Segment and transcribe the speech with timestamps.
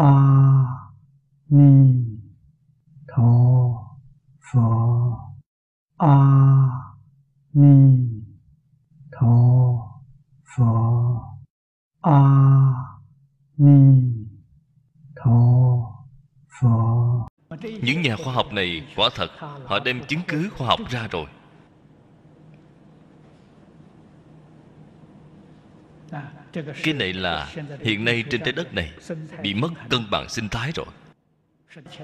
[0.00, 0.12] a
[1.50, 1.72] ni
[3.08, 3.32] tho
[4.46, 4.68] pho
[5.98, 6.16] a
[7.52, 7.74] ni
[9.12, 9.34] tho
[10.52, 10.72] pho
[12.00, 12.20] a
[13.58, 13.80] ni
[15.16, 15.38] tho
[16.60, 17.26] pho
[17.82, 19.30] những nhà khoa học này quả thật,
[19.64, 21.26] họ đem chứng cứ khoa học ra rồi.
[26.52, 28.92] Cái này là hiện nay trên trái đất này
[29.42, 30.86] bị mất cân bằng sinh thái rồi.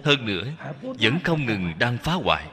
[0.05, 0.45] Hơn nữa,
[0.83, 2.47] vẫn không ngừng đang phá hoại.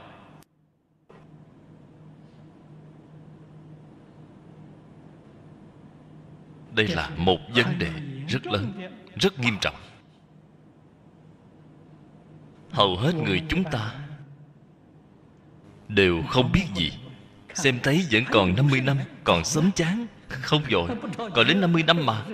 [6.75, 7.91] Đây là một vấn đề
[8.27, 8.73] rất lớn,
[9.15, 9.75] rất nghiêm trọng.
[12.71, 13.95] Hầu hết người chúng ta
[15.87, 16.91] đều không biết gì.
[17.53, 20.07] Xem thấy vẫn còn 50 năm còn sớm chán
[20.41, 22.25] không vội còn đến 50 năm mà.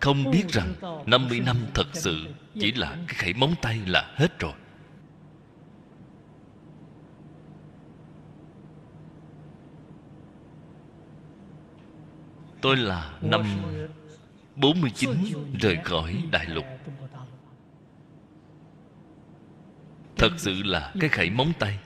[0.00, 0.74] Không biết rằng
[1.06, 2.26] 50 năm thật sự
[2.60, 4.52] chỉ là cái khẩy móng tay là hết rồi.
[12.60, 13.42] Tôi là năm
[14.56, 15.10] 49
[15.60, 16.64] rời khỏi đại lục.
[20.16, 21.78] Thật sự là cái khẩy móng tay.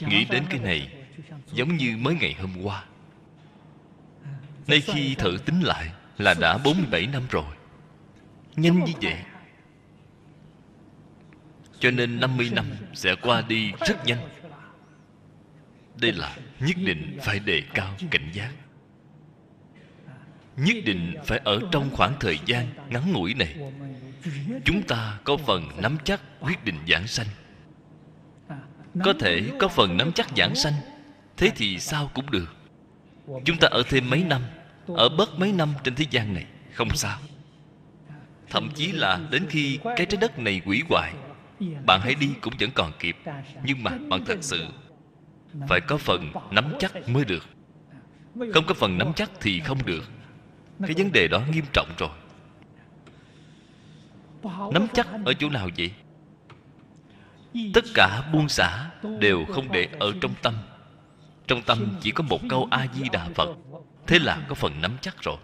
[0.00, 1.05] Nghĩ đến cái này
[1.52, 2.84] Giống như mới ngày hôm qua.
[4.24, 4.30] À,
[4.66, 7.44] Nay khi thử tính lại Là đã 47 năm rồi.
[8.56, 9.16] Nhanh như vậy.
[11.78, 14.28] Cho nên 50 năm sẽ qua đi rất nhanh.
[16.00, 18.50] Đây là nhất định phải đề cao cảnh giác.
[20.56, 23.56] Nhất định phải ở trong khoảng thời gian ngắn ngủi này.
[24.64, 27.26] Chúng ta có phần nắm chắc quyết định giảng sanh.
[29.04, 30.74] Có thể có phần nắm chắc giảng sanh.
[31.36, 32.54] Thế thì sao cũng được.
[33.44, 34.42] Chúng ta ở thêm mấy năm,
[34.86, 37.18] Ở bớt mấy năm trên thế gian này, Không sao.
[38.50, 41.12] Thậm chí là đến khi cái trái đất này quỷ hoại,
[41.86, 43.16] Bạn hãy đi cũng vẫn còn kịp.
[43.64, 44.66] Nhưng mà bạn thật sự
[45.68, 47.44] Phải có phần nắm chắc mới được.
[48.54, 50.04] Không có phần nắm chắc thì không được.
[50.86, 52.10] Cái vấn đề đó nghiêm trọng rồi.
[54.72, 55.90] Nắm chắc ở chỗ nào vậy?
[57.74, 60.54] Tất cả buông xả Đều không để ở trong tâm.
[61.46, 63.56] Trong tâm chỉ có một câu A-di-đà Phật.
[64.06, 65.36] Thế là có phần nắm chắc rồi.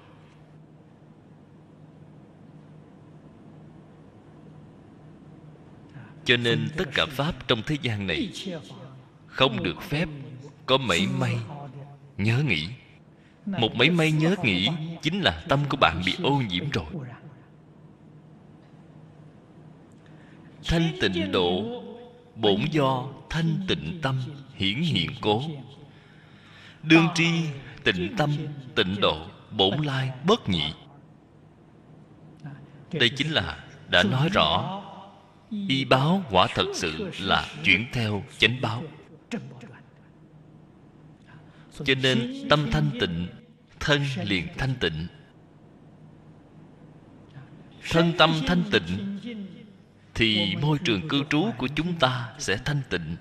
[6.24, 8.32] Cho nên tất cả Pháp trong thế gian này
[9.26, 10.08] Không được phép
[10.66, 11.36] Có mảy may
[12.18, 12.68] Nhớ nghĩ.
[13.46, 14.68] Một mảy may nhớ nghĩ
[15.02, 16.86] Chính là tâm của bạn bị ô nhiễm rồi.
[20.64, 21.82] Thanh tịnh độ
[22.36, 24.22] Bổn do thanh tịnh tâm
[24.54, 25.42] hiển hiện cố.
[26.82, 27.30] Đương tri,
[27.84, 28.30] tịnh tâm,
[28.74, 30.72] tịnh độ, Bổn lai bất nhị.
[32.92, 34.82] Đây chính là đã nói rõ,
[35.68, 38.82] Y báo quả thật sự là chuyển theo chánh báo.
[41.84, 43.28] Cho nên tâm thanh tịnh,
[43.80, 45.06] Thân liền thanh tịnh.
[47.90, 49.18] Thân tâm thanh tịnh,
[50.14, 53.16] Thì môi trường cư trú của chúng ta sẽ thanh tịnh.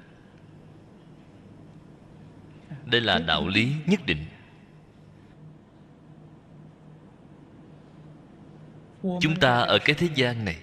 [2.86, 4.26] Đây là đạo lý nhất định.
[9.02, 10.58] Chúng ta ở cái thế gian này,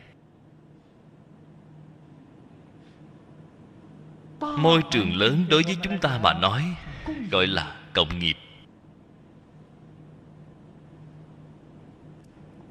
[4.40, 6.64] môi trường lớn đối với chúng ta mà nói,
[7.30, 8.36] gọi là cộng nghiệp.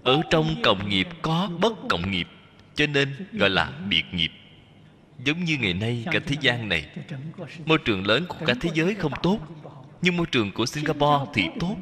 [0.03, 2.27] Ở trong cộng nghiệp có bất cộng nghiệp,
[2.75, 4.31] cho nên gọi là biệt nghiệp
[5.25, 6.85] giống như ngày nay cả thế gian này
[7.65, 9.39] môi trường lớn của cả thế giới không tốt
[10.01, 11.75] nhưng môi trường của singapore thì tốt.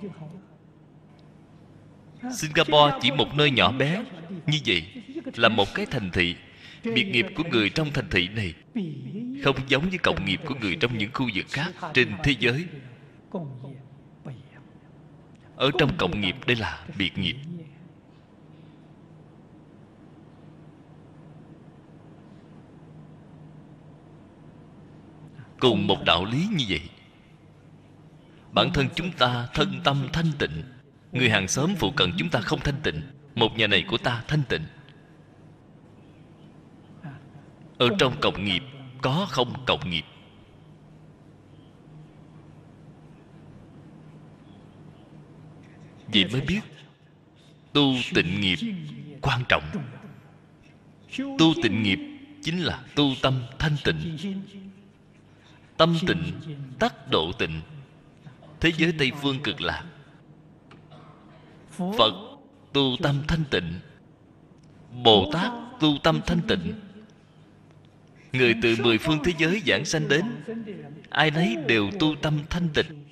[2.34, 4.04] singapore chỉ một nơi nhỏ bé
[4.48, 4.84] như vậy
[5.36, 6.36] là một cái thành thị.
[6.84, 8.54] Biệt nghiệp của người trong thành thị này
[9.44, 12.66] không giống với cộng nghiệp của người trong những khu vực khác trên thế giới.
[15.56, 17.36] Ở trong cộng nghiệp đây là biệt nghiệp
[25.66, 26.82] cùng một đạo lý như vậy.
[28.52, 30.64] Bản thân chúng ta thân tâm thanh tịnh.
[31.12, 33.02] Người hàng xóm phụ cận chúng ta không thanh tịnh.
[33.36, 34.62] Một nhà này của ta thanh tịnh.
[37.78, 38.64] Ở trong cộng nghiệp,
[39.02, 40.06] có không cộng nghiệp?
[46.08, 46.62] Vậy mới biết,
[47.74, 48.58] tu tịnh nghiệp
[49.22, 49.64] quan trọng.
[51.18, 52.00] Tu tịnh nghiệp
[52.44, 54.18] chính là tu tâm thanh tịnh
[55.78, 56.34] tâm tịnh
[56.80, 57.62] tắc độ tịnh.
[58.60, 59.84] Thế giới tây phương cực lạc.
[61.78, 62.14] Phật
[62.74, 63.80] tu tâm thanh tịnh,
[65.04, 66.74] bồ tát tu tâm thanh tịnh.
[68.34, 70.24] Người từ mười phương thế giới giảng sanh đến,
[71.10, 73.06] ai nấy đều tu tâm thanh tịnh.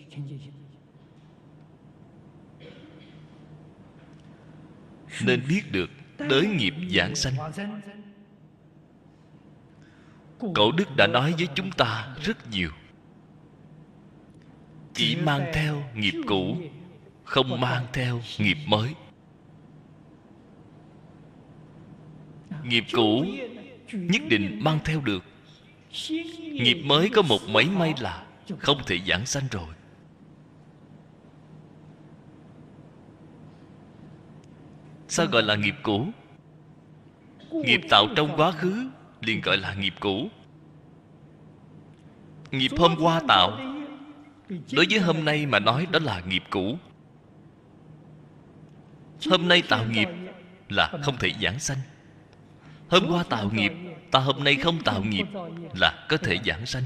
[5.25, 7.33] Nên biết được đới nghiệp giảng sanh
[10.56, 12.69] cổ đức đã nói với chúng ta rất nhiều.
[14.94, 16.57] Chỉ mang theo nghiệp cũ
[17.24, 18.95] không mang theo nghiệp mới.
[22.63, 23.25] Nghiệp cũ
[23.94, 25.24] nhất định mang theo được.
[26.38, 28.25] Nghiệp mới có một mấy may là
[28.60, 29.68] không thể giảng sanh rồi.
[35.07, 36.07] Sao gọi là nghiệp cũ?
[37.51, 38.89] Nghiệp tạo trong quá khứ
[39.25, 40.30] liền gọi là nghiệp cũ.
[42.52, 43.52] Nghiệp hôm qua tạo.
[44.50, 46.78] Đối với hôm nay mà nói đó là nghiệp cũ.
[49.30, 50.08] Hôm nay tạo nghiệp
[50.70, 51.78] là không thể giảng sanh.
[52.90, 53.72] Hôm qua tạo nghiệp
[54.12, 55.28] ta hôm nay không tạo nghiệp
[55.74, 56.84] là có thể giảng sanh.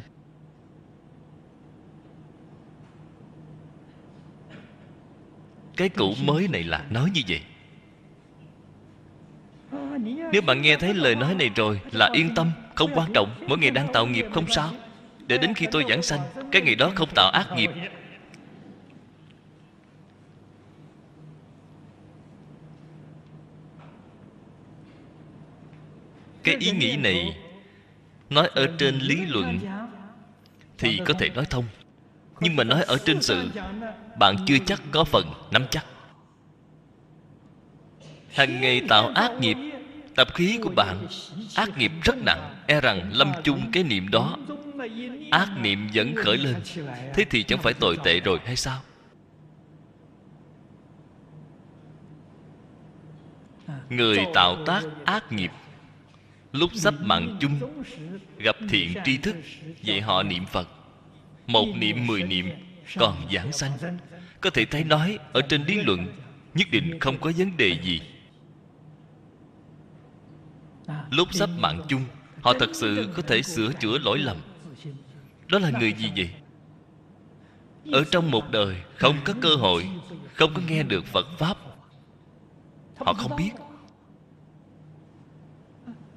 [5.78, 7.42] Cái cũ mới này là nói như vậy
[10.32, 13.30] nếu bạn nghe thấy lời nói này rồi là yên tâm, không quan trọng.
[13.48, 14.72] Mỗi ngày đang tạo nghiệp không sao.
[15.28, 16.20] Để đến khi tôi giảng sanh,
[16.52, 17.72] cái ngày đó không tạo ác nghiệp.
[26.44, 27.38] Cái ý nghĩ này,
[28.30, 29.60] nói ở trên lý luận
[30.78, 31.66] thì có thể nói thông.
[32.40, 33.50] Nhưng mà nói ở trên sự,
[34.20, 35.86] bạn chưa chắc có phần nắm chắc
[38.38, 39.58] hàng ngày tạo ác nghiệp,
[40.16, 41.08] tập khí của bạn,
[41.56, 44.38] ác nghiệp rất nặng e rằng lâm chung cái niệm đó.
[45.32, 46.56] Ác niệm vẫn khởi lên,
[47.14, 48.82] thế thì chẳng phải tồi tệ rồi hay sao?
[53.90, 55.52] Người tạo tác ác nghiệp,
[56.52, 57.84] lúc sắp mạng chung,
[58.38, 59.36] gặp thiện tri thức
[59.84, 60.68] dạy họ niệm phật.
[61.48, 62.50] Một niệm, mười niệm,
[63.00, 63.72] còn giảng sanh.
[64.42, 66.08] Có thể thấy nói, ở trên lý luận,
[66.54, 68.02] nhất định không có vấn đề gì
[71.12, 72.06] lúc sắp mạng chung,
[72.42, 74.38] họ thật sự có thể sửa chữa lỗi lầm.
[75.48, 76.30] Đó là người gì vậy?
[77.92, 79.90] Ở trong một đời, không có cơ hội,
[80.34, 81.58] không có nghe được phật pháp.
[82.98, 83.52] Họ không biết.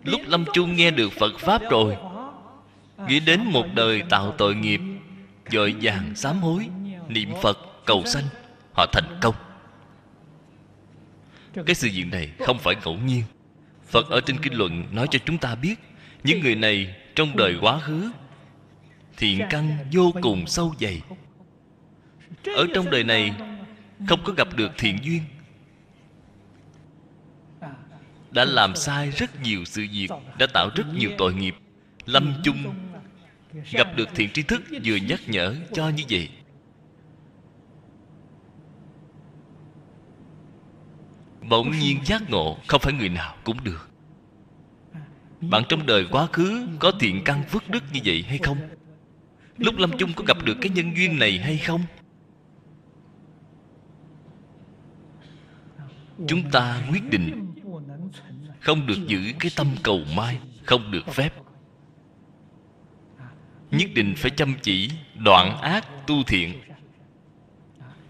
[0.04, 1.96] Lúc lâm chung nghe được phật pháp rồi,
[3.08, 4.80] nghĩ đến một đời tạo tội nghiệp,
[5.52, 6.68] dội vàng sám hối,
[7.08, 8.24] niệm phật, cầu sanh,
[8.72, 9.34] họ thành công.
[11.66, 13.22] Cái sự việc này không phải ngẫu nhiên
[13.90, 15.74] phật ở trên kinh luận nói cho chúng ta biết,
[16.24, 18.10] những người này trong đời quá khứ,
[19.16, 21.00] thiện căn vô cùng sâu dày.
[22.44, 23.34] Ở trong đời này,
[24.08, 25.22] không có gặp được thiện duyên.
[28.30, 30.08] Đã làm sai rất nhiều sự việc,
[30.38, 31.54] đã tạo rất nhiều tội nghiệp.
[32.06, 32.74] Lâm chung,
[33.72, 36.28] gặp được thiện tri thức vừa nhắc nhở cho như vậy.
[41.50, 43.90] Bỗng nhiên giác ngộ, không phải người nào cũng được.
[45.40, 48.58] Bạn trong đời quá khứ có thiện căn phước đức như vậy hay không?
[49.56, 51.82] Lúc lâm chung có gặp được cái nhân duyên này hay không?
[56.28, 57.46] Chúng ta quyết định
[58.60, 61.34] không được giữ cái tâm cầu mai, không được phép.
[63.70, 64.90] Nhất định phải chăm chỉ,
[65.24, 66.60] đoạn ác tu thiện.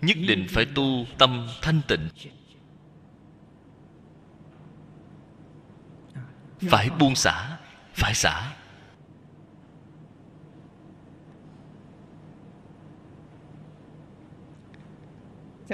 [0.03, 2.09] Nhất định phải tu tâm thanh tịnh.
[6.61, 7.59] Phải buông xả,
[7.95, 8.53] phải xả.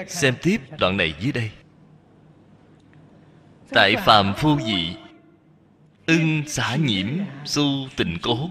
[0.06, 1.50] Xem tiếp đoạn này dưới đây.
[3.70, 4.96] Tại phàm phu dị,
[6.06, 7.06] ưng xả nhiễm
[7.44, 7.62] su
[7.96, 8.50] tình cố.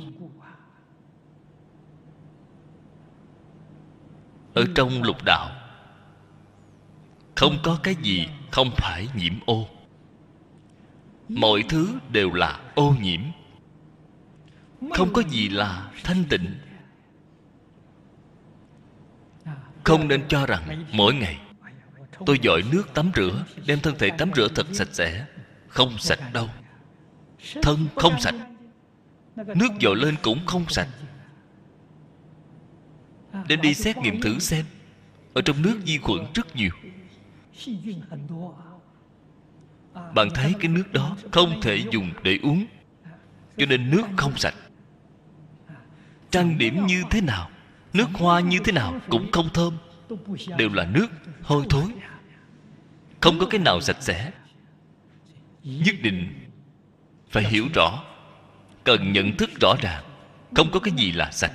[4.53, 5.51] Ở trong lục đạo,
[7.35, 9.67] không có cái gì không phải nhiễm ô
[11.29, 13.21] mọi thứ đều là ô nhiễm.
[14.93, 16.55] Không có gì là thanh tịnh.
[19.83, 21.39] Không nên cho rằng mỗi ngày
[22.25, 25.25] tôi dội nước tắm rửa, đem thân thể tắm rửa thật sạch sẽ,
[25.67, 26.49] không sạch đâu.
[27.61, 28.35] Thân không sạch,
[29.35, 30.87] nước dội lên cũng không sạch.
[33.47, 34.65] Đem đi xét nghiệm thử xem,
[35.33, 36.71] ở trong nước vi khuẩn rất nhiều
[40.13, 42.65] bạn thấy cái nước đó không thể dùng để uống,
[43.57, 44.55] cho nên nước không sạch.
[46.31, 47.49] Trang điểm như thế nào,
[47.93, 49.77] nước hoa như thế nào cũng không thơm,
[50.57, 51.07] đều là nước
[51.41, 51.85] hôi thối.
[53.21, 54.31] Không có cái nào sạch sẽ.
[55.63, 56.33] Nhất định
[57.29, 58.03] phải hiểu rõ,
[58.83, 60.03] cần nhận thức rõ ràng,
[60.55, 61.53] không có cái gì là sạch.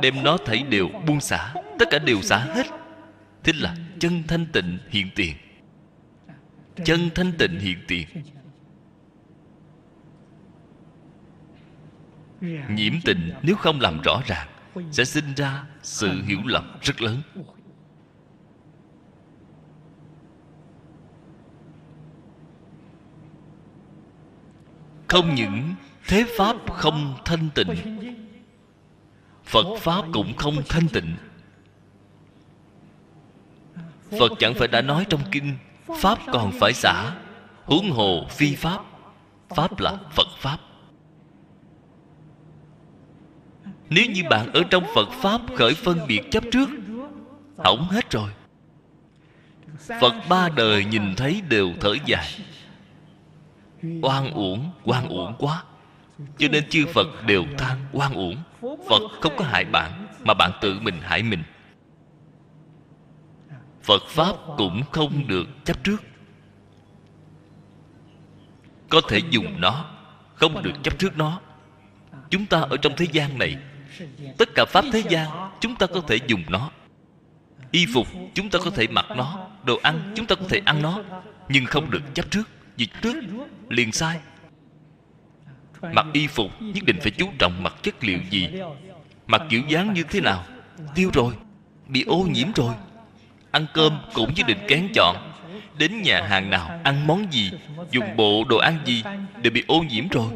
[0.00, 2.66] Đem nó thấy đều buông xả, tất cả đều xả hết.
[3.44, 5.36] Thế là chân thanh tịnh hiện tiền
[6.84, 8.06] chân thanh tịnh hiện tiền.
[12.68, 14.48] Nhiễm tình nếu không làm rõ ràng
[14.90, 17.22] sẽ sinh ra sự hiểu lầm rất lớn.
[25.08, 25.74] Không những
[26.08, 27.74] thế pháp không thanh tịnh,
[29.44, 31.16] phật pháp cũng không thanh tịnh.
[34.18, 35.56] Phật chẳng phải đã nói trong kinh
[36.00, 37.14] pháp còn phải xả.
[37.64, 38.80] Huống hồ phi pháp
[39.48, 40.58] pháp là phật pháp.
[43.90, 46.68] Nếu như bạn ở trong phật pháp khởi phân biệt chấp trước
[47.58, 48.30] hỏng hết rồi.
[50.00, 52.28] Phật ba đời nhìn thấy đều thở dài.
[54.02, 55.62] Oan uổng oan uổng quá.
[56.38, 58.36] Cho nên chư phật đều than oan uổng.
[58.88, 61.42] Phật không có hại bạn mà bạn tự mình hại mình
[63.84, 66.02] phật pháp cũng không được chấp trước.
[68.88, 69.90] Có thể dùng nó,
[70.34, 71.40] không được chấp trước nó.
[72.30, 73.56] Chúng ta ở trong thế gian này,
[74.38, 76.70] tất cả pháp thế gian, chúng ta có thể dùng nó.
[77.70, 79.46] Y phục, chúng ta có thể mặc nó.
[79.64, 81.02] Đồ ăn, chúng ta có thể ăn nó.
[81.48, 83.16] Nhưng không được chấp trước, vì trước
[83.68, 84.20] liền sai.
[85.92, 88.48] Mặc y phục, nhất định phải chú trọng mặc chất liệu gì?
[89.26, 90.44] Mặc kiểu dáng như thế nào?
[90.94, 91.34] Tiêu rồi,
[91.88, 92.74] bị ô nhiễm rồi
[93.54, 95.16] ăn cơm cũng nhất định kén chọn.
[95.78, 97.50] Đến nhà hàng nào ăn món gì,
[97.90, 99.02] dùng bộ đồ ăn gì
[99.42, 100.26] đều bị ô nhiễm rồi.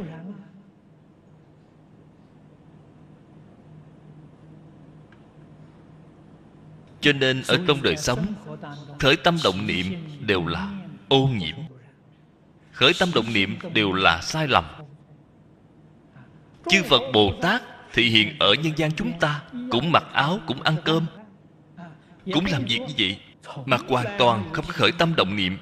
[7.01, 8.25] Cho nên ở trong đời sống,
[8.99, 9.85] khởi tâm động niệm
[10.19, 10.71] đều là
[11.09, 11.55] ô nhiễm.
[12.71, 14.65] Khởi tâm động niệm đều là sai lầm.
[16.69, 17.61] Chư phật bồ tát
[17.93, 21.05] thị hiện ở nhân gian chúng ta cũng mặc áo, cũng ăn cơm
[22.33, 23.19] cũng làm việc như vậy
[23.65, 25.57] mà hoàn toàn không khởi tâm động niệm.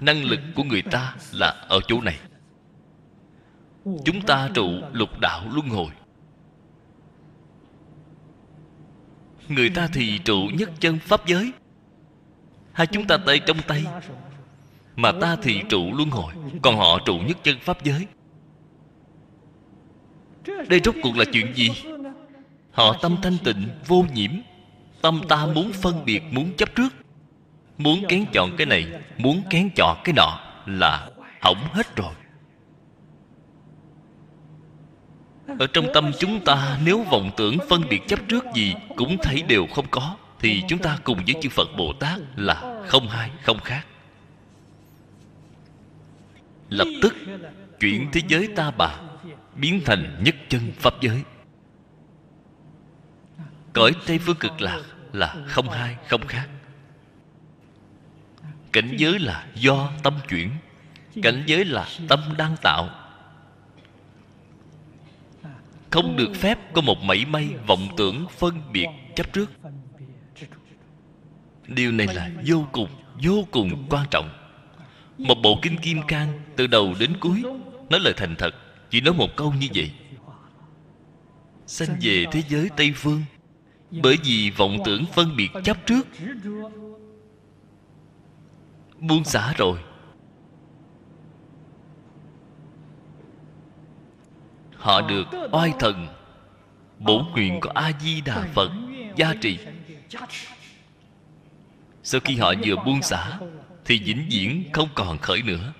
[0.00, 2.18] Năng lực của người ta là ở chỗ này.
[3.84, 5.90] Chúng ta trụ lục đạo luân hồi.
[9.48, 11.52] Người ta thì trụ nhất chân pháp giới.
[12.72, 13.84] Hai chúng ta tay trong tay,
[14.96, 18.06] mà ta thì trụ luân hồi, còn họ trụ nhất chân pháp giới.
[20.68, 21.70] Đây rốt cuộc là chuyện gì?
[22.74, 24.30] Họ tâm thanh tịnh, vô nhiễm.
[25.02, 26.88] Tâm ta muốn phân biệt, muốn chấp trước.
[27.78, 28.86] Muốn kén chọn cái này,
[29.18, 31.08] muốn kén chọn cái nọ là
[31.40, 32.14] hỏng hết rồi.
[35.58, 39.42] Ở trong tâm chúng ta, nếu vọng tưởng phân biệt chấp trước gì cũng thấy
[39.42, 43.30] đều không có, thì chúng ta cùng với chư phật bồ tát là không hai,
[43.42, 43.86] không khác.
[46.68, 47.14] Lập tức
[47.80, 49.00] chuyển thế giới ta bà
[49.56, 51.22] biến thành nhất chân pháp giới
[53.74, 56.48] cõi tây phương cực lạc là không hai, không khác.
[58.72, 60.50] Cảnh giới là do tâm chuyển,
[61.22, 62.90] cảnh giới là tâm đang tạo.
[65.90, 69.50] Không được phép có một mảy may vọng tưởng phân biệt chấp trước.
[71.66, 72.88] Điều này là vô cùng
[73.22, 74.30] vô cùng quan trọng.
[75.18, 77.42] Một bộ kinh kim cang từ đầu đến cuối
[77.90, 78.54] nói lời thành thật,
[78.90, 79.92] chỉ nói một câu như vậy.
[81.66, 83.22] Sanh về thế giới tây phương
[84.02, 86.06] bởi vì vọng tưởng phân biệt chấp trước.
[88.98, 89.78] Buông xả rồi.
[94.76, 96.08] Họ được oai thần.
[96.98, 98.70] Bổ nguyện của a di đà phật
[99.16, 99.58] gia trì.
[102.02, 103.38] Sau khi họ vừa buông xả,
[103.84, 105.72] thì vĩnh viễn không còn khởi nữa.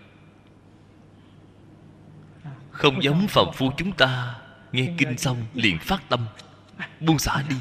[2.71, 4.35] Không giống phàm phu chúng ta,
[4.73, 6.27] nghe kinh xong liền phát tâm,
[7.01, 7.57] buông xả đi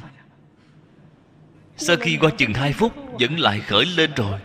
[1.88, 4.40] sau khi qua chừng hai phút, vẫn lại khởi lên rồi.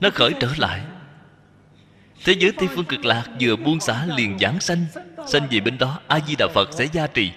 [0.00, 0.80] Nó khởi trở lại.
[2.24, 4.86] Thế giới tây phương cực lạc vừa buông xả liền giảng sanh
[5.26, 7.32] sanh về bên đó a di đà phật sẽ gia trì.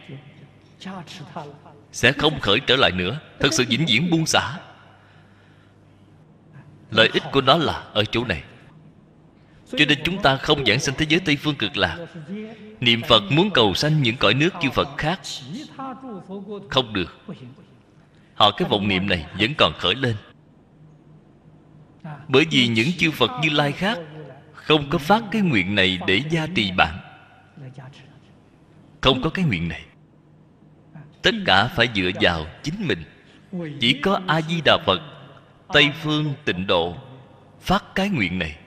[1.91, 4.59] Sẽ không khởi trở lại nữa, thật sự vĩnh viễn buông xả.
[6.91, 8.43] Lợi ích của nó là ở chỗ này
[9.71, 11.97] cho nên chúng ta không giảng sanh thế giới tây phương cực lạc.
[12.79, 15.19] Niệm phật muốn cầu sanh những cõi nước chư phật khác.
[16.69, 17.17] Không được.
[18.33, 20.15] Họ cái vọng niệm này vẫn còn khởi lên.
[22.27, 23.99] Bởi vì những chư phật như lai khác
[24.53, 26.97] không có phát cái nguyện này để gia trì bạn.
[29.01, 29.81] Không có cái nguyện này.
[31.21, 33.03] Tất cả phải dựa vào chính mình.
[33.79, 35.01] Chỉ có a di đà phật,
[35.73, 36.95] tây phương tịnh độ
[37.61, 38.57] phát cái nguyện này.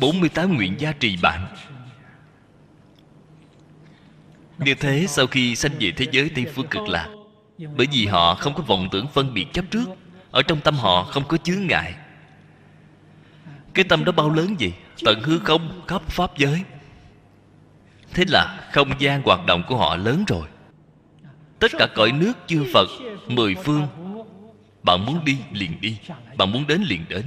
[0.00, 1.46] 48 nguyện gia trì bạn.
[4.58, 7.08] Như thế, sau khi sanh về thế giới Tây Phương cực lạc,
[7.76, 9.84] Bởi vì họ không có vọng tưởng phân biệt chấp trước,
[10.30, 11.94] Ở trong tâm họ không có chướng ngại.
[13.74, 14.72] Cái tâm đó bao lớn gì
[15.04, 16.62] Tận hư không, khắp Pháp giới.
[18.14, 20.48] Thế là không gian hoạt động của họ lớn rồi.
[21.58, 22.88] Tất cả cõi nước, chư Phật,
[23.28, 23.86] Mười phương,
[24.82, 25.98] Bạn muốn đi liền đi,
[26.36, 27.24] Bạn muốn đến liền đến.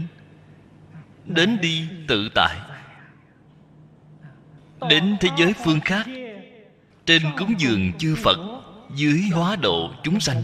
[1.30, 2.60] Đến đi tự tại.
[4.90, 6.08] Đến thế giới phương khác,
[7.06, 8.38] Trên cúng dường chư Phật,
[8.96, 10.44] Dưới hóa độ chúng sanh,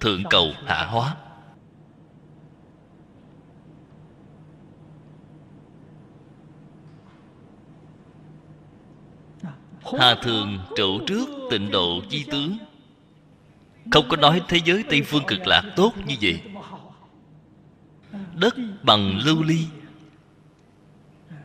[0.00, 1.16] Thượng cầu hạ hóa.
[9.98, 12.58] Hà thường trụ trước tịnh độ chi tướng.
[13.92, 16.40] Không có nói thế giới Tây Phương cực lạc tốt như vậy.
[18.34, 19.66] Đất bằng lưu ly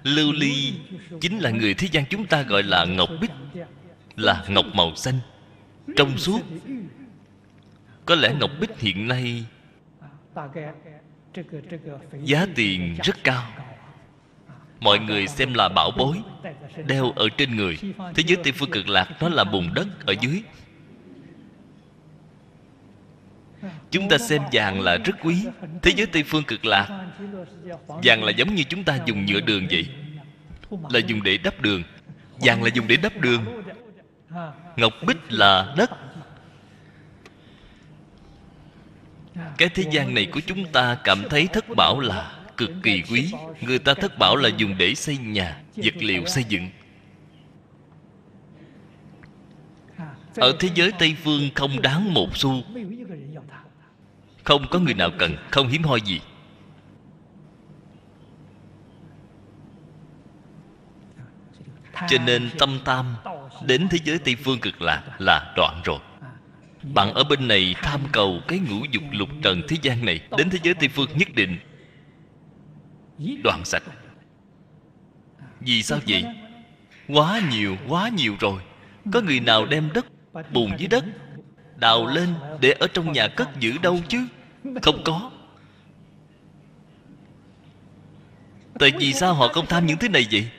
[0.03, 0.73] Lưu ly
[1.21, 3.31] Chính là người thế gian chúng ta gọi là ngọc bích,
[4.15, 5.19] Là ngọc màu xanh.
[5.95, 6.39] Trong suốt,
[8.05, 9.45] Có lẽ ngọc bích hiện nay
[12.23, 13.43] Giá tiền rất cao.
[14.79, 16.17] Mọi người xem là bảo bối,
[16.85, 17.77] Đeo ở trên người.
[18.15, 20.41] Thế giới Tây Phương cực lạc, Nó là bùn đất ở dưới.
[23.93, 25.45] Chúng ta xem vàng là rất quý,
[25.81, 27.05] Thế giới Tây Phương cực lạc.
[27.87, 29.87] Vàng là giống như chúng ta dùng nhựa đường vậy,
[30.89, 31.83] Là dùng để đắp đường.
[32.39, 33.63] Vàng là dùng để đắp đường.
[34.77, 35.91] Ngọc bích là đất.
[39.57, 43.31] Cái thế gian này của chúng ta cảm thấy thất bảo là cực kỳ quý.
[43.61, 46.69] Người ta thất bảo là dùng để xây nhà, Vật liệu xây dựng.
[50.35, 52.53] Ở thế giới Tây Phương không đáng một xu.
[54.43, 56.21] Không có người nào cần, Không hiếm hoi gì.
[62.07, 63.15] Cho nên tâm tam
[63.65, 65.99] Đến thế giới Tây Phương cực lạc Là đoạn rồi.
[66.93, 70.49] Bạn ở bên này tham cầu Cái ngũ dục lục trần thế gian này, Đến
[70.49, 71.57] thế giới Tây Phương nhất định.
[73.43, 73.83] Đoạn sạch.
[75.59, 76.25] Vì sao vậy?
[77.07, 78.61] Quá nhiều quá nhiều rồi.
[79.13, 80.05] Có người nào đem đất
[80.53, 81.05] Bùn dưới đất
[81.83, 84.27] Đào lên để ở trong nhà cất giữ đâu chứ?
[84.81, 85.31] Không có.
[88.79, 90.49] Tại vì sao họ không tham những thứ này vậy?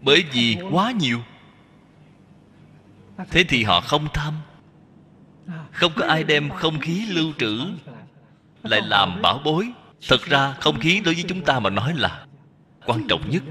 [0.00, 1.20] Bởi vì quá nhiều.
[3.30, 4.34] Thế thì họ không tham.
[5.72, 7.60] Không có ai đem không khí lưu trữ
[8.62, 9.68] Lại làm bảo bối.
[10.08, 12.26] Thật ra không khí đối với chúng ta mà nói là
[12.86, 13.42] Quan trọng nhất.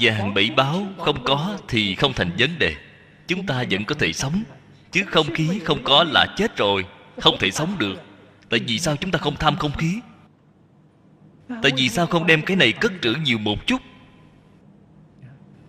[0.00, 2.74] Vàng bảy báo không có thì không thành vấn đề.
[3.26, 4.42] Chúng ta vẫn có thể sống,
[4.92, 6.84] Chứ không khí không có là chết rồi,
[7.20, 7.94] Không thể sống được.
[8.50, 10.00] Tại vì sao chúng ta không tham không khí?
[11.48, 13.82] Tại vì sao không đem cái này cất trữ nhiều một chút?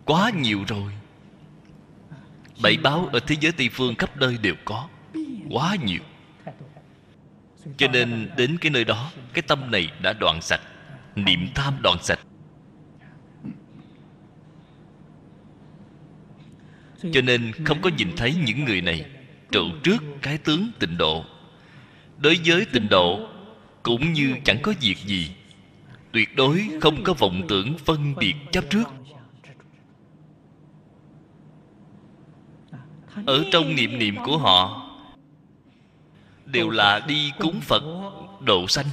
[0.05, 0.91] Quá nhiều rồi.
[2.63, 4.87] Bảy báo ở thế giới Tây Phương khắp nơi đều có.
[5.49, 6.01] Quá nhiều.
[7.77, 10.61] Cho nên đến cái nơi đó, Cái tâm này đã đoạn sạch,
[11.15, 12.19] Niệm tham đoạn sạch.
[17.01, 19.05] Cho nên không có nhìn thấy những người này
[19.51, 21.25] trụ trước cái tướng tịnh độ.
[22.17, 23.29] Đối với tịnh độ,
[23.83, 25.31] cũng như chẳng có việc gì,
[26.11, 28.83] tuyệt đối không có vọng tưởng phân biệt chấp trước.
[33.25, 34.89] Ở trong niệm niệm của họ,
[36.45, 37.83] đều là đi cúng phật
[38.41, 38.85] độ sanh.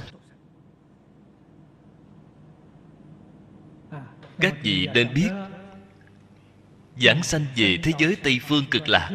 [4.39, 5.29] Các vị nên biết
[7.01, 9.11] giảng sanh về thế giới tây phương cực lạc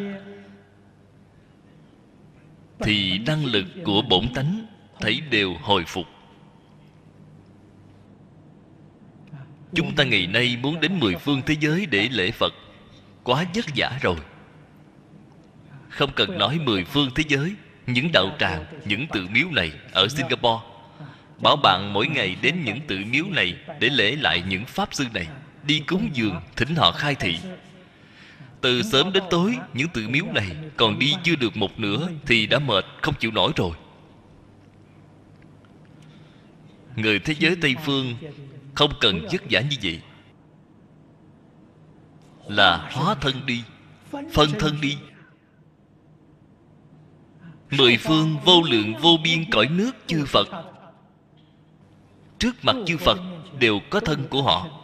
[2.80, 4.66] thì năng lực của bổn tánh
[5.00, 6.06] thấy đều hồi phục.
[9.74, 12.54] Chúng ta ngày nay muốn đến mười phương thế giới để lễ phật.
[13.22, 14.16] Quá vất vả rồi.
[15.88, 17.54] Không cần nói mười phương thế giới,
[17.86, 20.64] những đạo tràng, những tự miếu này ở singapore.
[21.42, 25.06] Bảo bạn mỗi ngày đến những tự miếu này để lễ lại những pháp sư
[25.14, 25.28] này,
[25.66, 27.38] đi cúng dường, thỉnh họ khai thị
[28.60, 32.46] từ sớm đến tối, những tự miếu này còn đi chưa được một nửa thì
[32.46, 33.72] đã mệt, không chịu nổi rồi.
[36.96, 38.14] Người thế giới tây phương
[38.74, 40.00] không cần vất vả như vậy.
[42.48, 43.62] Là hóa thân đi,
[44.32, 44.96] phân thân đi.
[47.70, 50.48] Mười phương vô lượng vô biên cõi nước chư phật.
[52.38, 53.18] Trước mặt chư phật
[53.58, 54.79] đều có thân của họ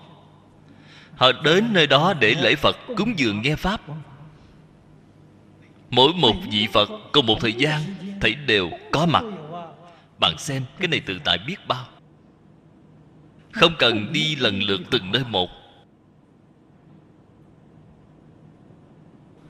[1.16, 3.81] họ đến nơi đó để lễ phật, cúng dường nghe pháp.
[5.90, 7.81] Mỗi một vị phật, cùng một thời gian
[8.20, 9.24] thầy đều có mặt.
[10.20, 11.85] Bạn xem, cái này tự tại biết bao.
[13.52, 15.50] Không cần đi lần lượt từng nơi một.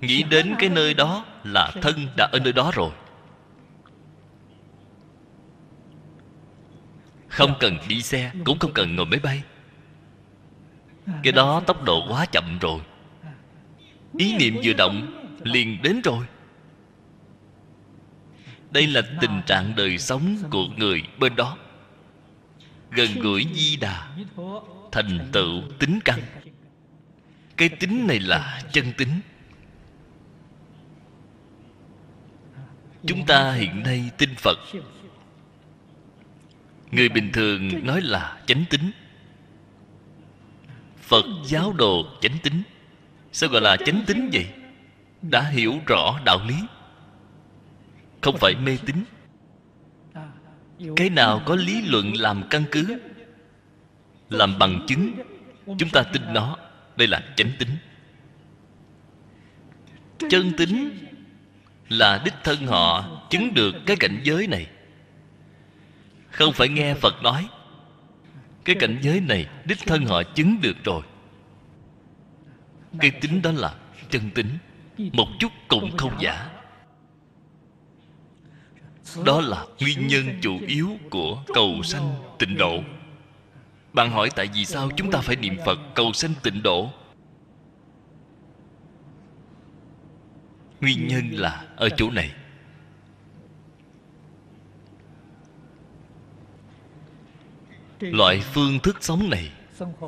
[0.00, 2.90] Nghĩ đến cái nơi đó là thân đã ở nơi đó rồi.
[7.28, 9.42] Không cần đi xe, cũng không cần ngồi máy bay
[11.22, 12.80] cái đó tốc độ quá chậm rồi.
[14.18, 16.26] Ý niệm vừa động liền đến rồi.
[18.70, 21.56] Đây là tình trạng đời sống của người bên đó.
[22.90, 24.08] Gần gũi di đà,
[24.92, 26.20] thành tựu tính căn.
[27.56, 29.20] Cái tính này là chân tính.
[33.06, 34.58] Chúng ta hiện nay tin phật.
[36.90, 38.90] Người bình thường nói là chánh tính
[41.06, 42.62] phật giáo đồ chánh tính
[43.32, 44.46] sao gọi là chánh tính vậy?
[45.22, 46.54] Đã hiểu rõ đạo lý.
[48.20, 49.04] Không phải mê tín.
[50.96, 52.98] Cái nào có lý luận làm căn cứ,
[54.30, 55.12] làm bằng chứng,
[55.66, 56.56] chúng ta tin nó.
[56.96, 57.68] Đây là chánh tính
[60.30, 60.98] chân tính
[61.88, 64.66] là đích thân họ chứng được cái cảnh giới này.
[66.30, 67.48] Không phải nghe phật nói
[68.66, 71.02] cái cảnh giới này, đích thân họ chứng được rồi.
[73.00, 73.74] Cái tính đó là
[74.10, 74.58] chân tính,
[75.12, 76.50] một chút cũng không giả.
[79.24, 82.80] Đó là nguyên nhân chủ yếu của cầu sanh tịnh độ.
[83.92, 86.90] Bạn hỏi tại vì sao chúng ta phải niệm phật cầu sanh tịnh độ?
[90.80, 92.30] Nguyên nhân là ở chỗ này.
[98.00, 99.52] Loại phương thức sống này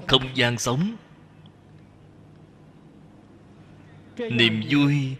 [0.08, 0.96] không gian sống,
[4.18, 5.16] niềm vui,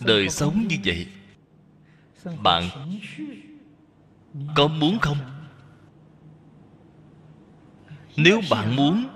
[0.00, 1.06] đời sống như vậy.
[2.42, 2.70] Bạn
[4.56, 5.16] có muốn không?
[8.16, 9.08] Nếu bạn muốn,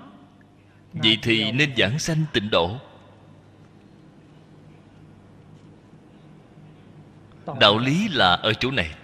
[0.93, 2.77] vậy thì nên giảng sanh tịnh độ.
[7.59, 8.95] Đạo lý là ở chỗ này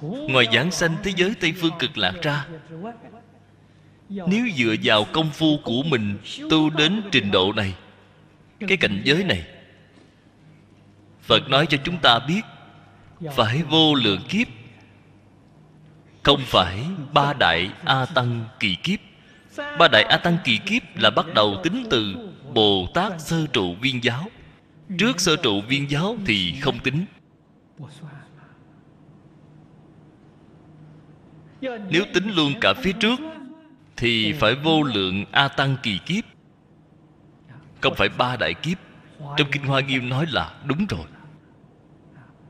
[0.00, 2.46] ngoài giảng sanh thế giới tây phương cực lạc ra,
[4.08, 6.18] nếu dựa vào công phu của mình
[6.50, 7.74] tu đến trình độ này,
[8.68, 9.46] cái cảnh giới này,
[11.22, 12.42] phật nói cho chúng ta biết,
[13.36, 14.46] phải vô lượng kiếp,
[16.22, 18.98] không phải ba đại a tăng kỳ kiếp.
[19.78, 22.14] Ba đại a tăng kỳ kiếp là bắt đầu tính từ
[22.54, 24.30] bồ tát sơ trụ viên giáo.
[24.98, 27.04] Trước sơ trụ viên giáo thì không tính.
[31.60, 33.20] Nếu tính luôn cả phía trước,
[33.96, 36.24] thì phải vô lượng a tăng kỳ kiếp.
[37.80, 38.78] Không phải ba đại kiếp.
[39.36, 41.06] Trong kinh hoa nghiêm nói là đúng rồi.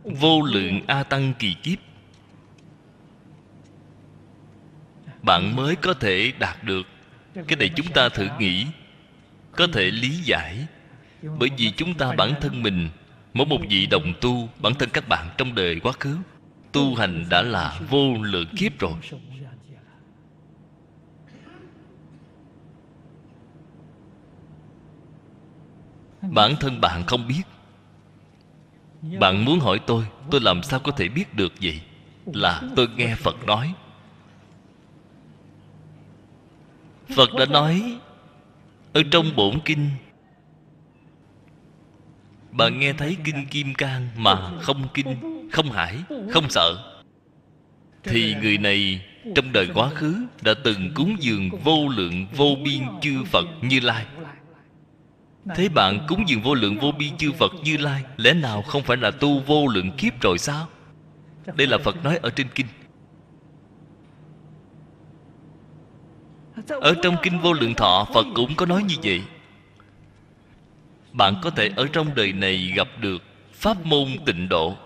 [0.04, 1.78] Vô lượng a tăng kỳ kiếp.
[5.22, 6.86] Bạn mới có thể đạt được.
[7.34, 8.66] Cái này chúng ta thử nghĩ.
[9.52, 10.66] Có thể lý giải.
[11.38, 12.88] Bởi vì chúng ta bản thân mình,
[13.34, 16.16] mỗi một vị đồng tu, bản thân các bạn trong đời quá khứ
[16.72, 18.92] tu hành đã là vô lượng kiếp rồi.
[26.22, 27.42] Bản thân bạn không biết.
[29.20, 31.80] Bạn muốn hỏi tôi tôi làm sao có thể biết được vậy?
[32.26, 33.74] Là tôi nghe phật nói.
[37.16, 37.98] Phật đã nói
[38.92, 39.90] ở trong bổn kinh,
[42.50, 45.98] bạn nghe thấy kinh kim cang mà không kinh không hải
[46.30, 46.94] không sợ.
[48.02, 52.82] Thì người này trong đời quá khứ đã từng cúng dường vô lượng vô biên
[53.00, 54.06] chư phật như lai.
[55.54, 58.82] Thế bạn cúng dường vô lượng vô biên chư phật như lai, lẽ nào không
[58.82, 60.68] phải là tu vô lượng kiếp rồi sao?
[61.56, 62.66] Đây là phật nói ở trên kinh.
[66.68, 69.22] Ở trong kinh vô lượng thọ, phật cũng có nói như vậy.
[71.12, 74.76] Bạn có thể ở trong đời này gặp được pháp môn tịnh độ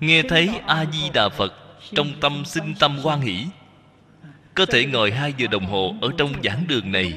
[0.00, 1.54] nghe thấy a di đà phật,
[1.94, 3.46] trong tâm sinh tâm quan hỷ.
[4.54, 7.12] Có thể ngồi hai giờ đồng hồ ở trong giảng đường này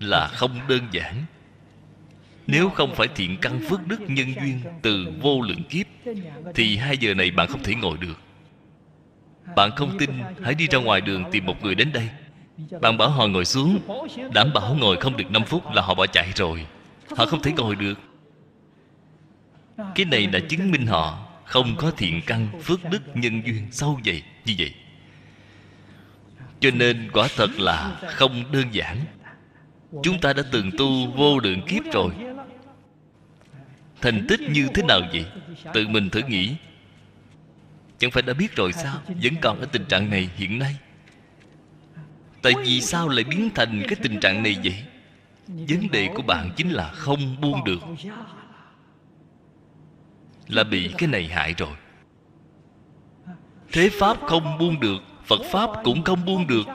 [0.00, 1.24] là không đơn giản.
[2.46, 5.86] Nếu không phải thiện căn phước đức nhân duyên từ vô lượng kiếp,
[6.54, 8.20] thì hai giờ này bạn không thể ngồi được.
[9.56, 10.10] Bạn không tin,
[10.42, 12.08] hãy đi ra ngoài đường tìm một người đến đây.
[12.80, 13.78] Bạn bảo họ ngồi xuống,
[14.34, 16.66] đảm bảo ngồi không được 5 phút là họ bỏ chạy rồi.
[17.16, 17.94] Họ không thể ngồi được.
[19.94, 24.00] Cái này đã chứng minh họ không có thiện căn phước đức nhân duyên sâu
[24.04, 24.74] dày như vậy.
[26.60, 28.96] Cho nên quả thật là không đơn giản.
[30.02, 32.12] Chúng ta đã từng tu vô lượng kiếp rồi.
[34.00, 35.26] Thành tích như thế nào vậy?
[35.74, 36.54] Tự mình thử nghĩ.
[37.98, 38.96] Chẳng phải đã biết rồi sao?
[39.22, 40.76] Vẫn còn ở tình trạng này hiện nay.
[42.42, 44.84] Tại vì sao lại biến thành cái tình trạng này vậy?
[45.46, 47.80] Vấn đề của bạn chính là không buông được
[50.48, 51.76] là bị cái này hại rồi.
[53.72, 56.66] Thế pháp không buông được, phật pháp cũng không buông được.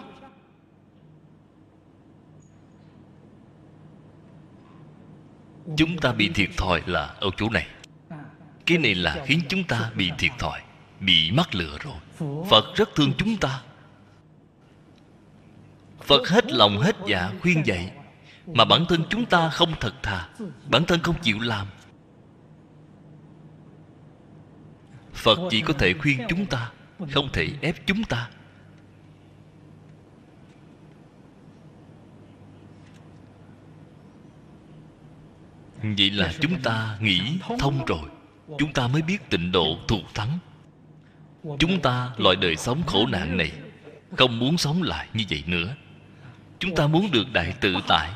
[5.78, 7.68] Chúng ta bị thiệt thòi là ở chỗ này.
[8.66, 10.62] Cái này là khiến chúng ta bị thiệt thòi,
[11.00, 11.96] bị mắc lừa rồi.
[12.50, 13.62] Phật rất thương chúng ta.
[16.02, 17.92] Phật hết lòng hết dạ khuyên dạy,
[18.46, 20.30] mà bản thân chúng ta không thật thà,
[20.70, 21.68] bản thân không chịu làm.
[25.24, 26.72] Phật chỉ có thể khuyên chúng ta
[27.12, 28.30] không thể ép chúng ta.
[35.84, 38.10] Vậy là chúng ta nghĩ thông rồi.
[38.60, 40.40] Chúng ta mới biết tịnh độ thù thắng.
[41.60, 43.52] Chúng ta loại đời sống khổ nạn này
[44.18, 45.76] không muốn sống lại như vậy nữa.
[46.60, 48.10] Chúng ta muốn được đại tự tại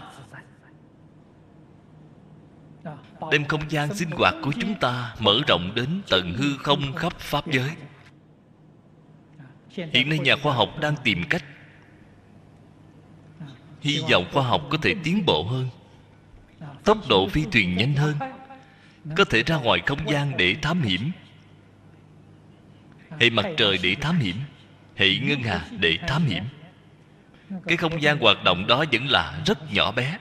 [3.31, 7.19] đem không gian sinh hoạt của chúng ta mở rộng đến tận hư không khắp
[7.19, 7.69] pháp giới.
[9.69, 11.43] Hiện nay nhà khoa học đang tìm cách.
[13.81, 15.69] Hy vọng khoa học có thể tiến bộ hơn.
[16.83, 18.15] Tốc độ phi thuyền nhanh hơn.
[19.17, 21.11] Có thể ra ngoài không gian để thám hiểm.
[23.19, 24.35] Hệ mặt trời để thám hiểm.
[24.95, 26.43] Hệ ngân hà để thám hiểm.
[27.67, 30.17] Cái không gian hoạt động đó vẫn là rất nhỏ bé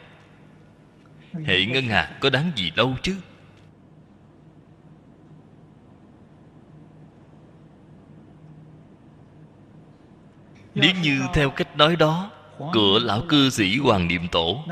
[1.44, 3.16] hệ ngân hà có đáng gì đâu chứ?
[10.75, 14.64] Nếu như theo cách nói đó, của lão cư sĩ hoàng niệm tổ,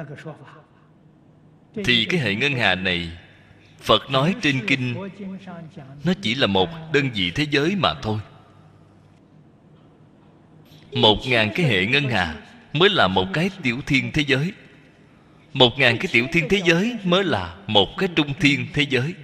[1.85, 3.11] thì cái hệ ngân hà này,
[3.81, 4.94] phật nói trên kinh,
[6.05, 8.18] nó chỉ là một đơn vị thế giới mà thôi.
[10.92, 12.35] Một ngàn cái hệ ngân hà
[12.72, 14.53] mới là một cái tiểu thiên thế giới
[15.54, 19.14] một ngàn cái tiểu thiên thế giới mới là một cái trung thiên thế giới.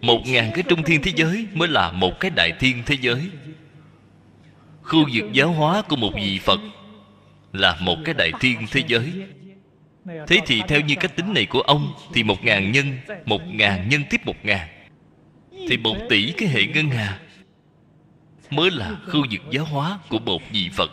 [0.00, 3.30] Một ngàn cái trung thiên thế giới mới là một cái đại thiên thế giới.
[4.82, 6.60] Khu vực giáo hóa của một vị phật
[7.52, 9.12] là một cái đại thiên thế giới.
[10.26, 13.88] Thế thì theo như cách tính này của ông, thì một ngàn nhân, một ngàn
[13.88, 14.68] nhân tiếp một ngàn,
[15.68, 17.20] thì một tỷ cái hệ ngân hà
[18.50, 20.90] mới là khu vực giáo hóa của một vị phật.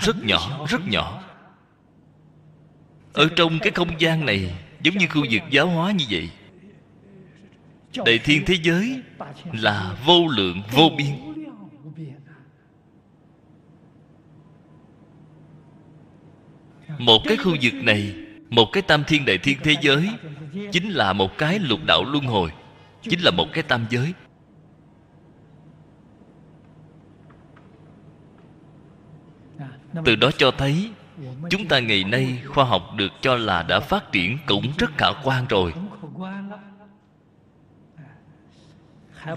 [0.00, 1.22] Rất nhỏ rất nhỏ.
[3.12, 6.30] Ở trong cái không gian này, giống như khu vực giáo hóa như vậy.
[8.06, 9.02] Đại thiên thế giới
[9.52, 11.14] là vô lượng, vô biên.
[16.98, 18.14] Một cái khu vực này,
[18.50, 20.10] một cái tam thiên đại thiên thế giới,
[20.72, 22.50] chính là một cái lục đạo luân hồi,
[23.02, 24.12] chính là một cái tam giới.
[30.04, 30.90] Từ đó cho thấy,
[31.50, 35.06] chúng ta ngày nay khoa học được cho là đã phát triển cũng rất khả
[35.24, 35.72] quan rồi.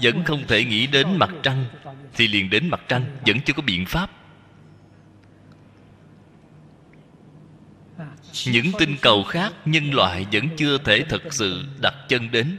[0.01, 1.65] Vẫn không thể nghĩ đến mặt trăng,
[2.13, 4.09] thì liền đến mặt trăng, vẫn chưa có biện pháp.
[8.45, 12.57] Những tinh cầu khác, nhân loại vẫn chưa thể thực sự đặt chân đến.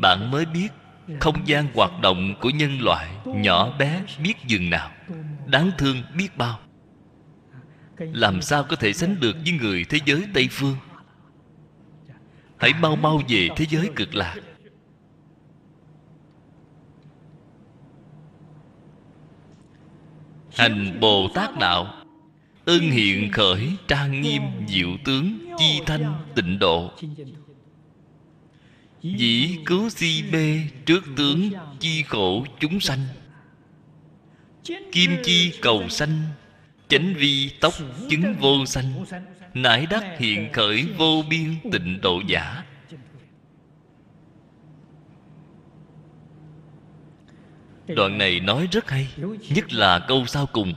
[0.00, 0.68] Bạn mới biết
[1.20, 4.90] không gian hoạt động của nhân loại nhỏ bé biết dừng nào,
[5.46, 6.58] đáng thương biết bao.
[7.98, 10.76] Làm sao có thể sánh được với người thế giới tây phương?
[12.56, 14.36] Hãy mau mau về thế giới cực lạc.
[20.56, 21.94] Hành bồ tát đạo
[22.64, 26.90] ưng hiện khởi trang nghiêm diệu tướng chi thanh tịnh độ
[29.02, 33.00] dĩ cứu si bê trước tướng chi khổ chúng sanh.
[34.92, 36.22] Kim chi cầu sanh,
[36.88, 37.72] chánh vi tóc
[38.10, 39.04] chứng vô sanh.
[39.54, 42.64] Nải đắc hiện khởi vô biên tịnh độ giả.
[47.86, 49.08] Đoạn này nói rất hay,
[49.54, 50.74] nhất là câu sau cùng.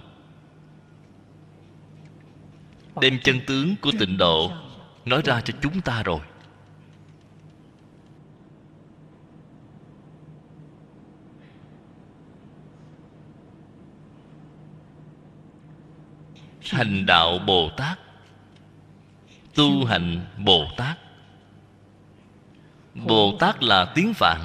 [3.01, 4.51] Đem chân tướng của tịnh độ
[5.05, 6.19] nói ra cho chúng ta rồi.
[16.71, 17.99] Hành đạo bồ tát.
[19.55, 20.97] Tu hành bồ tát.
[22.93, 24.39] Bồ tát là tiếng phạn.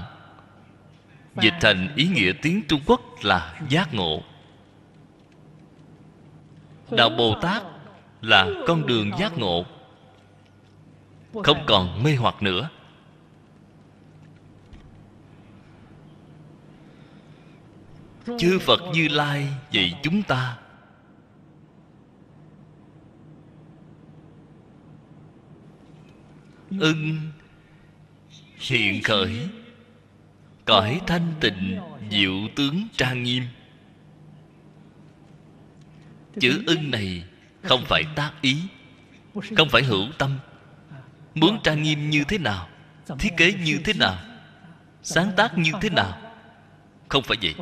[1.40, 4.22] Dịch thành ý nghĩa tiếng trung quốc là giác ngộ.
[6.90, 7.62] Đạo bồ tát
[8.20, 9.64] là con đường giác ngộ.
[11.44, 12.68] Không còn mê hoặc nữa.
[18.38, 20.56] Chư phật như lai dạy chúng ta
[26.78, 27.30] ưng
[28.58, 29.48] hiện khởi
[30.64, 31.80] cõi thanh tịnh
[32.10, 33.42] diệu tướng trang nghiêm.
[36.40, 37.24] Chữ ưng này
[37.62, 38.56] không phải tác ý,
[39.56, 40.38] không phải hữu tâm.
[41.34, 42.68] Muốn trang nghiêm như thế nào,
[43.18, 44.18] thiết kế như thế nào,
[45.02, 46.20] sáng tác như thế nào,
[47.08, 47.54] không phải vậy.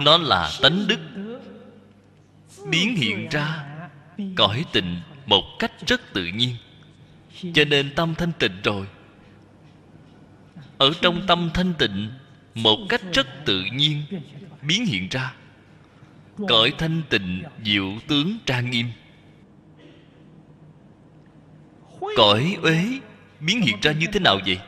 [0.00, 1.00] Nó là tánh đức
[2.70, 3.66] biến hiện ra
[4.36, 6.56] cõi tịnh một cách rất tự nhiên.
[7.54, 8.86] Cho nên tâm thanh tịnh rồi.
[10.78, 12.10] Ở trong tâm thanh tịnh,
[12.54, 14.02] một cách rất tự nhiên
[14.62, 15.34] biến hiện ra.
[16.48, 18.86] Cõi thanh tịnh diệu tướng trang nghiêm.
[22.16, 22.84] Cõi uế
[23.40, 24.58] biến hiện ra như thế nào vậy?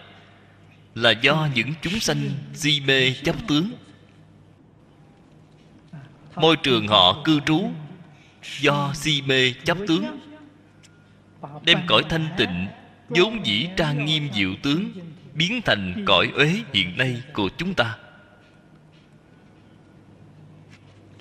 [0.95, 3.71] Là do những chúng sanh si mê chấp tướng.
[6.37, 7.71] Môi trường họ cư trú
[8.61, 10.32] do si mê chấp tướng
[11.65, 12.67] đem cõi thanh tịnh,
[13.09, 14.93] vốn dĩ trang nghiêm diệu tướng,
[15.35, 17.99] biến thành cõi uế hiện nay của chúng ta.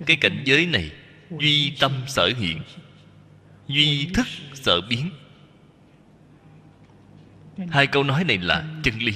[0.06, 0.92] Cái cảnh giới này,
[1.40, 2.62] duy tâm sở hiện,
[3.68, 5.10] duy thức sở biến.
[7.70, 9.14] Hai câu nói này là chân lý.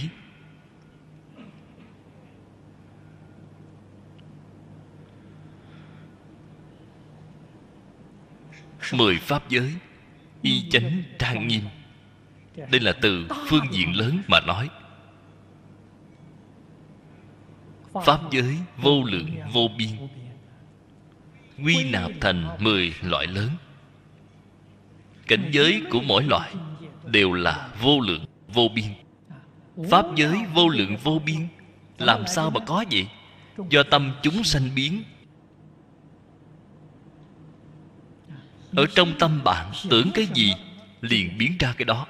[8.93, 9.73] Mười pháp giới
[10.45, 11.62] y chánh trang nghiêm.
[12.55, 14.69] Đây là từ phương diện lớn mà nói.
[18.05, 19.89] Pháp giới vô lượng, vô biên.
[21.63, 23.49] Quy nạp thành mười loại lớn.
[25.27, 26.53] Cảnh giới của mỗi loại
[27.05, 28.86] đều là vô lượng, vô biên.
[29.89, 31.47] Pháp giới vô lượng, vô biên,
[31.97, 33.08] làm sao mà có vậy?
[33.69, 35.03] Do tâm chúng sanh biến
[38.75, 40.53] ở trong tâm bạn tưởng cái gì,
[41.01, 42.07] liền biến ra cái đó.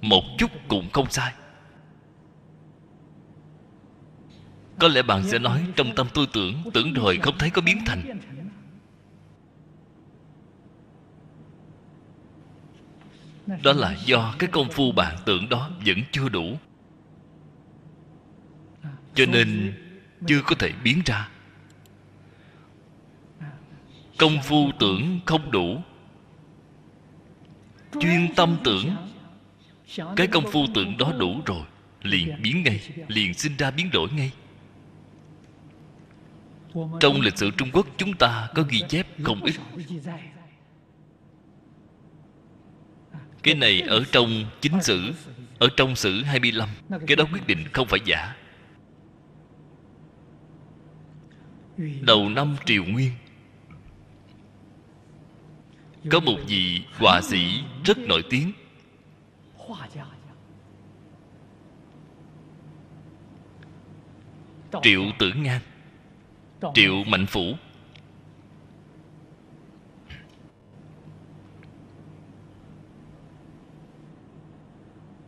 [0.00, 1.34] Một chút cũng không sai.
[4.78, 7.78] Có lẽ bạn sẽ nói, trong tâm tôi tưởng tưởng rồi không thấy có biến
[7.86, 8.20] thành.
[13.62, 16.58] Đó là do cái công phu bạn tưởng đó vẫn chưa đủ.
[19.14, 19.74] Cho nên
[20.26, 21.28] chưa có thể biến ra
[24.18, 25.82] công phu tưởng không đủ.
[28.00, 28.96] Chuyên tâm tưởng.
[30.16, 31.62] Cái công phu tưởng đó đủ rồi.
[32.02, 34.32] Liền biến ngay, liền sinh ra biến đổi ngay.
[37.00, 39.54] Trong lịch sử trung quốc, chúng ta có ghi chép không ít.
[43.42, 45.12] Cái này ở trong chính sử,
[45.58, 46.68] ở trong sử 25
[47.06, 48.36] cái đó quyết định không phải giả.
[52.00, 53.12] Đầu năm triều nguyên
[56.10, 58.52] có một vị họa sĩ rất nổi tiếng.
[64.82, 65.60] Triệu tử ngang.
[66.74, 67.54] Triệu mạnh phủ.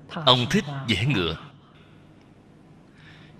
[0.08, 1.36] Ông thích vẽ ngựa.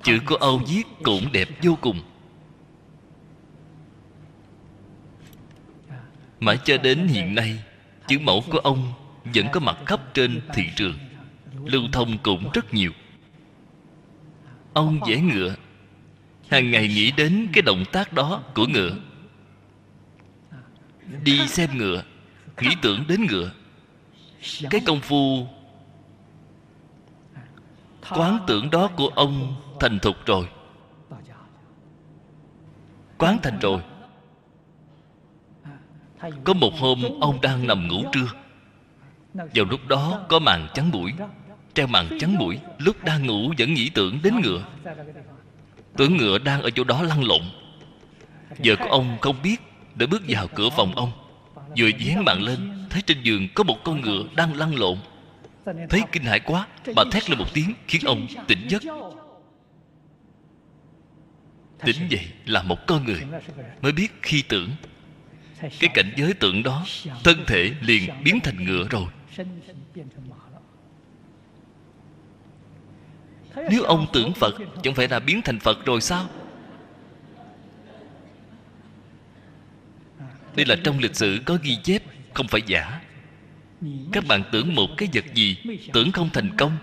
[0.03, 2.01] Chữ của âu viết cũng đẹp vô cùng.
[6.41, 7.63] Mãi cho đến hiện nay,
[8.09, 8.93] chữ mẫu của ông
[9.25, 10.95] vẫn có mặt khắp trên thị trường,
[11.65, 12.93] lưu thông cũng rất nhiều.
[14.73, 15.55] Ông vẽ ngựa,
[16.49, 18.97] hàng ngày nghĩ đến cái động tác đó của ngựa.
[21.25, 22.03] Đi xem ngựa,
[22.61, 23.51] nghĩ tưởng đến ngựa.
[24.71, 25.47] Cái công phu,
[28.11, 30.49] quán tưởng đó của ông thành thục rồi.
[33.19, 33.83] Quán thành rồi
[36.45, 38.27] có một hôm, ông đang nằm ngủ trưa.
[39.35, 41.13] Vào lúc đó, có màn trắng mũi.
[41.75, 44.65] Treo màn trắng mũi, lúc đang ngủ vẫn nghĩ tưởng đến ngựa.
[45.97, 47.43] Tưởng ngựa đang ở chỗ đó lăn lộn.
[48.59, 49.57] Giờ của ông không biết,
[49.95, 51.13] đã bước vào cửa phòng ông.
[51.79, 54.99] Vừa dán màn lên, thấy trên giường có một con ngựa đang lăn lộn.
[55.89, 56.67] Thấy kinh hãi quá,
[56.97, 58.83] bà thét lên một tiếng, khiến ông tỉnh giấc.
[61.85, 63.23] Tỉnh dậy là một con người,
[63.83, 64.71] mới biết khi tưởng
[65.61, 66.87] cái cảnh giới tưởng đó,
[67.25, 69.07] thân thể liền biến thành ngựa rồi.
[73.71, 76.29] Nếu ông tưởng phật, chẳng phải là biến thành phật rồi sao?
[80.57, 82.03] Đây là trong lịch sử có ghi chép,
[82.35, 83.01] không phải giả.
[84.13, 85.57] Các bạn tưởng một cái vật gì
[85.93, 86.77] tưởng không thành công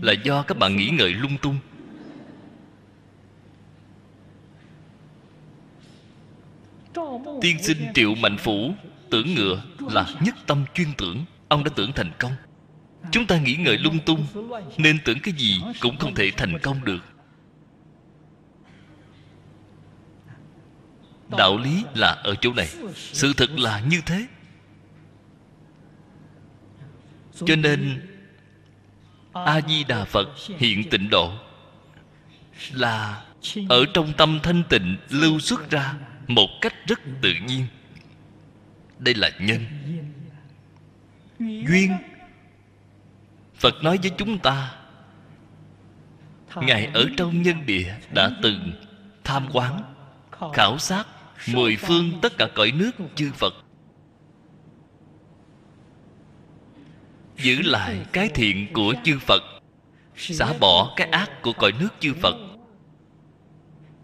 [0.00, 1.58] là do các bạn nghĩ ngợi lung tung.
[7.40, 8.74] Tiên sinh triệu mạnh phủ
[9.10, 11.24] tưởng ngựa là nhất tâm chuyên tưởng.
[11.48, 12.32] Ông đã tưởng thành công.
[13.10, 14.26] Chúng ta nghĩ ngợi lung tung,
[14.76, 17.00] nên tưởng cái gì cũng không thể thành công được.
[21.38, 24.26] Đạo lý là ở chỗ này, sự thật là như thế.
[27.46, 28.06] Cho nên
[29.32, 30.28] a di đà phật
[30.58, 31.32] hiện tịnh độ
[32.72, 33.24] là
[33.68, 35.94] ở trong tâm thanh tịnh lưu xuất ra
[36.28, 37.66] một cách rất tự nhiên.
[38.98, 39.64] Đây là nhân.
[41.38, 41.96] Duyên.
[43.54, 44.74] Phật nói với chúng ta,
[46.56, 48.72] ngài ở trong nhân địa đã từng
[49.24, 49.94] tham quán,
[50.54, 51.06] khảo sát
[51.54, 53.54] mười phương tất cả cõi nước chư phật.
[57.36, 59.42] Giữ lại cái thiện của chư phật,
[60.16, 62.34] xả bỏ cái ác của cõi nước chư phật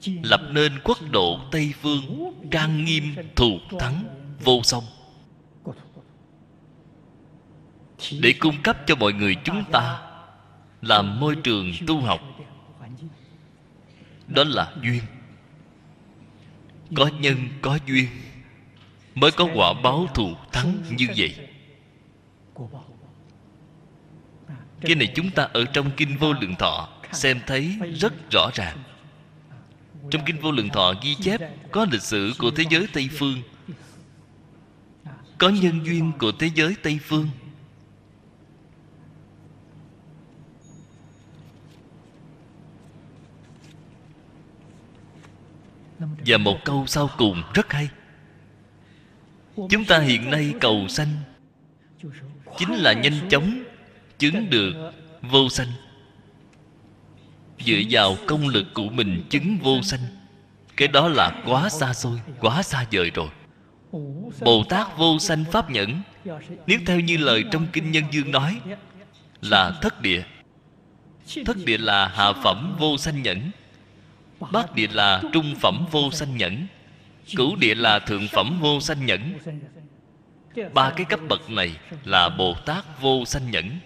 [0.07, 4.05] lập nên quốc độ tây phương trang nghiêm thù thắng
[4.45, 4.85] vô song.
[8.21, 10.03] Để cung cấp cho mọi người chúng ta
[10.83, 12.21] làm môi trường tu học,
[14.27, 15.03] đó là duyên.
[16.97, 18.07] Có nhân, có duyên,
[19.15, 21.37] mới có quả báo thù thắng như vậy.
[24.81, 28.79] Cái này chúng ta ở trong kinh vô lượng thọ xem thấy rất rõ ràng
[30.11, 31.41] trong kinh vô lượng thọ ghi chép
[31.71, 33.43] có lịch sử của thế giới tây phương.
[35.39, 37.29] Có nhân duyên của thế giới tây phương.
[46.27, 47.89] Và một câu sau cùng rất hay.
[49.57, 51.09] Chúng ta hiện nay cầu sanh,
[52.59, 53.63] chính là nhanh chóng
[54.19, 54.93] chứng được
[55.23, 55.69] vô sanh
[57.65, 60.01] dựa vào công lực của mình chứng vô sanh.
[60.77, 63.29] Cái đó là quá xa xôi, quá xa vời rồi.
[64.41, 66.03] Bồ tát vô sanh pháp nhẫn,
[66.67, 68.61] nếu theo như lời trong kinh nhân dương nói,
[69.41, 70.23] là thất địa.
[71.45, 73.51] Thất địa là hạ phẩm vô sanh nhẫn,
[74.53, 76.67] bát địa là trung phẩm vô sanh nhẫn,
[77.37, 79.35] cửu địa là thượng phẩm vô sanh nhẫn.
[80.75, 83.79] Ba cái cấp bậc này là bồ tát vô sanh nhẫn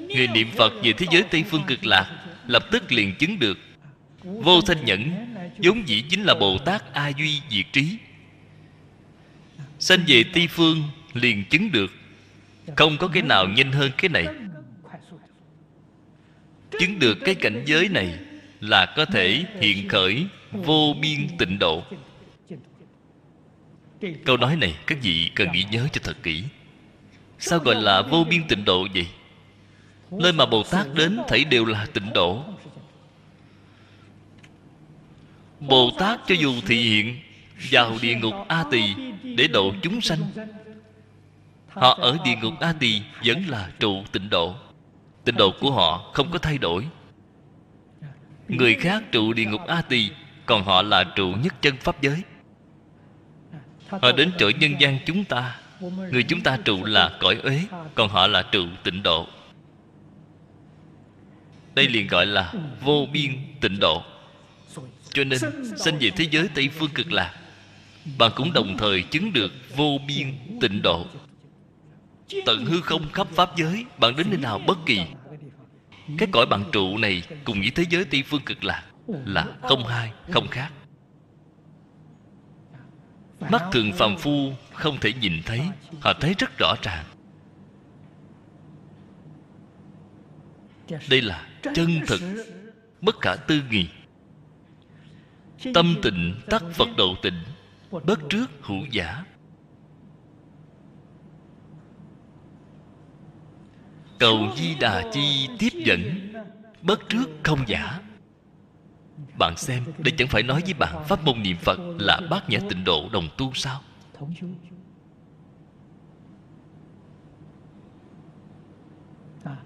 [0.00, 3.58] người niệm phật về thế giới tây phương cực lạc lập tức liền chứng được.
[4.22, 5.12] Vô thanh nhẫn
[5.58, 7.96] vốn dĩ chính là bồ tát a duy diệt trí.
[9.78, 10.82] Sanh về tây phương
[11.12, 11.92] liền chứng được.
[12.76, 14.26] Không có cái nào nhanh hơn cái này.
[16.80, 18.18] Chứng được cái cảnh giới này
[18.60, 21.82] là có thể hiện khởi vô biên tịnh độ.
[24.24, 26.44] Câu nói này các vị cần nghĩ nhớ cho thật kỹ.
[27.38, 29.06] Sao gọi là vô biên tịnh độ vậy?
[30.12, 32.44] Nơi mà bồ tát đến, thấy đều là tịnh độ.
[35.60, 37.18] Bồ tát cho dù thị hiện,
[37.70, 40.18] vào địa ngục a tỳ để độ chúng sanh.
[41.68, 44.54] Họ ở địa ngục a tỳ vẫn là trụ tịnh độ.
[45.24, 46.86] Tịnh độ của họ không có thay đổi.
[48.48, 50.10] Người khác trụ địa ngục a tỳ
[50.46, 52.22] còn họ là trụ nhất chân pháp giới.
[53.88, 55.56] Họ đến chỗ nhân gian chúng ta.
[56.10, 57.60] Người chúng ta trụ là cõi uế,
[57.94, 59.26] còn họ là trụ tịnh độ
[61.74, 64.02] đây liền gọi là vô biên tịnh độ.
[65.12, 65.38] Cho nên
[65.76, 67.34] sinh về thế giới tây phương cực lạc
[68.18, 70.26] bạn cũng đồng thời chứng được vô biên
[70.60, 71.06] tịnh độ.
[72.46, 75.00] Tận hư không khắp pháp giới, bạn đến nơi nào bất kỳ.
[76.18, 79.86] Cái cõi bạn trụ này cùng với thế giới tây phương cực lạc là không
[79.86, 80.72] hai, không khác.
[83.50, 85.60] Mắt thường phàm phu không thể nhìn thấy
[86.00, 87.04] họ thấy rất rõ ràng.
[91.10, 92.20] Đây là chân thực
[93.00, 93.88] bất khả tư nghị
[95.74, 97.42] tâm tịnh tắc phật độ tịnh,
[97.90, 99.24] bất trước hữu giả.
[104.18, 106.32] Cầu di đà chi tiếp dẫn,
[106.82, 108.00] bất trước không giả.
[109.38, 112.58] Bạn xem, đây chẳng phải nói với bạn pháp môn niệm phật là bát nhã
[112.68, 113.80] tịnh độ đồng tu sao?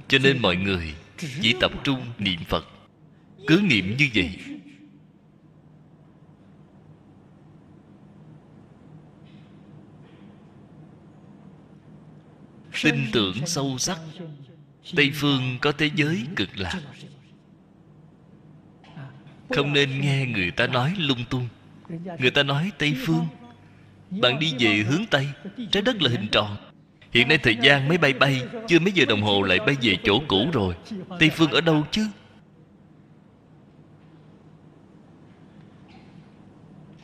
[0.08, 2.64] Cho nên mọi người chỉ tập trung niệm phật.
[3.46, 4.38] Cứ niệm như vậy.
[12.82, 14.00] Tin tưởng sâu sắc.
[14.96, 16.80] Tây phương có thế giới cực lạc.
[19.50, 21.48] Không nên nghe người ta nói lung tung.
[22.18, 23.26] Người ta nói tây phương.
[24.10, 25.28] Bạn đi về hướng tây,
[25.72, 26.56] trái đất là hình tròn
[27.16, 29.96] hiện nay thời gian máy bay bay, chưa mấy giờ đồng hồ lại bay về
[30.04, 30.74] chỗ cũ rồi.
[31.18, 32.06] Tây phương ở đâu chứ?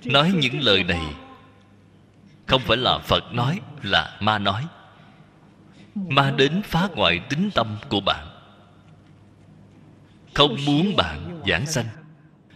[0.04, 1.02] Nói những lời này,
[2.46, 4.66] không phải là phật nói, là ma nói.
[5.94, 8.26] Ma đến phá hoại tính tâm của bạn.
[10.34, 11.86] Không muốn bạn giảng sanh,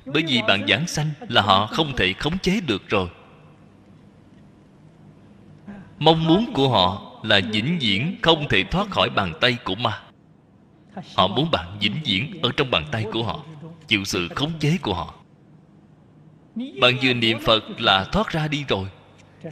[0.04, 3.08] bởi vì bạn giảng sanh là họ không thể khống chế được rồi.
[5.98, 10.02] Mong muốn của họ là vĩnh viễn không thể thoát khỏi bàn tay của ma.
[11.16, 13.44] Họ muốn bạn vĩnh viễn ở trong bàn tay của họ,
[13.88, 15.14] chịu sự khống chế của họ.
[16.80, 18.88] Bạn vừa niệm phật là thoát ra đi rồi.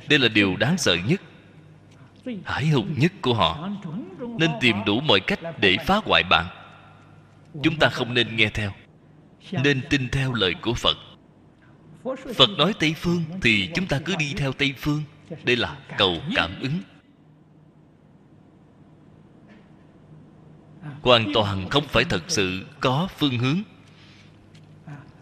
[0.08, 1.20] Đây là điều đáng sợ nhất
[2.44, 3.68] hải hùng nhất của họ.
[4.38, 6.46] Nên tìm đủ mọi cách để phá hoại bạn.
[7.62, 8.72] Chúng ta không nên nghe theo,
[9.52, 10.96] nên tin theo lời của phật.
[12.34, 15.02] Phật nói tây phương thì chúng ta cứ đi theo tây phương.
[15.44, 16.80] Đây là cầu cảm ứng.
[21.02, 23.62] Hoàn toàn không phải thật sự có phương hướng.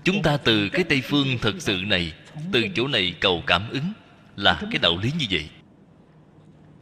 [0.04, 2.12] Chúng ta từ cái tây phương thật sự này,
[2.52, 3.92] từ chỗ này cầu cảm ứng
[4.36, 5.48] là cái đạo lý như vậy.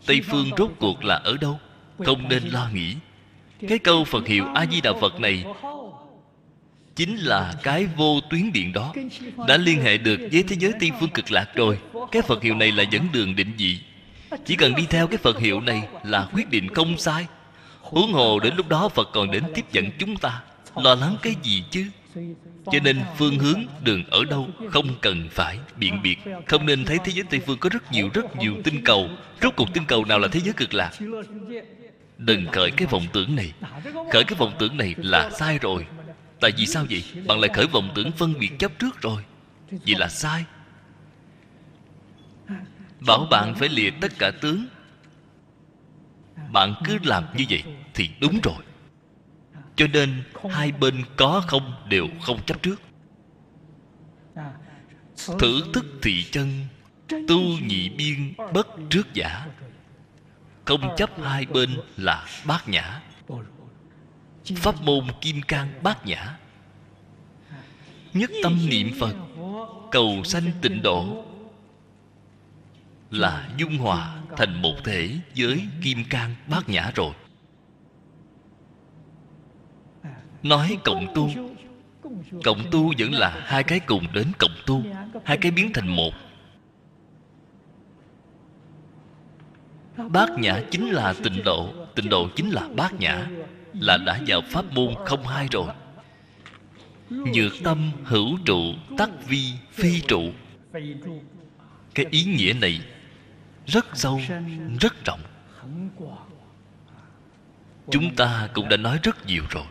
[0.06, 1.60] Tây phương rốt cuộc là ở đâu?
[1.98, 2.96] Không nên lo nghĩ.
[3.68, 5.44] Cái câu phật hiệu a di đà phật này
[6.96, 8.94] chính là cái vô tuyến điện đó.
[9.48, 11.78] Đã liên hệ được với thế giới tây phương cực lạc rồi.
[12.12, 13.78] Cái phật hiệu này là dẫn đường định vị.
[14.44, 17.26] Chỉ cần đi theo cái phật hiệu này là quyết định không sai
[17.90, 20.42] huống hồ đến lúc đó phật còn đến tiếp dẫn chúng ta.
[20.76, 21.86] Lo lắng cái gì chứ?
[22.64, 26.18] Cho nên phương hướng đường ở đâu không cần phải biện biệt.
[26.46, 29.08] Không nên thấy thế giới tây phương có rất nhiều rất nhiều tinh cầu.
[29.42, 30.90] Rốt cuộc tinh cầu nào là thế giới cực lạc?
[32.18, 33.52] Đừng khởi cái vọng tưởng này.
[34.12, 35.86] Khởi cái vọng tưởng này là sai rồi.
[36.40, 37.04] Tại vì sao vậy?
[37.26, 39.22] Bạn lại khởi vọng tưởng phân biệt chấp trước rồi.
[39.70, 40.44] Vậy là sai.
[43.06, 44.66] Bảo bạn phải lìa tất cả tướng
[46.52, 47.62] bạn cứ làm như vậy
[47.94, 48.64] thì đúng rồi.
[49.76, 52.82] Cho nên hai bên có không đều không chấp trước.
[55.38, 56.66] Thử thức thị chân,
[57.08, 59.46] tu nhị biên bất trước giả.
[60.64, 63.00] Không chấp hai bên là bát nhã.
[64.56, 66.38] Pháp môn kim cang bát nhã.
[68.12, 69.14] Nhất tâm niệm phật,
[69.90, 71.24] cầu sanh tịnh độ
[73.10, 77.14] là dung hòa thành một thể với kim cang bát nhã rồi.
[80.42, 81.30] Nói cộng tu
[82.44, 84.82] cộng tu vẫn là hai cái cùng đến cộng tu,
[85.24, 86.14] hai cái biến thành một.
[90.10, 93.26] Bát nhã chính là tịnh độ tịnh độ chính là bát nhã,
[93.72, 95.66] là đã vào pháp môn không hai rồi.
[97.10, 98.62] Nhược tâm hữu trụ,
[98.98, 100.22] tắc vi, phi trụ.
[101.94, 102.80] Cái ý nghĩa này
[103.70, 104.20] rất sâu,
[104.80, 105.20] rất rộng.
[107.90, 109.64] Chúng ta cũng đã nói rất nhiều rồi.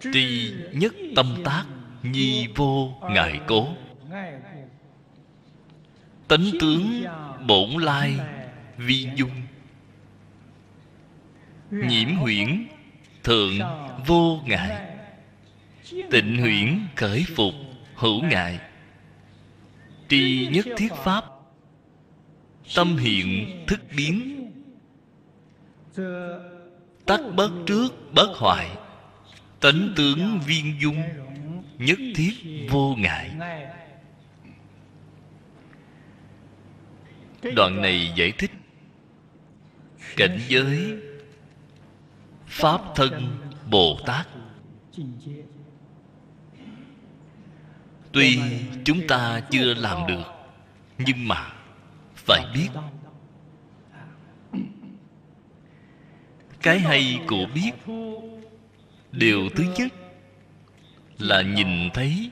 [0.00, 1.64] Tuy nhất tâm tác
[2.02, 3.68] nhi vô ngại cố.
[6.28, 7.04] Tánh tướng
[7.46, 8.18] bổn lai
[8.76, 9.42] vi dung.
[11.70, 12.66] Nhiễm huyễn
[13.22, 13.58] thượng
[14.06, 14.92] vô ngại
[16.10, 17.54] tịnh huyễn khởi phục
[18.02, 18.60] hữu ngại
[20.08, 21.24] tri nhất thiết pháp,
[22.74, 24.38] tâm hiện thức biến.
[27.06, 28.70] Tắc bất trước bất hoại,
[29.60, 31.02] tánh tướng viên dung
[31.78, 32.32] nhất thiết
[32.70, 33.30] vô ngại.
[37.56, 38.50] Đoạn này giải thích
[40.16, 40.98] cảnh giới
[42.46, 43.36] pháp thân
[43.70, 44.28] bồ tát
[48.12, 48.40] tuy
[48.84, 50.24] chúng ta chưa làm được,
[50.98, 51.52] nhưng mà
[52.16, 52.68] phải biết.
[56.62, 57.72] Cái hay của biết,
[59.12, 59.92] điều thứ nhất
[61.18, 62.30] là nhìn thấy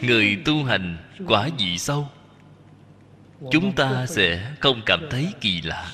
[0.00, 2.08] người tu hành quả dị sâu.
[3.50, 5.92] Chúng ta sẽ không cảm thấy kỳ lạ.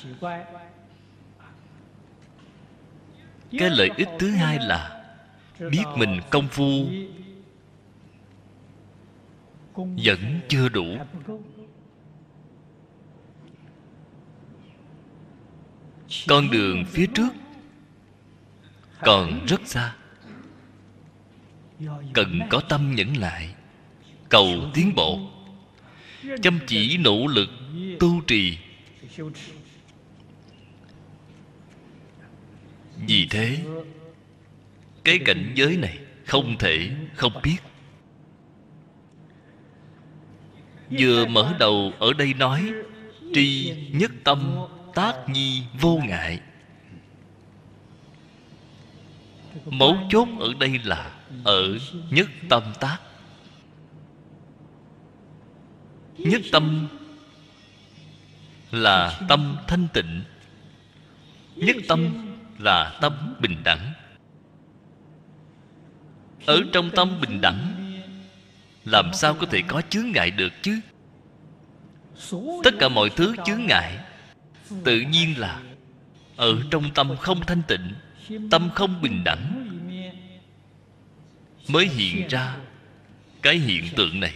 [3.59, 5.03] Cái lợi ích thứ hai là
[5.59, 6.85] biết mình công phu
[9.75, 10.85] vẫn chưa đủ.
[16.27, 17.29] Con đường phía trước
[18.99, 19.95] còn rất xa.
[22.13, 23.55] Cần có tâm nhẫn lại,
[24.29, 25.19] cầu tiến bộ.
[26.41, 27.49] Chăm chỉ nỗ lực,
[27.99, 28.57] tu trì.
[33.07, 33.63] Vì thế,
[35.03, 37.57] cái cảnh giới này không thể không biết.
[40.99, 42.71] Vừa mở đầu ở đây nói,
[43.33, 44.55] tri nhất tâm,
[44.93, 46.39] tác nhi vô ngại.
[49.65, 51.11] Mấu chốt ở đây là
[51.43, 51.77] ở
[52.09, 52.97] nhất tâm tác.
[56.17, 56.87] Nhất tâm
[58.71, 60.23] là tâm thanh tịnh.
[61.55, 62.09] Nhất tâm
[62.59, 63.93] là tâm bình đẳng.
[66.45, 67.82] Ở trong tâm bình đẳng
[68.85, 70.79] làm sao có thể có chướng ngại được chứ?
[72.63, 73.97] Tất cả mọi thứ chướng ngại,
[74.83, 75.61] tự nhiên là
[76.35, 77.93] ở trong tâm không thanh tịnh,
[78.51, 79.69] tâm không bình đẳng,
[81.67, 82.55] mới hiện ra
[83.41, 84.33] cái hiện tượng này.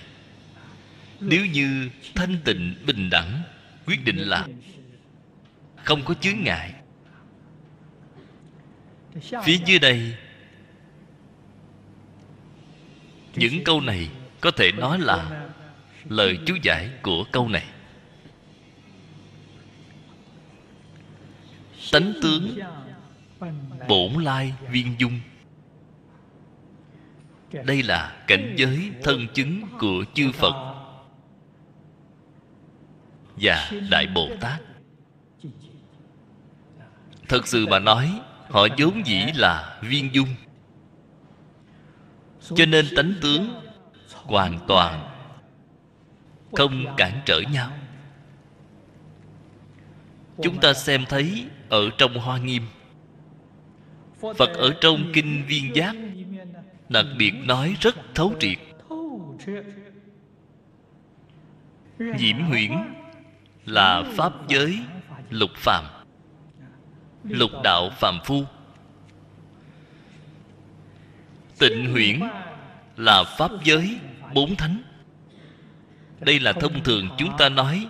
[1.20, 3.42] Nếu như thanh tịnh, bình đẳng,
[3.86, 4.48] quyết định là
[5.84, 6.74] không có chướng ngại.
[9.44, 10.16] Phía dưới đây,
[13.36, 14.10] những câu này
[14.42, 15.50] có thể nói là
[16.06, 17.66] lời chú giải của câu này.
[21.92, 22.60] Tánh tướng
[23.88, 25.20] bổn lai viên dung.
[27.52, 30.76] Đây là cảnh giới thân chứng của chư phật
[33.36, 34.62] và đại bồ tát.
[37.28, 40.28] Thật sự mà nói, họ vốn dĩ là viên dung.
[42.56, 43.67] Cho nên tánh tướng
[44.28, 45.10] hoàn toàn,
[46.56, 47.72] không cản trở nhau.
[50.44, 52.64] Chúng ta xem thấy ở trong hoa nghiêm,
[54.20, 55.96] phật ở trong kinh viên giác,
[56.90, 58.58] đặc biệt nói rất thấu triệt.
[62.00, 62.72] Nhiễm huyễn
[63.66, 64.80] là pháp giới
[65.30, 65.86] lục phàm,
[67.24, 68.44] lục đạo phàm phu.
[71.60, 72.20] Tịnh huyễn
[72.98, 74.00] là pháp giới
[74.34, 74.82] bốn thánh.
[76.20, 77.88] Đây là thông thường chúng ta nói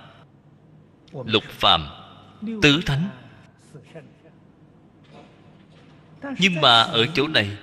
[1.26, 1.88] lục phàm,
[2.62, 3.10] tứ thánh.
[6.40, 7.58] Nhưng mà ở chỗ này,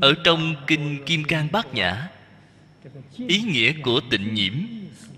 [0.00, 2.08] ở trong kinh kim cang bát nhã,
[3.16, 4.52] ý nghĩa của tịnh nhiễm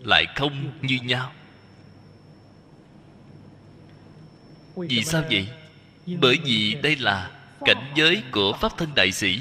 [0.04, 1.32] lại không như nhau.
[4.76, 5.48] Vì sao vậy?
[6.20, 7.30] Bởi vì đây là
[7.64, 9.40] cảnh giới của pháp thân đại sĩ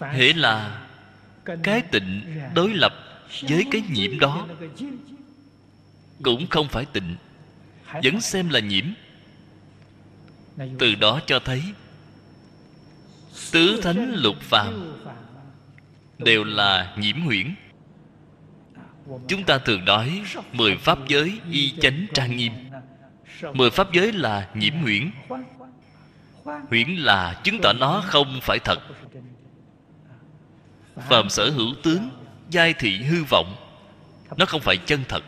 [0.00, 0.86] hễ là
[1.62, 2.94] cái tịnh đối lập
[3.48, 4.46] với cái nhiễm đó
[6.22, 7.16] cũng không phải tịnh
[8.02, 8.84] vẫn xem là nhiễm.
[10.78, 11.62] Từ đó cho thấy
[13.52, 14.92] tứ thánh lục phàm
[16.18, 17.54] đều là nhiễm huyễn.
[19.28, 20.22] Chúng ta thường nói
[20.52, 22.52] mười pháp giới y chánh trang nghiêm.
[23.54, 25.10] mười pháp giới là nhiễm huyễn.
[26.44, 28.78] huyễn là chứng tỏ nó không phải thật
[30.96, 32.10] phàm sở hữu tướng,
[32.50, 33.56] giai thị hư vọng,
[34.36, 35.24] nó không phải chân thật,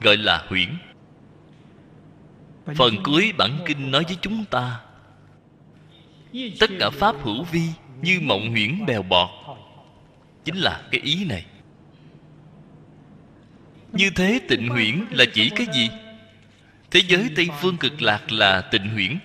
[0.00, 0.68] gọi là huyễn.
[2.76, 4.80] Phần cuối bản kinh nói với chúng ta,
[6.60, 7.68] tất cả pháp hữu vi
[8.02, 9.30] như mộng huyễn bèo bọt.
[10.44, 11.44] Chính là cái ý này.
[13.92, 15.90] Như thế tịnh huyễn là chỉ cái gì?
[16.90, 19.18] Thế giới tây phương cực lạc là tịnh huyễn.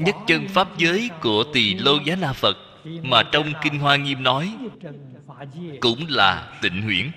[0.00, 2.56] Nhất chân pháp giới của tỳ lô giá na phật
[3.02, 4.56] mà trong kinh hoa nghiêm nói,
[5.80, 7.10] cũng là tịnh huyễn.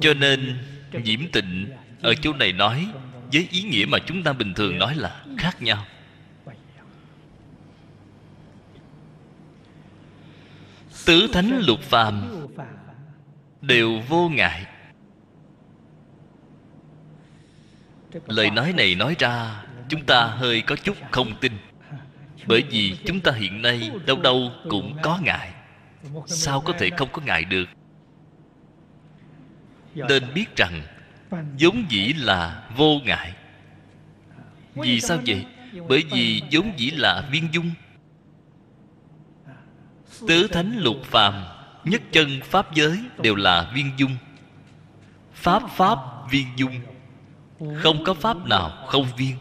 [0.00, 0.58] Cho nên,
[1.04, 2.86] nhiễm tịnh ở chỗ này nói,
[3.32, 5.86] với ý nghĩa mà chúng ta bình thường nói là khác nhau.
[11.06, 12.46] Tứ thánh lục phàm
[13.60, 14.66] đều vô ngại.
[18.26, 21.52] Lời nói này nói ra chúng ta hơi có chút không tin.
[22.46, 25.52] Bởi vì chúng ta hiện nay đâu đâu cũng có ngại
[26.26, 27.68] sao có thể không có ngại được?
[29.94, 30.82] Nên biết rằng,
[31.30, 33.34] vốn dĩ là vô ngại
[34.74, 35.46] vì sao vậy?
[35.88, 37.70] Bởi vì vốn dĩ là viên dung.
[40.28, 41.44] Tứ thánh lục phàm,
[41.84, 44.16] nhất chân pháp giới đều là viên dung.
[45.34, 45.98] Pháp pháp
[46.30, 46.80] viên dung.
[47.76, 49.36] Không có pháp nào không viên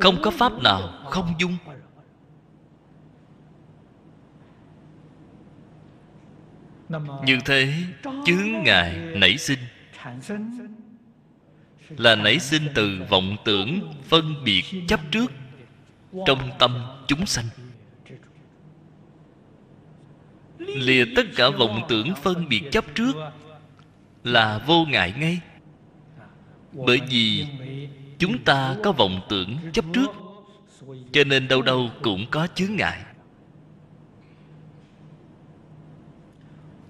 [0.00, 1.56] không có pháp nào, không dung.
[7.24, 9.58] Như thế, chướng ngại nảy sinh.
[11.88, 15.32] Là nảy sinh từ vọng tưởng phân biệt chấp trước
[16.26, 17.46] trong tâm chúng sanh.
[20.58, 23.12] Lìa tất cả vọng tưởng phân biệt chấp trước
[24.24, 25.40] là vô ngại ngay.
[26.72, 27.46] Bởi vì
[28.18, 30.10] chúng ta có vọng tưởng chấp trước,
[31.12, 33.04] cho nên đâu đâu cũng có chướng ngại.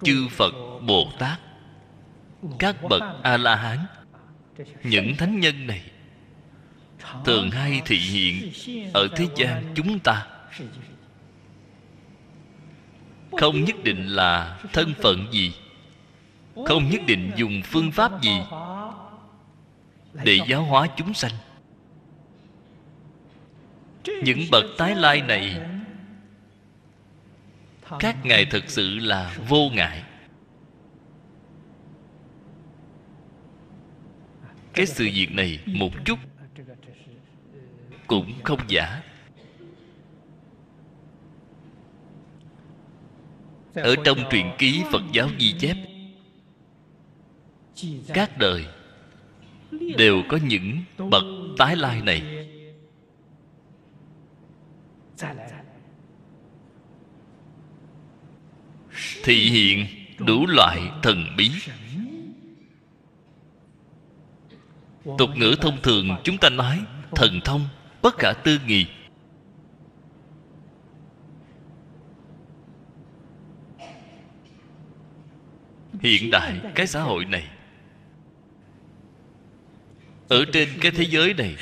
[0.02, 0.54] Chư phật
[0.86, 1.40] bồ tát,
[2.58, 3.78] các bậc a la hán
[4.82, 5.82] những thánh nhân này,
[7.24, 8.52] thường hay thị hiện
[8.94, 10.26] ở thế gian chúng ta.
[13.40, 15.52] Không nhất định là thân phận gì,
[16.66, 18.40] không nhất định dùng phương pháp gì
[20.24, 21.32] để giáo hóa chúng sanh.
[24.22, 25.60] Những bậc tái lai này
[27.98, 30.02] các ngài thực sự là vô ngại.
[34.72, 36.18] Cái sự việc này một chút
[38.06, 39.02] cũng không giả.
[43.74, 45.76] Ở trong truyện ký phật giáo ghi chép
[48.14, 48.66] các đời
[49.70, 50.78] đều có những
[51.10, 51.24] bậc
[51.58, 52.46] tái lai này.
[59.24, 59.86] Thị hiện
[60.18, 61.50] đủ loại thần bí.
[65.18, 66.80] Tục ngữ thông thường chúng ta nói
[67.14, 67.68] thần thông,
[68.02, 68.86] bất khả tư nghị.
[76.00, 77.48] Hiện đại cái xã hội này
[80.28, 81.56] ở trên cái thế giới này,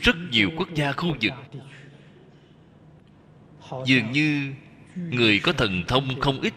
[0.00, 1.32] rất nhiều quốc gia khu vực.
[3.86, 4.52] Dường như
[4.96, 6.54] người có thần thông không ít.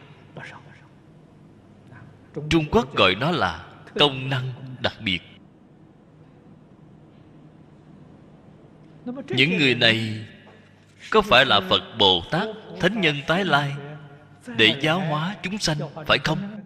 [2.50, 3.66] Trung quốc gọi nó là
[4.00, 5.20] công năng đặc biệt.
[9.30, 10.26] Những người này
[11.10, 12.48] có phải là phật bồ tát,
[12.80, 13.74] thánh nhân tái lai
[14.58, 15.78] để giáo hóa chúng sanh,
[16.08, 16.57] phải không?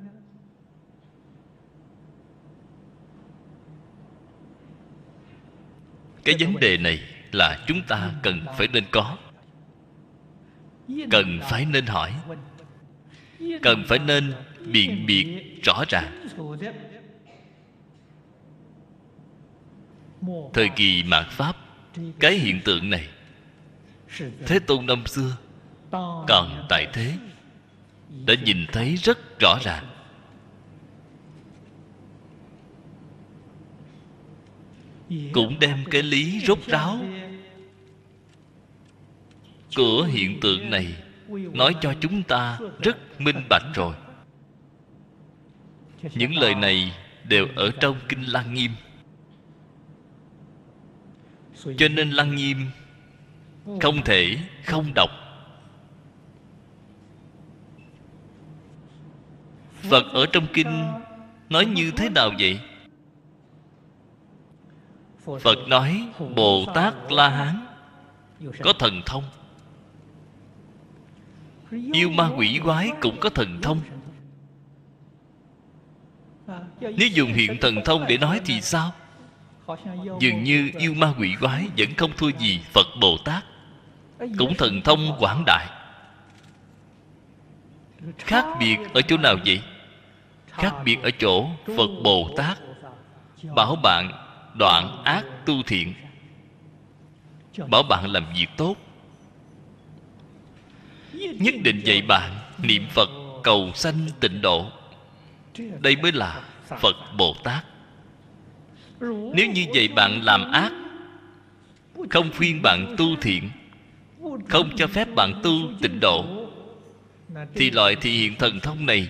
[6.23, 6.99] Cái vấn đề này
[7.31, 9.17] là chúng ta cần phải nên có.
[11.11, 12.13] Cần phải nên hỏi.
[13.61, 14.33] Cần phải nên
[14.65, 16.27] biện biệt rõ ràng.
[20.53, 21.55] Thời kỳ mạt pháp,
[22.19, 23.07] cái hiện tượng này,
[24.45, 25.37] thế tôn năm xưa,
[26.27, 27.13] còn tại thế,
[28.25, 29.90] đã nhìn thấy rất rõ ràng.
[35.33, 36.99] Cũng đem cái lý rốt ráo.
[39.75, 40.87] Của hiện tượng này
[41.31, 43.95] nói cho chúng ta rất minh bạch rồi.
[46.13, 46.93] Những lời này
[47.23, 48.71] đều ở trong kinh lăng nghiêm.
[51.77, 52.57] Cho nên lăng nghiêm
[53.81, 55.09] không thể không đọc.
[59.89, 60.93] Phật ở trong kinh
[61.49, 62.59] nói như thế nào vậy?
[65.25, 67.65] Phật nói bồ tát la hán
[68.63, 69.23] có thần thông.
[71.93, 73.81] Yêu ma quỷ quái cũng có thần thông.
[76.79, 78.91] Nếu dùng hiện thần thông để nói thì sao?
[80.19, 83.43] Dường như yêu ma quỷ quái vẫn không thua gì phật bồ tát
[84.37, 85.67] cũng thần thông quảng đại.
[88.17, 89.61] Khác biệt ở chỗ nào vậy?
[90.47, 91.45] Khác biệt ở chỗ
[91.77, 92.57] phật bồ tát
[93.55, 94.20] bảo bạn
[94.53, 95.93] đoạn ác tu thiện.
[97.69, 98.75] Bảo bạn làm việc tốt.
[101.13, 103.09] Nhất định dạy bạn niệm phật
[103.43, 104.71] cầu sanh tịnh độ.
[105.79, 106.41] Đây mới là
[106.79, 107.65] phật bồ tát.
[109.33, 110.71] Nếu như vậy bạn làm ác,
[112.09, 113.49] không khuyên bạn tu thiện,
[114.49, 116.25] không cho phép bạn tu tịnh độ,
[117.55, 119.09] thì loại thị hiện thần thông này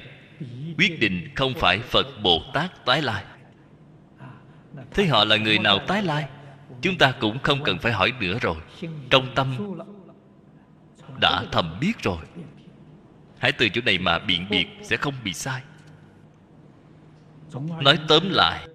[0.78, 3.24] quyết định không phải phật bồ tát tái lai
[4.94, 6.28] thế họ là người nào tái lai?
[6.82, 8.56] Chúng ta cũng không cần phải hỏi nữa rồi.
[9.10, 9.76] Trong tâm
[11.22, 12.18] đã thầm biết rồi.
[13.38, 15.62] Hãy từ chỗ này mà biện biệt, sẽ không bị sai.
[17.82, 18.68] Nói tóm lại,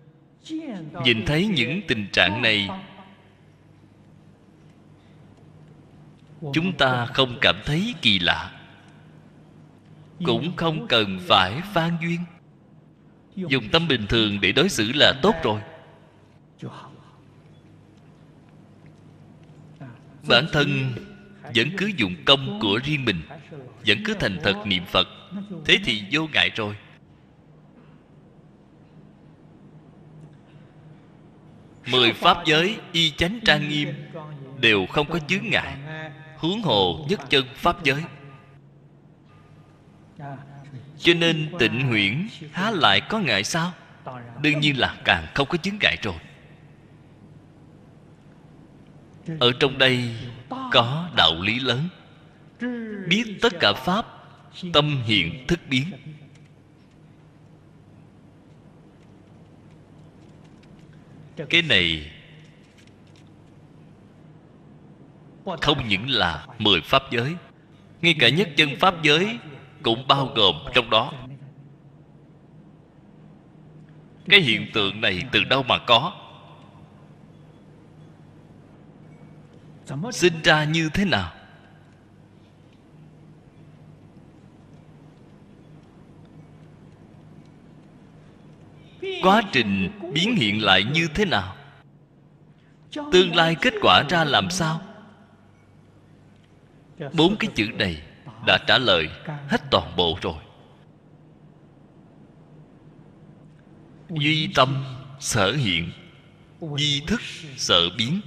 [1.04, 2.68] nhìn thấy những tình trạng này,
[6.52, 8.52] chúng ta không cảm thấy kỳ lạ.
[10.24, 12.20] Cũng không cần phải phan duyên.
[13.36, 15.60] Dùng tâm bình thường để đối xử là tốt rồi
[20.28, 20.92] bản thân
[21.54, 23.22] vẫn cứ dùng công của riêng mình,
[23.86, 25.08] vẫn cứ thành thật niệm phật.
[25.64, 26.76] Thế thì vô ngại rồi.
[31.90, 33.88] Mười pháp giới, y chánh trang nghiêm
[34.60, 35.76] đều không có chướng ngại,
[36.36, 38.02] huống hồ nhất chân pháp giới.
[40.98, 43.72] Cho nên tịnh huyễn há lại có ngại sao?
[44.40, 46.14] Đương nhiên là càng không có chứng ngại rồi
[49.40, 50.16] ở trong đây
[50.72, 51.88] có đạo lý lớn.
[53.08, 54.06] Biết tất cả pháp,
[54.72, 55.84] tâm hiện thức biến.
[61.50, 62.12] Cái này
[65.62, 67.34] không những là mười pháp giới,
[68.02, 69.38] ngay cả nhất chân pháp giới
[69.82, 71.12] cũng bao gồm trong đó.
[74.28, 76.25] Cái hiện tượng này từ đâu mà có?
[80.12, 81.32] Sinh ra như thế nào?
[89.22, 91.56] Quá trình biến hiện lại như thế nào?
[93.12, 94.80] Tương lai kết quả ra làm sao?
[97.12, 98.02] Bốn cái chữ này
[98.46, 100.42] đã trả lời hết toàn bộ rồi.
[104.10, 104.84] Duy tâm
[105.20, 105.90] sở hiện,
[106.60, 107.20] duy thức
[107.56, 108.20] sở biến.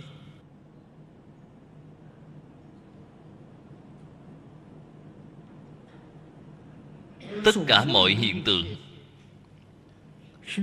[7.46, 8.66] Tất cả mọi hiện tượng,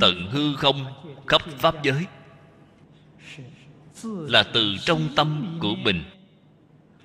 [0.00, 0.86] tận hư không
[1.26, 2.06] khắp pháp giới,
[4.04, 6.04] là từ trong tâm của mình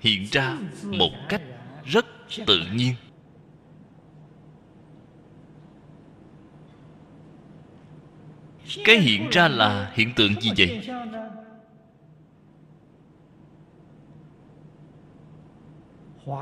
[0.00, 1.42] hiện ra một cách
[1.84, 2.06] rất
[2.46, 2.94] tự nhiên.
[8.84, 10.88] Cái hiện ra là hiện tượng gì vậy?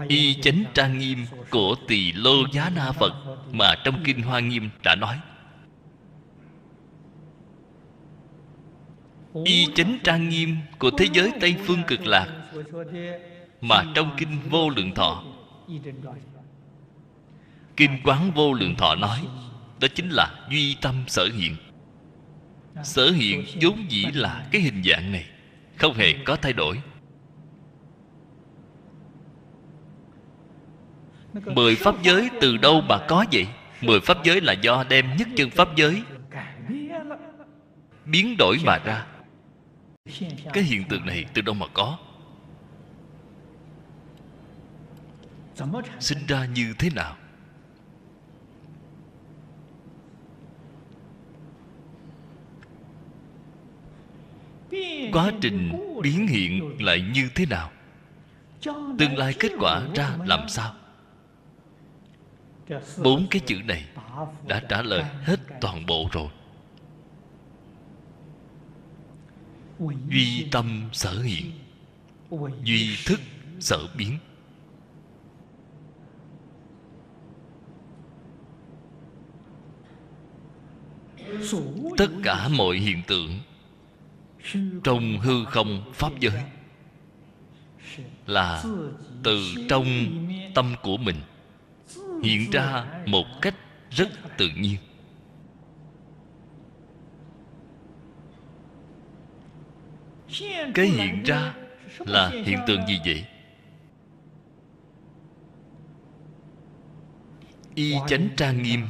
[0.09, 3.13] Y chánh trang nghiêm của tỳ lô giá na phật
[3.53, 5.21] mà trong kinh hoa nghiêm đã nói.
[9.45, 12.29] Y chánh trang nghiêm của thế giới tây phương cực lạc
[13.61, 15.23] mà trong kinh vô lượng thọ.
[17.77, 19.27] Kinh quán vô lượng thọ nói,
[19.81, 21.57] đó chính là duy tâm sở hiện.
[22.85, 25.27] Sở hiện vốn dĩ là cái hình dạng này,
[25.77, 26.81] không hề có thay đổi.
[31.35, 33.47] Mười pháp giới từ đâu mà có vậy?
[33.81, 36.03] Mười pháp giới là do đem nhất chân pháp giới
[38.05, 39.07] biến đổi mà ra.
[40.53, 41.99] Cái hiện tượng này từ đâu mà có?
[46.01, 47.17] Sinh ra như thế nào?
[55.13, 55.73] Quá trình
[56.03, 57.71] biến hiện lại như thế nào?
[58.99, 60.75] Tương lai kết quả ra làm sao?
[63.03, 63.85] Bốn cái chữ này
[64.47, 66.29] đã trả lời hết toàn bộ rồi.
[70.09, 71.53] Duy tâm sở hiện,
[72.65, 73.21] duy thức
[73.61, 74.19] sở biến.
[81.99, 83.39] Tất cả mọi hiện tượng
[84.85, 86.43] trong hư không pháp giới
[88.27, 88.65] là
[89.23, 89.87] từ trong
[90.55, 91.17] tâm của mình
[92.23, 93.55] hiện ra một cách
[93.91, 94.09] rất
[94.39, 94.77] tự nhiên.
[100.75, 101.55] Cái hiện ra
[101.99, 103.25] là hiện tượng gì vậy?
[107.75, 108.89] Y chánh trang nghiêm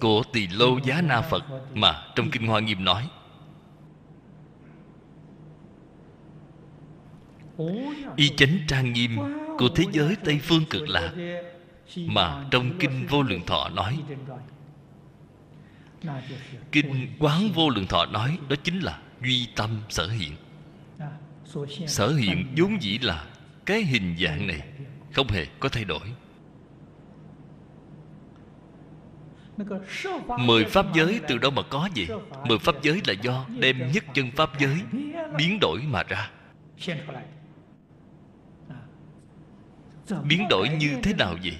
[0.00, 3.08] của tỳ lô giá na phật mà trong kinh hoa nghiêm nói.
[8.16, 9.16] Y chánh trang nghiêm
[9.58, 11.12] của thế giới tây phương cực lạc
[11.96, 13.98] mà trong kinh vô lượng thọ nói,
[16.72, 20.32] kinh quán vô lượng thọ nói, đó chính là duy tâm sở hiện.
[21.86, 23.26] Sở hiện vốn dĩ là
[23.66, 24.62] cái hình dạng này,
[25.12, 26.00] không hề có thay đổi.
[30.38, 32.08] Mười pháp giới từ đâu mà có gì
[32.46, 34.80] mười pháp giới là do đem nhất chân pháp giới
[35.38, 36.30] biến đổi mà ra.
[40.24, 41.56] Biến đổi như thế nào vậy?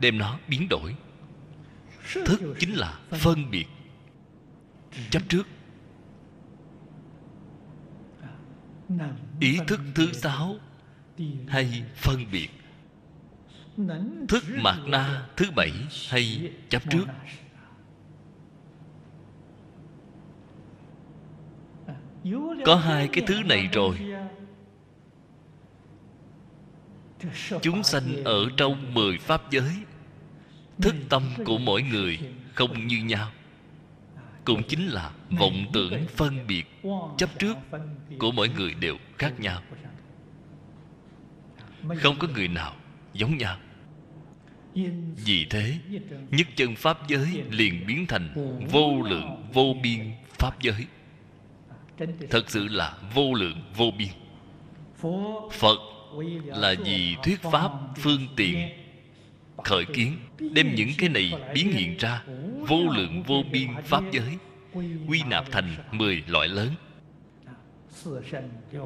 [0.00, 0.96] Đem nó biến đổi.
[2.26, 3.66] Thức chính là phân biệt.
[5.10, 5.46] Chấp trước.
[9.40, 10.56] Ý thức thứ sáu
[11.48, 12.48] hay phân biệt.
[14.28, 15.72] Thức mạt na thứ bảy
[16.08, 17.04] hay chấp trước.
[22.66, 23.98] Có hai cái thứ này rồi
[27.62, 29.72] chúng sanh ở trong mười pháp giới,
[30.82, 32.18] thức tâm của mỗi người
[32.54, 33.30] không như nhau.
[34.44, 36.64] Cũng chính là vọng tưởng phân biệt,
[37.16, 37.56] chấp trước
[38.18, 39.62] của mỗi người đều khác nhau.
[41.96, 42.74] Không có người nào
[43.14, 43.58] giống nhau.
[45.24, 45.78] Vì thế,
[46.30, 48.34] nhất chân pháp giới liền biến thành
[48.72, 50.86] vô lượng, vô biên pháp giới.
[52.30, 54.08] Thật sự là vô lượng, vô biên.
[55.52, 55.78] Phật
[56.44, 58.68] là vì thuyết pháp phương tiện,
[59.64, 60.16] khởi kiến,
[60.52, 62.22] đem những cái này biến hiện ra,
[62.68, 64.38] vô lượng vô biên pháp giới,
[65.08, 66.70] quy nạp thành mười loại lớn.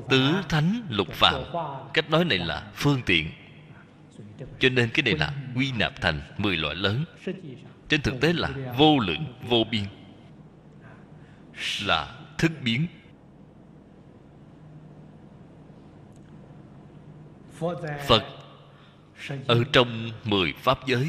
[0.08, 1.42] Tứ thánh lục phạm
[1.94, 3.30] cách nói này là phương tiện.
[4.58, 7.04] Cho nên cái này là quy nạp thành mười loại lớn.
[7.88, 9.84] Trên thực tế là vô lượng vô biên,
[11.84, 12.86] là thức biến.
[18.06, 18.22] Phật
[19.46, 21.08] ở trong mười pháp giới.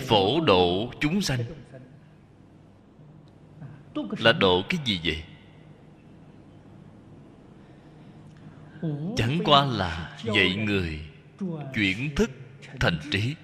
[0.00, 1.40] Phổ độ chúng sanh.
[4.18, 5.22] là độ cái gì vậy?
[9.16, 11.00] Chẳng qua là dạy người
[11.74, 12.30] chuyển thức
[12.80, 13.34] thành trí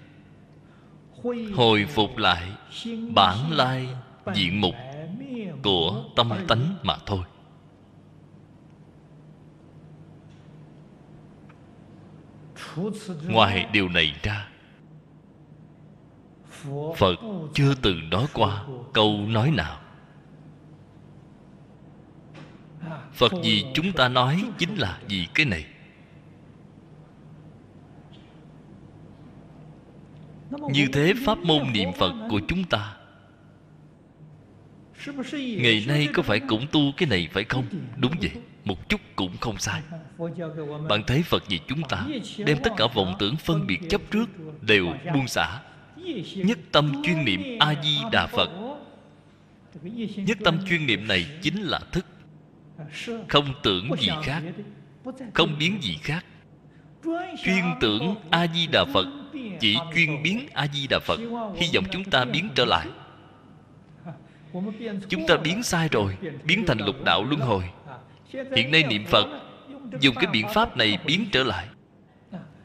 [1.54, 2.52] hồi phục lại
[3.14, 3.88] bản lai
[4.34, 4.74] diện mục
[5.62, 7.24] của tâm tánh mà thôi
[13.28, 14.48] ngoài điều này ra,
[16.96, 17.14] phật
[17.54, 19.78] chưa từng nói qua câu nói nào.
[23.12, 25.66] Phật gì chúng ta nói chính là vì cái này?
[30.50, 32.96] Như thế pháp môn niệm phật của chúng ta,
[35.36, 37.64] ngày nay có phải cũng tu cái này phải không?
[37.96, 38.30] Đúng vậy
[38.64, 39.82] một chút cũng không sai.
[40.88, 42.06] Bạn thấy phật gì chúng ta
[42.46, 44.26] đem tất cả vọng tưởng phân biệt chấp trước
[44.60, 45.60] đều buông xả.
[46.36, 48.50] Nhất tâm chuyên niệm a di đà phật.
[50.16, 52.06] Nhất tâm chuyên niệm này chính là thức.
[53.28, 54.42] Không tưởng gì khác.
[55.34, 56.24] Không biến gì khác.
[57.44, 59.06] Chuyên tưởng a di đà phật.
[59.60, 61.20] Chỉ chuyên biến a di đà phật.
[61.56, 62.86] Hy vọng chúng ta biến trở lại.
[65.08, 67.64] Chúng ta biến sai rồi biến thành lục đạo luân hồi
[68.56, 69.26] hiện nay niệm phật,
[70.00, 71.66] dùng cái biện pháp này biến trở lại.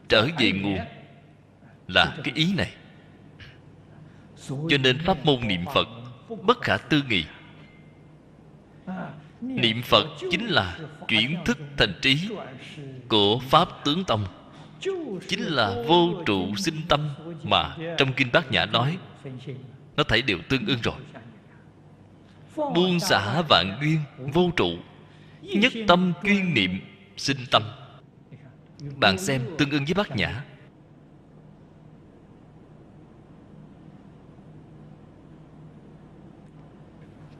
[0.09, 0.79] Trở về nguồn
[1.87, 2.71] là cái ý này.
[4.47, 5.87] Cho nên pháp môn niệm phật
[6.43, 7.25] bất khả tư nghị.
[9.41, 12.29] Niệm phật chính là chuyển thức thành trí
[13.07, 14.25] của pháp tướng tông.
[15.27, 17.09] Chính là vô trụ sinh tâm
[17.43, 18.97] mà trong kinh bát nhã nói,
[19.97, 20.95] nó thấy đều tương ưng rồi.
[22.55, 23.99] Buông xả vạn duyên
[24.33, 24.69] vô trụ
[25.55, 26.79] nhất tâm chuyên niệm,
[27.17, 27.63] sinh tâm.
[28.95, 30.43] Bạn xem tương ưng với bát nhã.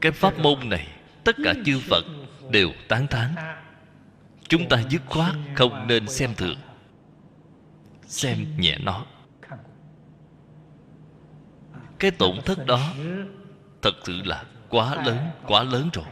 [0.00, 0.88] Cái pháp môn này,
[1.24, 2.04] tất cả chư phật
[2.50, 3.34] đều tán thán.
[4.48, 6.58] Chúng ta dứt khoát không nên xem thường.
[8.06, 9.06] Xem nhẹ nó.
[11.98, 12.94] Cái tổn thất đó
[13.82, 16.04] thật sự là quá lớn quá lớn rồi.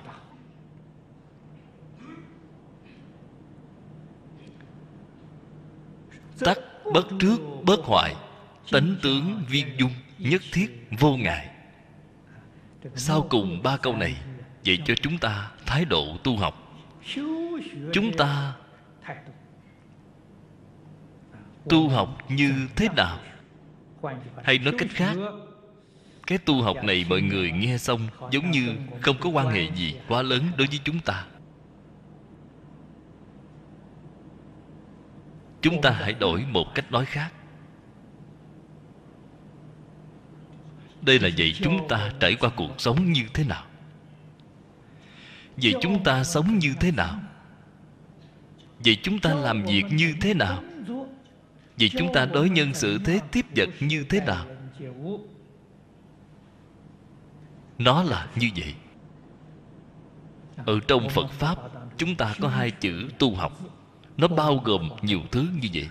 [6.41, 6.59] Tắc
[6.93, 8.15] bất trước bất hoại
[8.73, 11.49] tánh tướng viên dung nhất thiết vô ngại.
[12.95, 14.15] Sau cùng ba câu này
[14.63, 16.63] dạy cho chúng ta thái độ tu học.
[17.93, 18.53] Chúng ta
[21.69, 23.19] tu học như thế nào?
[24.45, 25.17] Hay nói cách khác,
[26.27, 29.95] cái tu học này mọi người nghe xong giống như không có quan hệ gì
[30.09, 31.25] quá lớn đối với chúng ta.
[35.67, 37.33] Chúng ta hãy đổi một cách nói khác.
[41.03, 43.65] Đây là vậy chúng ta trải qua cuộc sống như thế nào?
[45.57, 47.21] Vậy chúng ta sống như thế nào?
[48.85, 50.63] Vậy chúng ta làm việc như thế nào?
[51.79, 54.47] Vậy chúng ta đối nhân xử thế, tiếp vật như thế nào?
[57.79, 58.75] Nó là như vậy.
[60.57, 61.59] Ở trong phật pháp,
[61.97, 63.76] chúng ta có hai chữ tu học
[64.17, 65.89] nó bao gồm nhiều thứ như vậy.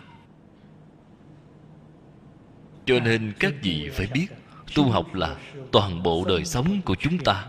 [2.85, 4.27] Cho nên các vị phải biết,
[4.75, 5.35] tu học là
[5.71, 7.47] toàn bộ đời sống của chúng ta.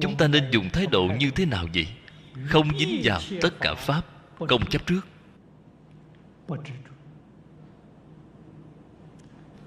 [0.00, 1.86] Chúng ta nên dùng thái độ như thế nào vậy?
[2.46, 4.02] Không dính vào tất cả pháp,
[4.38, 5.00] công chấp trước.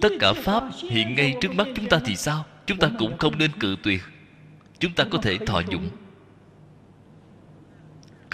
[0.01, 2.45] Tất cả pháp hiện ngay trước mắt chúng ta thì sao?
[2.65, 4.01] Chúng ta cũng không nên cự tuyệt.
[4.79, 5.89] Chúng ta có thể thọ dụng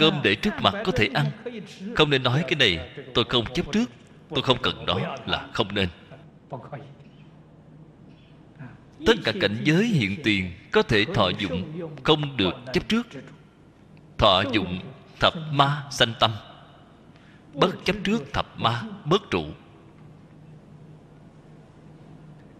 [0.00, 1.26] cơm để trước mặt có thể ăn.
[1.96, 3.90] Không nên nói cái này, tôi không chấp trước,
[4.28, 5.88] tôi không cần đó là không nên.
[9.06, 13.06] Tất cả cảnh giới hiện tiền có thể thọ dụng, không được chấp trước.
[14.18, 14.80] Thọ dụng
[15.20, 16.30] thập ma sanh tâm.
[17.54, 19.44] Bất chấp trước thập ma, bất trụ.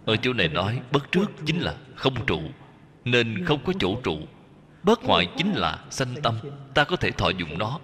[0.05, 2.41] Ở chỗ này nói, bất trước chính là không trụ,
[3.05, 4.18] nên không có chỗ trụ
[4.83, 6.39] bất hoại chính là sanh tâm,
[6.74, 7.81] ta có thể thọ dụng nó.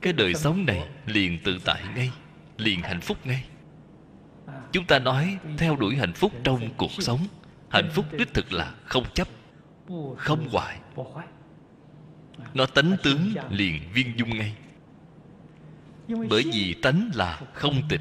[0.00, 2.10] Cái đời sống này liền tự tại ngay,
[2.56, 3.44] liền hạnh phúc ngay.
[4.72, 7.20] Chúng ta nói theo đuổi hạnh phúc trong cuộc sống,
[7.68, 9.28] hạnh phúc đích thực là không chấp,
[10.16, 10.78] không hoại
[12.54, 14.54] nó tánh tướng liền viên dung ngay.
[16.08, 18.00] Bởi vì tánh là không tịch,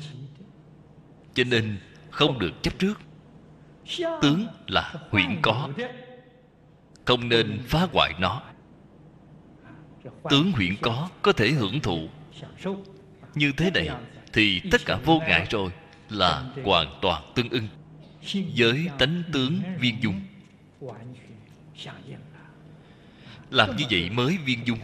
[1.33, 1.77] cho nên
[2.09, 2.99] không được chấp trước.
[4.21, 5.69] Tướng là huyện có
[7.05, 8.41] không nên phá hoại nó.
[10.29, 12.09] Tướng huyện có có thể hưởng thụ.
[13.35, 13.89] Như thế này
[14.33, 15.71] thì tất cả vô ngại rồi,
[16.09, 17.67] là hoàn toàn tương ưng.
[18.57, 20.21] Với tánh tướng viên dung.
[23.49, 24.79] Làm như vậy mới viên dung.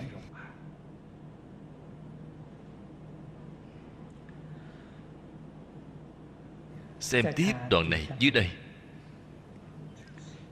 [6.99, 8.49] Xem tiếp đoạn này dưới đây.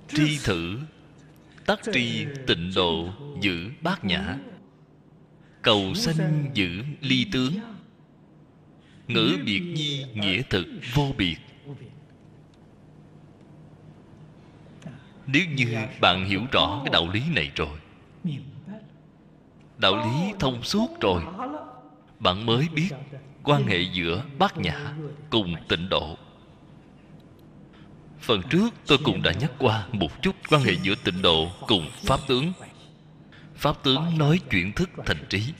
[0.07, 0.79] Tri thử
[1.69, 3.09] tắc tri tịnh độ
[3.41, 4.37] giữ bát nhã,
[5.61, 7.53] cầu sanh giữ ly tướng,
[9.07, 11.35] ngữ biệt nhi nghĩa thực vô biệt.
[15.27, 17.79] Nếu như bạn hiểu rõ cái đạo lý này rồi,
[19.77, 21.23] đạo lý thông suốt rồi,
[22.19, 22.89] bạn mới biết
[23.43, 24.93] quan hệ giữa bát nhã
[25.29, 26.17] cùng tịnh độ
[28.21, 31.89] phần trước tôi cũng đã nhắc qua một chút quan hệ giữa tịnh độ cùng
[32.05, 32.53] pháp tướng.
[33.55, 35.53] Pháp tướng nói chuyển thức thành trí.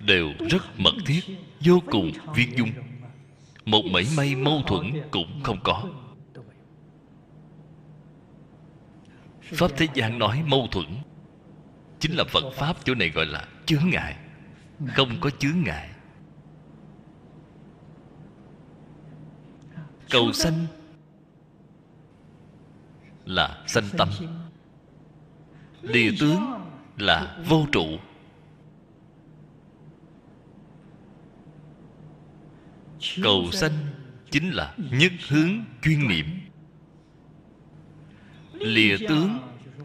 [0.00, 1.20] Đều rất mật thiết,
[1.60, 2.70] vô cùng viên dung.
[3.64, 5.84] Một mảy may mâu thuẫn cũng không có.
[9.42, 10.86] Pháp thế gian nói mâu thuẫn
[12.00, 14.16] chính là phật pháp, chỗ này gọi là chướng ngại.
[14.94, 15.88] Không có chướng ngại.
[20.10, 20.66] Cầu sanh
[23.24, 24.08] là sanh tâm.
[25.82, 26.40] lìa tướng
[26.96, 27.86] là vô trụ.
[33.22, 33.72] Cầu sanh
[34.30, 36.26] chính là nhất hướng chuyên niệm.
[38.52, 39.38] Lìa tướng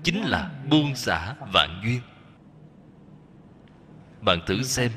[0.04, 2.02] chính là buông xả vạn duyên.
[4.22, 4.92] Bạn thử xem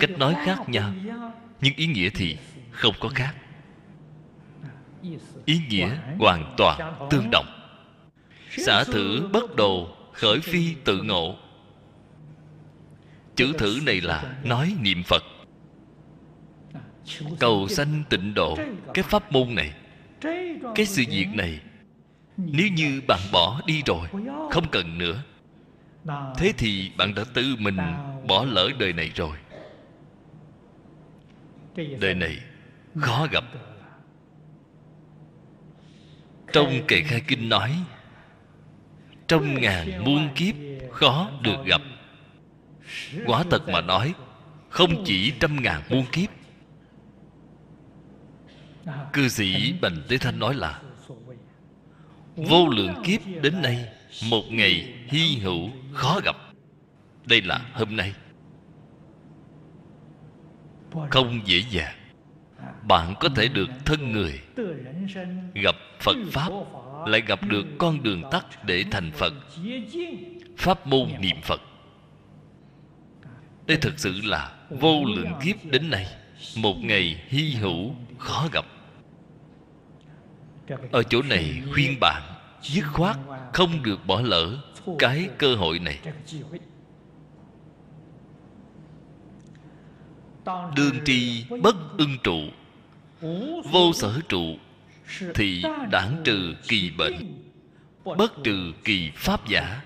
[0.00, 0.92] cách nói khác nhau
[1.60, 2.38] nhưng ý nghĩa thì
[2.70, 3.34] không có khác
[5.44, 7.46] ý nghĩa hoàn toàn tương đồng.
[8.50, 11.36] Xả thử bất đồ khởi phi tự ngộ.
[13.36, 15.22] Chữ thử này là nói niệm phật.
[17.40, 18.56] Cầu sanh tịnh độ,
[18.94, 19.72] cái pháp môn này,
[20.74, 21.60] cái sự việc này,
[22.36, 24.08] nếu như bạn bỏ đi rồi,
[24.50, 25.22] không cần nữa.
[26.36, 27.76] Thế thì bạn đã tự mình
[28.28, 29.36] bỏ lỡ đời này rồi.
[32.00, 32.38] Đời này
[33.00, 33.44] khó gặp
[36.52, 37.76] trong kệ khai kinh nói,
[39.28, 40.54] trong ngàn muôn kiếp
[40.90, 41.80] khó được gặp.
[43.26, 44.14] Quả thật mà nói,
[44.68, 46.30] không chỉ trăm ngàn muôn kiếp.
[49.12, 50.82] Cư sĩ bành tế thanh nói là,
[52.36, 53.88] vô lượng kiếp đến nay,
[54.30, 56.36] một ngày hy hữu khó gặp.
[57.24, 58.14] Đây là hôm nay.
[61.10, 61.95] Không dễ dàng
[62.88, 64.40] bạn có thể được thân người.
[65.54, 66.50] Gặp phật pháp,
[67.06, 69.32] lại gặp được con đường tắt để thành phật.
[70.56, 71.60] Pháp môn niệm phật.
[73.66, 76.06] Đây thực sự là vô lượng kiếp đến nay,
[76.56, 78.64] một ngày hy hữu khó gặp.
[80.92, 82.22] Ở chỗ này khuyên bạn,
[82.62, 83.16] dứt khoát
[83.52, 84.58] không được bỏ lỡ
[84.98, 86.00] cái cơ hội này.
[90.76, 92.38] Đương tri bất ưng trụ
[93.72, 94.56] vô sở trụ
[95.34, 97.14] thì đảng trừ kỳ bệnh,
[98.04, 99.82] bất trừ kỳ pháp giả.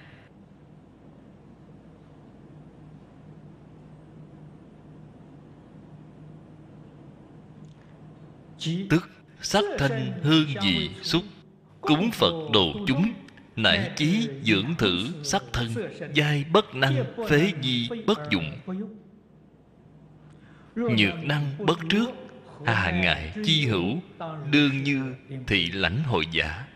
[8.90, 9.10] Tức
[9.40, 11.22] sắc thanh hương vị xúc,
[11.80, 13.12] cúng phật đồ chúng,
[13.56, 15.68] nải chí dưỡng thử sắc thân,
[16.14, 18.52] giai bất năng phế di bất dụng.
[20.74, 22.10] Nhược năng bất trước
[22.64, 23.98] hà ngại chi hữu,
[24.50, 25.14] đương như
[25.46, 26.66] thị lãnh hội giả.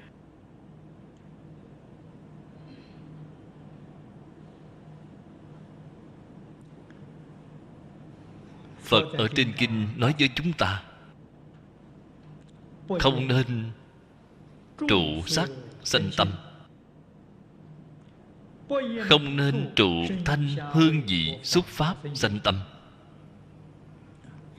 [8.78, 10.82] Phật ở trên kinh nói với chúng ta,
[13.00, 13.70] không nên
[14.88, 15.50] trụ sắc
[15.84, 16.28] sanh tâm.
[19.08, 19.92] Không nên trụ
[20.24, 22.60] thanh hương vị xuất pháp sanh tâm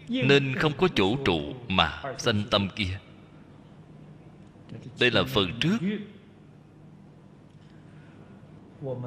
[0.10, 3.00] nên không có chỗ trụ mà sanh tâm kia.
[5.00, 5.78] đây là phần trước.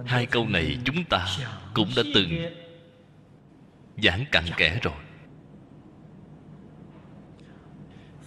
[0.06, 1.26] hai câu này chúng ta
[1.74, 2.28] cũng đã từng
[4.02, 4.94] giảng cặn kẽ rồi.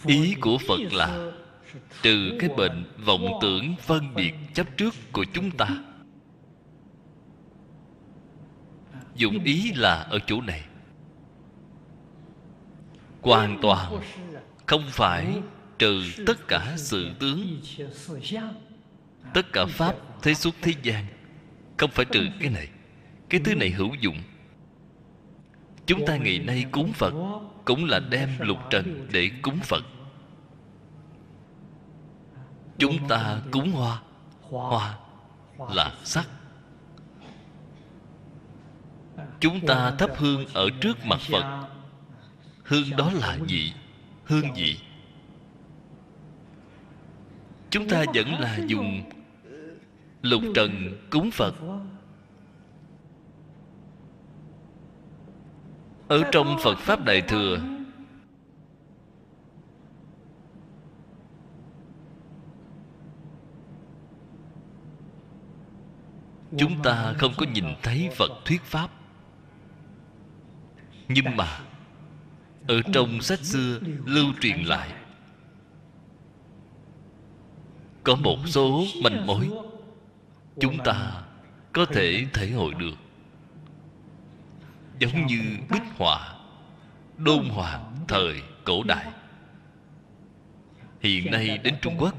[0.06, 1.32] Ý của phật là
[2.02, 5.68] trừ cái bệnh vọng tưởng phân biệt chấp trước của chúng ta.
[9.16, 10.64] dụng ý là ở chỗ này
[13.22, 14.02] hoàn toàn
[14.66, 15.42] không phải
[15.80, 17.62] trừ tất cả sự tướng,
[19.34, 21.06] tất cả pháp, thế xuất thế gian,
[21.78, 22.68] không phải trừ cái này.
[23.30, 24.18] Cái thứ này hữu dụng.
[25.86, 27.14] Chúng ta ngày nay cúng phật
[27.66, 29.84] cũng là đem lục trần để cúng phật.
[32.78, 34.02] Chúng ta cúng hoa.
[34.42, 34.98] Hoa
[35.70, 36.30] là sắc.
[39.40, 41.68] Chúng ta thắp hương ở trước mặt phật
[42.72, 43.74] hương đó là gì?
[44.26, 44.78] Hương vị
[47.70, 49.04] chúng ta vẫn là dùng
[50.22, 51.56] lục trần cúng phật.
[56.08, 57.60] Ở trong phật pháp đại thừa,
[66.58, 68.90] chúng ta không có nhìn thấy phật thuyết pháp.
[71.08, 71.60] Nhưng mà
[72.72, 74.90] ở trong sách xưa lưu truyền lại.
[78.04, 79.50] Có một số manh mối
[80.60, 81.24] chúng ta
[81.74, 82.96] có thể thể hội được.
[85.00, 85.42] Giống như
[85.72, 86.36] bích họa,
[87.18, 89.06] đôn hoàng thời cổ đại.
[91.02, 92.16] Hiện nay đến trung quốc,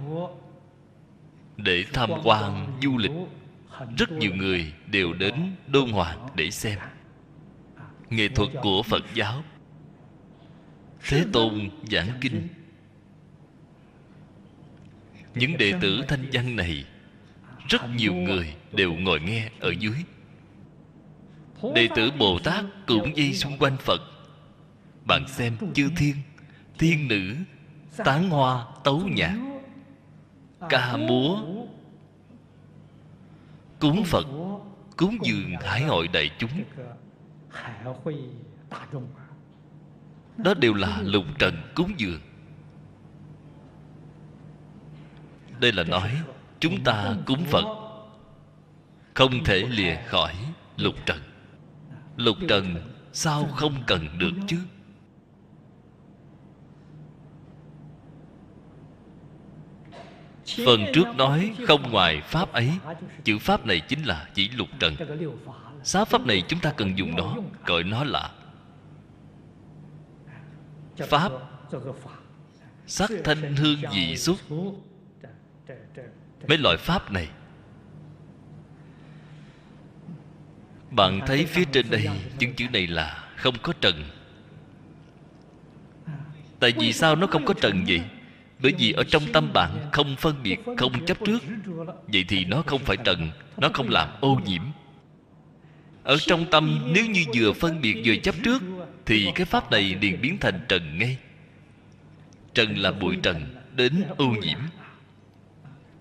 [1.56, 3.12] để tham quan du lịch,
[3.98, 5.34] rất nhiều người đều đến
[5.66, 6.78] đôn hoàng để xem.
[8.10, 9.42] Nghệ thuật của phật giáo
[11.08, 12.48] thế tôn giảng kinh.
[15.34, 16.84] Những đệ tử thanh văn này,
[17.68, 19.96] rất nhiều người đều ngồi nghe ở dưới.
[21.74, 24.00] Đệ tử bồ tát cũng dây xung quanh phật.
[25.06, 26.16] Bạn xem chư thiên
[26.78, 27.34] thiên nữ,
[27.96, 29.36] tán hoa, tấu nhạc,
[30.68, 31.42] ca múa.
[33.78, 34.26] Cúng phật,
[34.96, 36.50] cúng dường hải hội đại chúng
[40.44, 42.20] đó đều là lục trần cúng dường.
[45.60, 46.20] Đây là nói,
[46.60, 47.64] chúng ta cúng phật.
[49.14, 50.34] Không thể lìa khỏi
[50.76, 51.18] lục trần.
[52.16, 54.58] Lục trần sao không cần được chứ?
[60.66, 62.70] Phần trước nói không ngoài pháp ấy.
[63.24, 64.96] Chữ pháp này chính là chỉ lục trần.
[65.82, 67.36] Xá pháp này chúng ta cần dùng nó,
[67.66, 68.30] gọi nó là
[71.08, 71.32] pháp.
[72.86, 74.36] sắc thanh hương vị xúc
[76.48, 77.28] mấy loại pháp này.
[80.90, 82.08] Bạn thấy phía trên đây
[82.38, 84.04] những chữ này là không có trần.
[86.60, 88.02] Tại vì sao nó không có trần vậy?
[88.62, 91.38] bởi vì ở trong tâm bạn không phân biệt không chấp trước.
[92.12, 94.62] vậy thì nó không phải trần nó không làm ô nhiễm.
[96.04, 98.62] Ở trong tâm nếu như vừa phân biệt vừa chấp trước
[99.06, 101.18] thì cái pháp này liền biến thành trần ngay.
[102.54, 104.58] Trần là bụi trần đến ô nhiễm.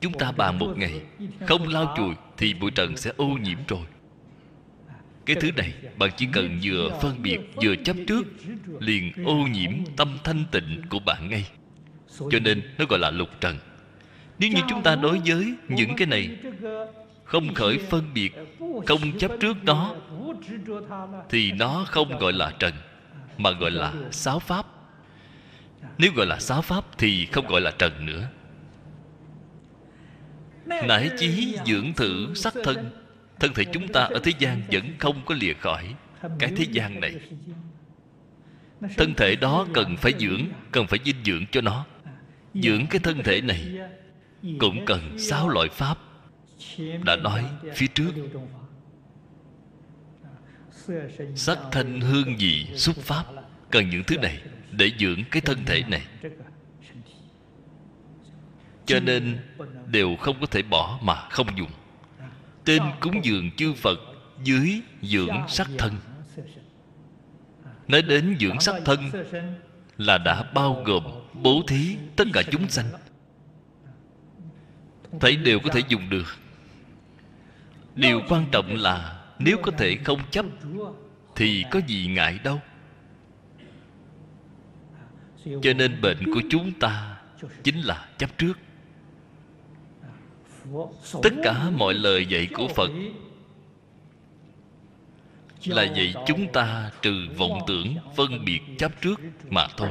[0.02, 1.02] Chúng ta bàn một ngày
[1.48, 3.86] không lau chùi thì bụi trần sẽ ô nhiễm rồi.
[5.26, 8.28] Cái thứ này bạn chỉ cần vừa phân biệt, vừa chấp trước,
[8.80, 11.48] liền ô nhiễm tâm thanh tịnh của bạn ngay.
[12.20, 13.58] Cho nên nó gọi là lục trần.
[14.40, 16.30] Nếu như chúng ta đối với những cái này
[17.24, 18.34] không khởi phân biệt,
[18.86, 19.96] không chấp trước nó,
[21.30, 22.74] thì nó không gọi là trần
[23.38, 24.66] mà gọi là sáu pháp.
[25.98, 28.28] Nếu gọi là sáu pháp thì không gọi là trần nữa.
[30.66, 32.92] Nải chí dưỡng thử sắc thân
[33.40, 35.96] thân thể chúng ta ở thế gian vẫn không có lìa khỏi
[36.40, 37.16] cái thế gian này.
[38.98, 40.42] Thân thể đó cần phải dưỡng,
[40.72, 41.86] cần phải dinh dưỡng cho nó.
[42.54, 43.78] Dưỡng cái thân thể này
[44.60, 45.98] cũng cần sáu loại pháp.
[47.06, 47.44] Đã nói
[47.76, 48.12] phía trước
[51.36, 53.26] sắc thanh hương vị xúc pháp,
[53.70, 54.42] cần những thứ này
[54.72, 56.02] để dưỡng cái thân thể này.
[58.86, 59.38] Cho nên
[59.88, 61.72] đều không có thể bỏ mà không dùng.
[62.66, 64.00] Tên cúng dường chư phật,
[64.44, 65.94] dưới dưỡng sắc thân.
[67.88, 69.12] Nói đến dưỡng sắc thân
[69.98, 71.04] là đã bao gồm
[71.34, 72.86] bố thí tất cả chúng sanh.
[75.20, 76.28] Thấy đều có thể dùng được.
[77.96, 80.46] Điều quan trọng là nếu có thể không chấp,
[81.36, 82.60] thì có gì ngại đâu.
[85.46, 87.22] Cho nên bệnh của chúng ta
[87.64, 88.60] chính là chấp trước.
[91.24, 92.92] Tất cả mọi lời dạy của phật
[95.66, 99.90] là dạy chúng ta trừ vọng tưởng, phân biệt chấp trước mà thôi.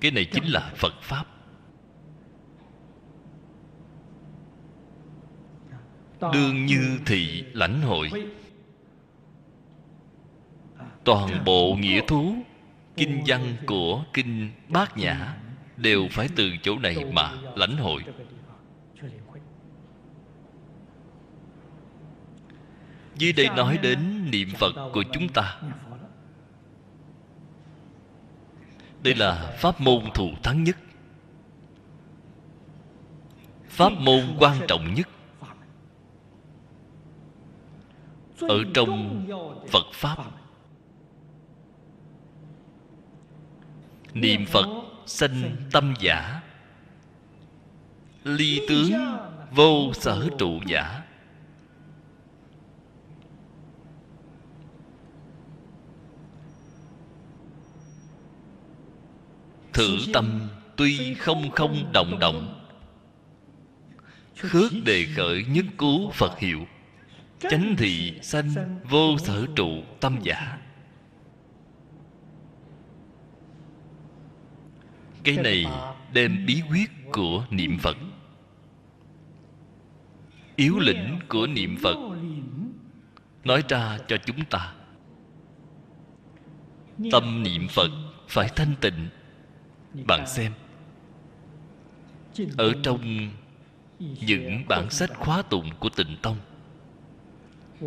[0.00, 1.24] Cái này chính là phật pháp.
[6.32, 8.10] Đương như thị lãnh hội.
[11.04, 12.34] Toàn bộ nghĩa thú
[12.96, 15.36] kinh văn của kinh bát nhã
[15.76, 18.04] đều phải từ chỗ này mà lãnh hội.
[23.16, 25.60] dưới đây nói đến niệm phật của chúng ta.
[29.02, 30.76] đây là pháp môn thù thắng nhất.
[33.68, 35.08] Pháp môn quan trọng nhất
[38.40, 39.26] ở trong
[39.68, 40.16] phật pháp
[44.14, 44.66] niệm phật
[45.06, 46.40] sanh tâm giả
[48.24, 48.92] ly tướng
[49.50, 51.02] vô sở trụ giả.
[59.72, 62.66] Thử tâm tuy không không động động
[64.38, 66.66] khước đề khởi nhất cứu phật hiệu
[67.40, 69.68] chánh thị sanh vô sở trụ
[70.00, 70.58] tâm giả.
[75.24, 75.66] Cái này
[76.12, 77.96] đem bí quyết của niệm phật.
[80.56, 81.96] Yếu lĩnh của niệm phật
[83.44, 84.74] nói ra cho chúng ta.
[87.12, 87.90] Tâm niệm phật
[88.28, 89.08] phải thanh tịnh.
[90.06, 90.52] Bạn xem.
[92.58, 93.30] Ở trong
[93.98, 96.36] những bản sách khóa tụng của tịnh tông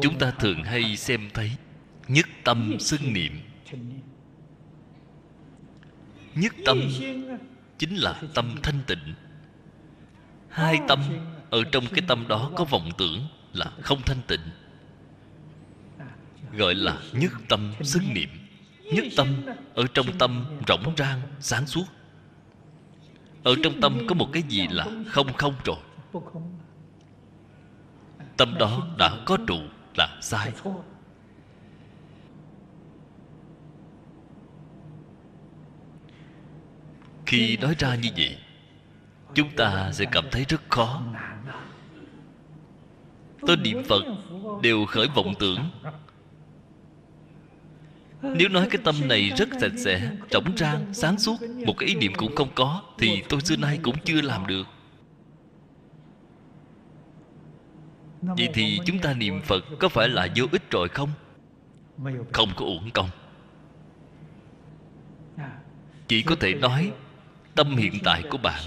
[0.01, 1.51] chúng ta thường hay xem thấy
[2.07, 3.31] nhất tâm xưng niệm.
[6.35, 6.81] Nhất tâm
[7.77, 9.13] chính là tâm thanh tịnh.
[10.49, 10.99] Hai tâm
[11.49, 14.41] ở trong cái tâm đó có vọng tưởng là không thanh tịnh,
[16.53, 18.29] gọi là nhất tâm xưng niệm.
[18.93, 19.27] Nhất tâm
[19.73, 21.85] ở trong tâm rỗng rang, sáng suốt.
[23.43, 25.77] Ở trong tâm có một cái gì là không không rồi.
[28.37, 29.59] Tâm đó đã có trụ
[29.97, 30.51] là sai.
[37.25, 38.37] Khi nói ra như vậy
[39.35, 41.01] chúng ta sẽ cảm thấy rất khó.
[43.47, 44.03] Tôi niệm phật
[44.61, 45.69] đều khởi vọng tưởng.
[48.21, 51.95] Nếu nói cái tâm này rất sạch sẽ Trống rang, sáng suốt Một cái ý
[51.95, 54.67] niệm cũng không có Thì tôi xưa nay cũng chưa làm được.
[58.23, 61.09] Vậy thì chúng ta niệm Phật Có phải là vô ích rồi không?
[62.33, 63.09] Không có uổng công.
[66.07, 66.91] Chỉ có thể nói,
[67.55, 68.61] Tâm hiện tại của bạn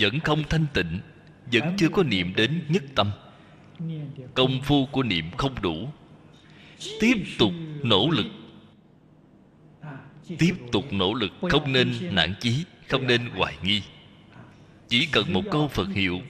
[0.00, 1.00] Vẫn không thanh tịnh,
[1.52, 3.10] Vẫn chưa có niệm đến nhất tâm.
[4.34, 5.88] Công phu của niệm không đủ.
[7.00, 7.52] Tiếp tục
[7.82, 8.26] nỗ lực.
[10.38, 13.82] Tiếp tục nỗ lực không nên nản chí, không nên hoài nghi.
[14.88, 16.20] Chỉ cần một câu phật hiệu,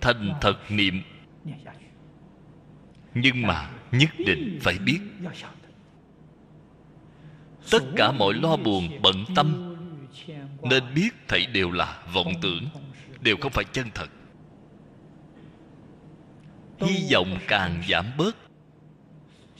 [0.00, 1.02] thành thật niệm
[3.16, 5.00] nhưng mà nhất định phải biết.
[7.70, 9.76] Tất cả mọi lo buồn, bận tâm
[10.62, 12.68] nên biết thảy đều là vọng tưởng,
[13.20, 14.08] đều không phải chân thật.
[16.80, 18.36] Hy vọng càng giảm bớt,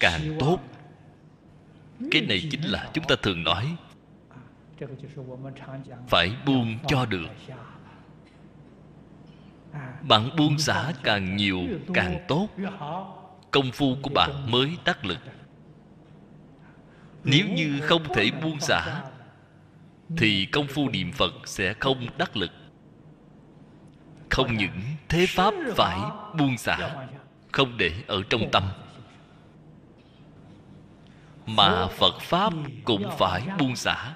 [0.00, 0.58] càng tốt.
[2.10, 3.76] Cái này chính là chúng ta thường nói,
[6.08, 7.28] phải buông cho được.
[10.08, 11.60] Bạn buông xả càng nhiều,
[11.94, 12.48] càng tốt
[13.56, 15.18] công phu của bạn mới đắc lực.
[17.24, 19.02] Nếu như không thể buông xả,
[20.16, 22.50] thì công phu niệm phật sẽ không đắc lực.
[24.30, 25.98] Không những thế pháp phải
[26.38, 27.06] buông xả,
[27.52, 28.62] không để ở trong tâm,
[31.46, 32.52] mà phật pháp
[32.84, 34.14] cũng phải buông xả,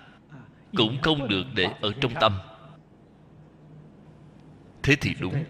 [0.77, 2.39] cũng không được để ở trong tâm.
[4.83, 5.45] Thế thì đúng.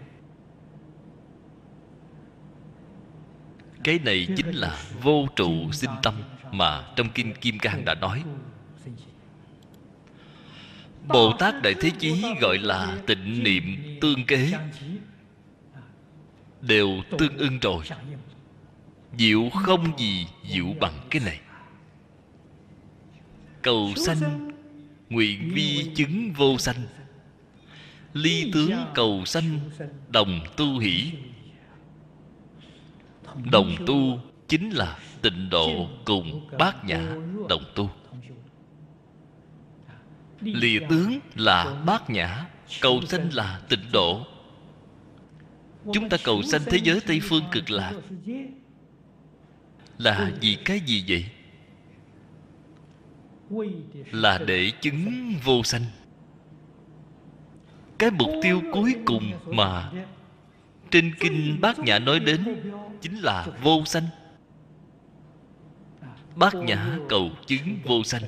[3.83, 6.13] Cái này chính là vô trụ sinh tâm
[6.51, 8.23] mà trong kinh kim cang đã nói.
[11.07, 14.51] Bồ tát đại thế chí gọi là tịnh niệm tương kế.
[16.61, 17.85] Đều tương ưng rồi.
[19.17, 21.39] Diệu không gì diệu bằng cái này.
[23.61, 24.51] Cầu sanh,
[25.09, 26.83] nguyện vi chứng vô sanh.
[28.13, 29.59] Ly tướng cầu sanh,
[30.09, 31.11] đồng tu hỷ
[33.51, 37.15] đồng tu chính là tịnh độ cùng bát nhã
[37.49, 37.89] đồng tu.
[40.41, 42.45] Lìa tướng là bát nhã
[42.81, 44.25] cầu sanh là tịnh độ.
[45.93, 47.93] Chúng ta cầu sanh thế giới tây phương cực lạc.
[49.97, 51.25] là vì cái gì vậy?
[54.11, 55.85] Là để chứng vô sanh.
[57.99, 59.91] Cái mục tiêu cuối cùng mà
[60.91, 62.61] trên kinh bát nhã nói đến
[63.01, 64.03] chính là vô sanh.
[66.35, 68.23] Bát nhã cầu chứng vô sanh.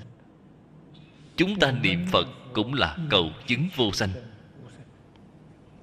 [1.35, 4.09] Chúng ta niệm phật cũng là cầu chứng vô sanh.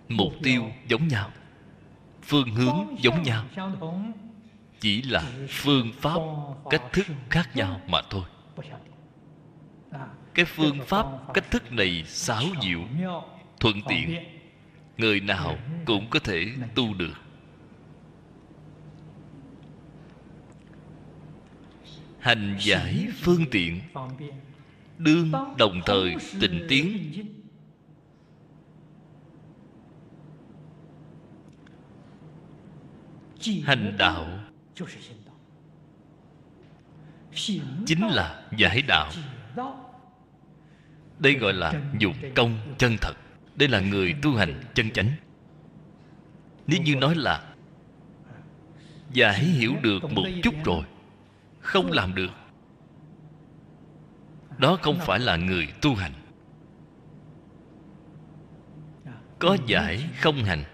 [0.09, 1.31] Mục tiêu giống nhau,
[2.23, 3.44] phương hướng giống nhau,
[4.81, 6.19] chỉ là phương pháp,
[6.70, 8.24] cách thức khác nhau mà thôi.
[10.35, 12.81] Cái phương pháp, cách thức này xáo diệu,
[13.61, 14.39] thuận tiện
[15.01, 17.14] người nào cũng có thể tu được.
[22.18, 23.81] Hành giải phương tiện,
[24.98, 27.12] đương đồng thời tịnh tiến.
[33.64, 34.27] Hành đạo
[37.86, 39.10] chính là giải đạo.
[41.18, 43.14] Đây gọi là dụng công chân thật
[43.60, 45.10] đây là người tu hành chân chánh.
[46.66, 47.54] Nếu như nói là
[49.12, 50.84] giải hiểu được một chút rồi,
[51.60, 52.30] không làm được,
[54.58, 56.12] đó không phải là người tu hành.
[59.38, 60.64] Có giải không hành.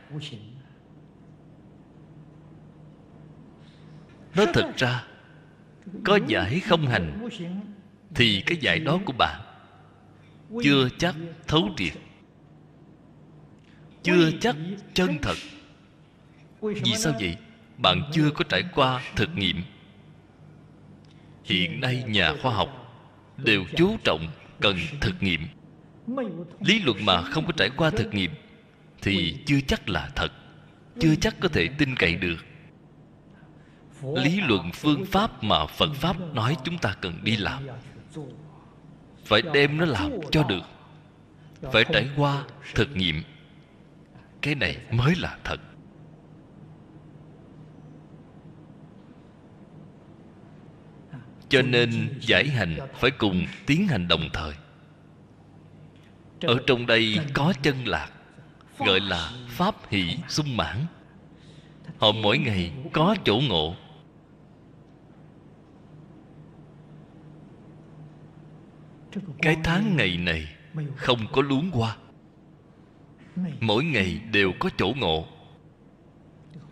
[4.36, 5.04] Nó thật ra,
[6.04, 7.28] có giải không hành
[8.14, 9.40] thì cái giải đó của bạn
[10.62, 11.14] chưa chắc
[11.46, 11.92] thấu triệt
[14.06, 14.56] chưa chắc
[14.94, 15.36] chân thật.
[16.60, 17.36] Vì sao vậy?
[17.78, 19.62] Bạn chưa có trải qua thực nghiệm.
[21.44, 22.68] Hiện nay nhà khoa học
[23.36, 24.28] đều chú trọng
[24.60, 25.40] cần thực nghiệm.
[26.60, 28.30] Lý luận mà không có trải qua thực nghiệm
[29.02, 30.32] thì chưa chắc là thật,
[31.00, 32.36] chưa chắc có thể tin cậy được.
[34.02, 37.66] Lý luận phương pháp mà phật pháp nói chúng ta cần đi làm,
[39.24, 40.62] phải đem nó làm cho được,
[41.72, 43.22] phải trải qua thực nghiệm
[44.46, 45.60] cái này mới là thật.
[51.48, 54.54] Cho nên giải hành phải cùng tiến hành đồng thời.
[56.40, 58.10] Ở trong đây có chân lạc,
[58.78, 60.76] gọi là pháp hỷ sung mãn.
[61.98, 63.74] Họ mỗi ngày có chỗ ngộ.
[69.42, 70.54] Cái tháng ngày này
[70.96, 71.96] không có luống qua
[73.60, 75.26] mỗi ngày đều có chỗ ngộ.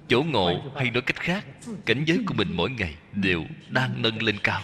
[0.09, 1.47] Chỗ ngộ hay nói cách khác,
[1.87, 4.61] cảnh giới của mình mỗi ngày đều đang nâng lên cao.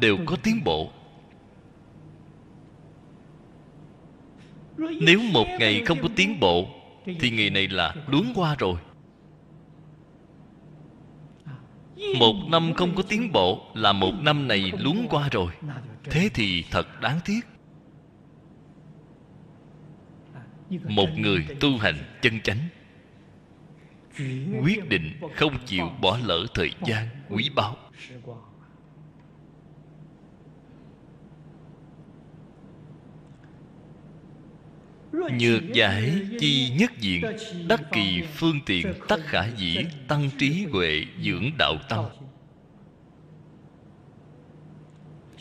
[0.00, 0.92] Đều có tiến bộ.
[4.78, 6.68] Nếu một ngày không có tiến bộ,
[7.20, 8.76] thì ngày này là luống qua rồi.
[12.18, 15.52] Một năm không có tiến bộ là một năm này luống qua rồi.
[16.04, 17.40] Thế thì thật đáng tiếc.
[20.70, 22.68] Một người tu hành chân chánh.
[24.62, 27.76] Quyết định không chịu bỏ lỡ thời gian, quý báu.
[35.12, 37.22] Nhược giải chi nhất diện,
[37.68, 39.76] Đắc kỳ phương tiện tất khả dĩ
[40.08, 42.04] Tăng trí huệ dưỡng đạo tâm.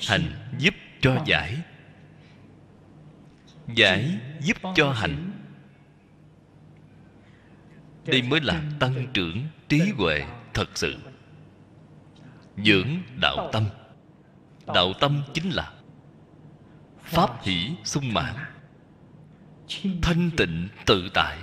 [0.08, 1.58] Hành giúp cho giải.
[3.76, 5.32] Giải giúp cho hành.
[8.06, 10.96] Đây mới là tăng trưởng trí huệ thật sự.
[12.58, 12.88] Dưỡng
[13.22, 13.66] đạo tâm.
[14.68, 15.74] Đạo tâm chính là
[17.00, 18.36] pháp hỷ sung mãn.
[20.02, 21.38] Thanh tịnh tự tại.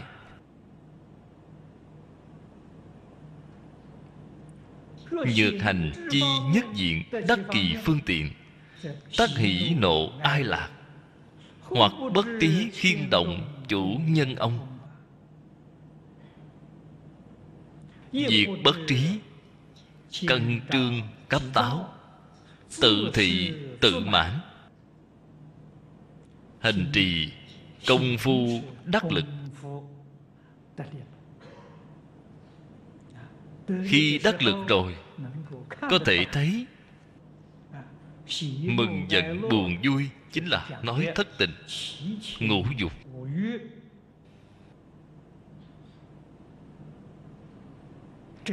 [5.11, 6.23] Nhược hành chi
[6.55, 8.31] nhất diện đắc kỳ phương tiện
[9.16, 10.70] tất hỷ nộ ai lạc
[11.69, 14.79] hoặc bất tí khiên động chủ nhân ông.
[18.13, 19.21] Diệt bất trí,
[20.27, 21.89] Cân trương cấp táo,
[22.81, 24.41] Tự thị, tự mãn.
[26.59, 27.33] Hành trì,
[27.87, 29.25] Công phu, đắc lực.
[33.85, 34.97] Khi đắc lực rồi,
[35.81, 36.67] Có thể thấy
[38.63, 40.09] Mừng giận buồn vui.
[40.37, 41.51] Chính là nói thất tình
[42.41, 42.93] Ngũ dục.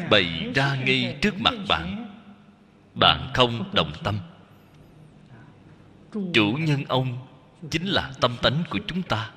[0.09, 2.15] Bày ra ngay trước mặt bạn.
[2.95, 4.19] Bạn không đồng tâm.
[6.33, 7.27] Chủ nhân ông
[7.69, 9.31] chính là tâm tánh của chúng ta.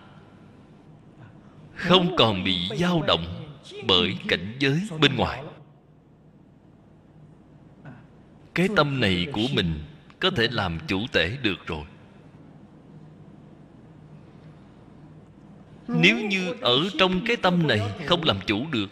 [1.74, 3.56] Không còn bị dao động
[3.86, 5.42] bởi cảnh giới bên ngoài.
[8.54, 9.84] Cái tâm này của mình
[10.20, 11.84] có thể làm chủ tể được rồi
[15.88, 18.90] nếu như ở trong cái tâm này không làm chủ được,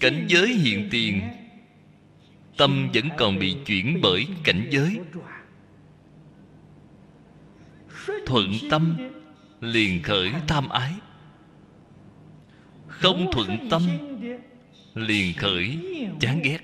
[0.00, 1.22] cảnh giới hiện tiền,
[2.56, 5.00] tâm vẫn còn bị chuyển bởi cảnh giới.
[8.26, 8.96] Thuận tâm
[9.60, 10.92] liền khởi tham ái.
[12.88, 13.82] Không thuận tâm
[14.94, 15.78] liền khởi
[16.20, 16.58] chán ghét,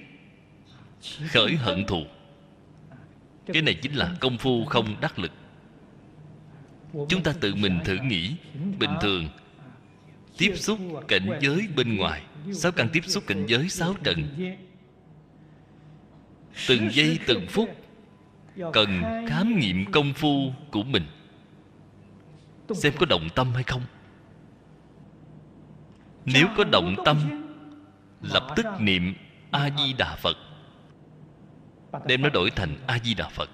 [1.29, 2.03] khởi hận thù.
[3.47, 5.33] Cái này chính là công phu không đắc lực
[6.93, 8.37] chúng ta tự mình thử nghĩ,
[8.79, 9.29] bình thường.
[10.39, 10.79] Tiếp xúc
[11.09, 12.23] cảnh giới bên ngoài.
[12.53, 14.29] Sáu căn tiếp xúc cảnh giới sáu trần
[16.69, 17.69] từng giây, từng phút
[18.73, 21.07] cần khám nghiệm công phu của mình.
[22.75, 23.83] Xem có động tâm hay không.
[26.25, 27.17] Nếu có động tâm,
[28.23, 29.15] lập tức niệm
[29.51, 30.37] a di đà phật.
[32.07, 33.51] Đem nó đổi thành a di đà phật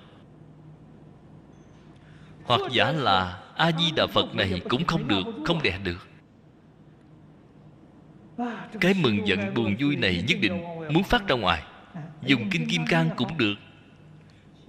[2.49, 6.09] hoặc giả là a di đà phật này cũng không được, không đẹp được.
[8.81, 11.63] Cái mừng giận buồn vui này nhất định muốn phát ra ngoài.
[12.23, 13.55] Dùng kinh kim cang cũng được.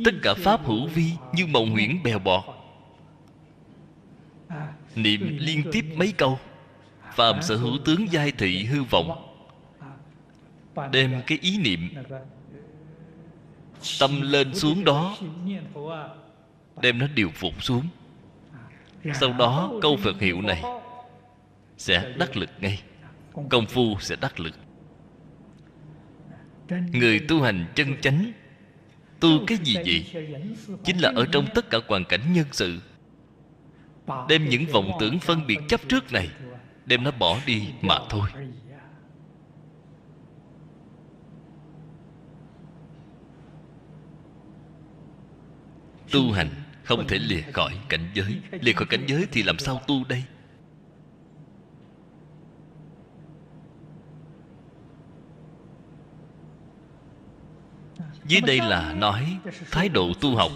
[0.06, 2.43] Tất cả pháp hữu vi như mộng huyễn bèo bọt
[4.95, 6.39] niệm liên tiếp mấy câu.
[7.15, 9.26] Phàm sở hữu tướng giai thị hư vọng.
[10.91, 11.89] Đem cái ý niệm
[13.99, 15.18] tâm lên xuống đó
[16.81, 17.88] đem nó điều phục xuống.
[19.14, 20.64] Sau đó câu phật hiệu này
[21.77, 22.81] sẽ đắc lực ngay.
[23.49, 24.56] Công phu sẽ đắc lực.
[26.69, 28.31] Người tu hành chân chánh
[29.19, 30.26] tu cái gì vậy?
[30.84, 32.80] Chính là ở trong tất cả hoàn cảnh nhân sự.
[34.30, 36.30] Đem những vọng tưởng phân biệt chấp trước này
[36.85, 38.30] đem nó bỏ đi mà thôi.
[46.11, 46.49] Tu hành
[46.90, 48.41] không thể lìa khỏi cảnh giới.
[48.61, 50.24] Lìa khỏi cảnh giới thì làm sao tu đây?
[58.26, 59.38] Dưới đây là nói
[59.72, 60.52] thái độ tu học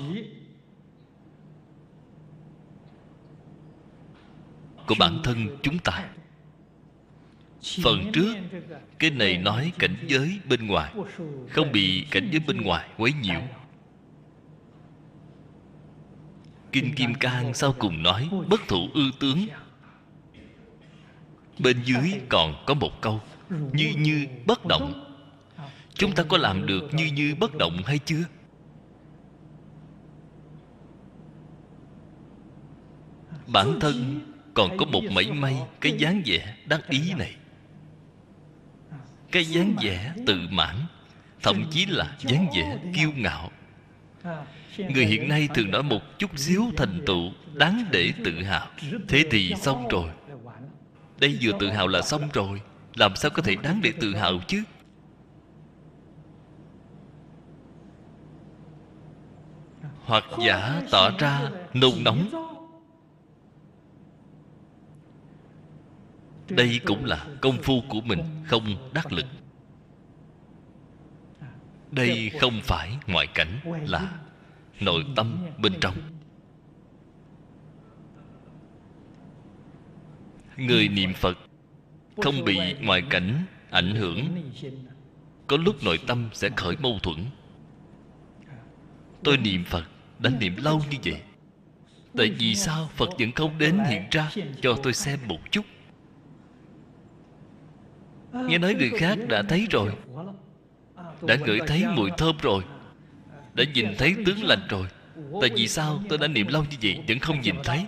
[4.88, 6.10] của bản thân chúng ta.
[7.84, 8.35] Phần trước,
[8.99, 10.93] cái này nói cảnh giới bên ngoài,
[11.49, 13.41] không bị cảnh giới bên ngoài quấy nhiễu.
[16.73, 19.47] Kinh kim cang sau cùng nói, bất thủ ư tướng.
[21.59, 25.15] Bên dưới còn có một câu, như như bất động.
[25.93, 28.23] Chúng ta có làm được như như bất động hay chưa?
[33.47, 34.21] Bản thân
[34.53, 37.35] còn có một mảy may cái dáng vẻ đắc ý này.
[39.31, 40.75] Cái dáng vẻ tự mãn,
[41.41, 43.51] thậm chí là dáng vẻ kiêu ngạo
[44.77, 48.67] người hiện nay thường nói một chút xíu thành tựu đáng để tự hào.
[49.07, 50.09] Thế thì xong rồi.
[51.19, 52.61] Đây vừa tự hào là xong rồi.
[52.95, 54.63] Làm sao có thể đáng để tự hào chứ?
[60.05, 62.29] Hoặc giả tỏ ra nôn nóng.
[66.49, 69.25] Đây cũng là công phu của mình, không đắc lực.
[71.91, 74.11] Đây không phải ngoại cảnh, là
[74.85, 75.95] nội tâm bên trong.
[80.57, 81.38] Người niệm phật
[82.22, 84.19] không bị ngoại cảnh ảnh hưởng,
[85.47, 87.26] có lúc nội tâm sẽ khởi mâu thuẫn.
[89.23, 89.84] Tôi niệm phật
[90.19, 91.22] đã niệm lâu như vậy,
[92.18, 94.31] tại vì sao phật vẫn không đến hiện ra
[94.61, 95.65] cho tôi xem một chút?
[98.34, 99.91] Nghe nói người khác đã thấy rồi,
[101.22, 102.64] đã ngửi thấy mùi thơm rồi
[103.53, 104.88] đã nhìn thấy tướng lành rồi.
[105.41, 107.85] Tại vì sao tôi đã niệm lâu như vậy vẫn không nhìn thấy?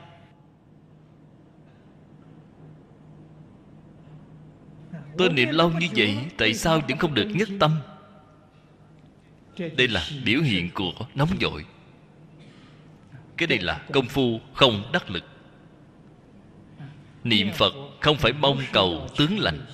[5.17, 7.79] Tôi niệm lâu như vậy, tại sao vẫn không được nhất tâm?
[9.57, 11.65] Đây là biểu hiện của nóng vội.
[13.37, 15.23] Cái này là công phu không đắc lực.
[17.23, 19.65] Niệm phật không phải mong cầu tướng lành.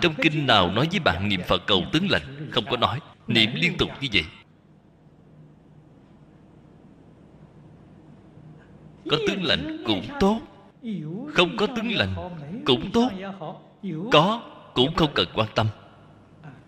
[0.00, 2.50] Trong kinh nào nói với bạn niệm phật cầu tướng lành?
[2.52, 4.24] Không có nói niệm liên tục như vậy.
[9.10, 10.40] Có tướng lành cũng tốt.
[11.34, 12.14] Không có tướng lành
[12.66, 13.08] cũng tốt.
[14.12, 14.42] Có
[14.74, 15.66] cũng không cần quan tâm.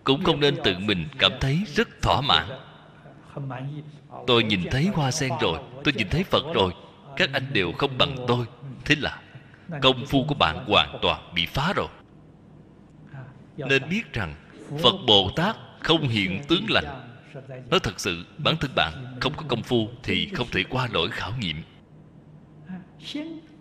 [0.03, 2.45] Cũng không nên tự mình cảm thấy rất thỏa mãn.
[4.27, 6.73] Tôi nhìn thấy hoa sen rồi, tôi nhìn thấy phật rồi.
[7.15, 8.45] Các anh đều không bằng tôi.
[8.85, 9.21] Thế là
[9.81, 11.87] công phu của bạn hoàn toàn bị phá rồi.
[13.57, 14.35] Nên biết rằng
[14.83, 15.55] phật bồ tát
[15.87, 16.85] không hiện tướng lành.
[17.69, 21.09] Nói thật sự, bản thân bạn không có công phu thì không thể qua nổi
[21.11, 21.63] khảo nghiệm.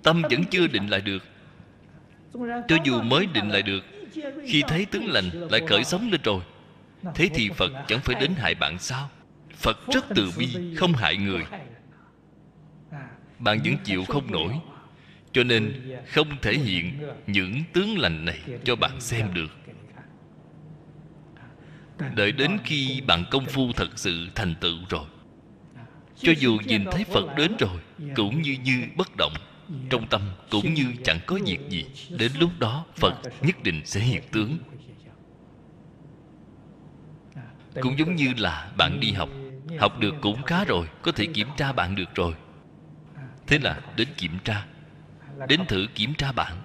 [0.02, 1.22] Tâm vẫn chưa định lại được.
[2.68, 3.84] Cho dù mới định lại được,
[4.46, 6.42] khi thấy tướng lành lại khởi sống lên rồi,
[7.14, 9.10] thế thì phật chẳng phải đến hại bạn sao?
[9.56, 11.44] Phật rất từ bi, không hại người.
[13.38, 14.52] Bạn vẫn chịu không nổi,
[15.32, 19.50] cho nên không thể hiện những tướng lành này cho bạn xem được
[22.14, 25.04] đợi đến khi bạn công phu thật sự thành tựu rồi.
[26.16, 27.80] Cho dù nhìn thấy phật đến rồi,
[28.14, 29.32] cũng như như bất động,
[29.90, 31.84] trong tâm cũng như chẳng có việc gì.
[32.18, 34.58] Đến lúc đó, phật nhất định sẽ hiện tướng.
[37.80, 39.28] Cũng giống như là bạn đi học.
[39.78, 42.34] Học được cũng khá rồi, có thể kiểm tra bạn được rồi.
[43.46, 44.66] Thế là đến kiểm tra.
[45.48, 46.56] Đến thử kiểm tra bạn.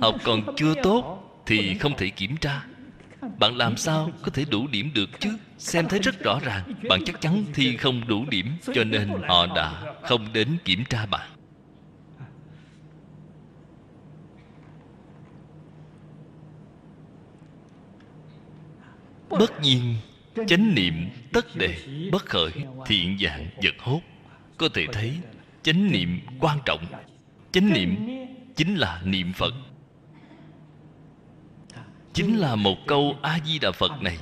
[0.00, 2.62] Học còn chưa tốt thì không thể kiểm tra
[3.38, 5.38] bạn làm sao có thể đủ điểm được chứ?
[5.58, 6.72] Xem thấy rất rõ ràng.
[6.88, 11.06] Bạn chắc chắn thi không đủ điểm, cho nên họ đã không đến kiểm tra
[11.06, 11.30] bạn.
[19.30, 19.96] Bất nhiên,
[20.46, 20.94] chánh niệm
[21.32, 21.76] tất đề,
[22.12, 22.52] bất khởi,
[22.86, 24.00] thiện dạng, vật hốt.
[24.56, 25.18] Có thể thấy,
[25.62, 26.86] chánh niệm quan trọng.
[27.52, 27.96] Chánh niệm
[28.56, 29.54] chính là niệm phật
[32.12, 34.18] chính là một câu a di đà phật này.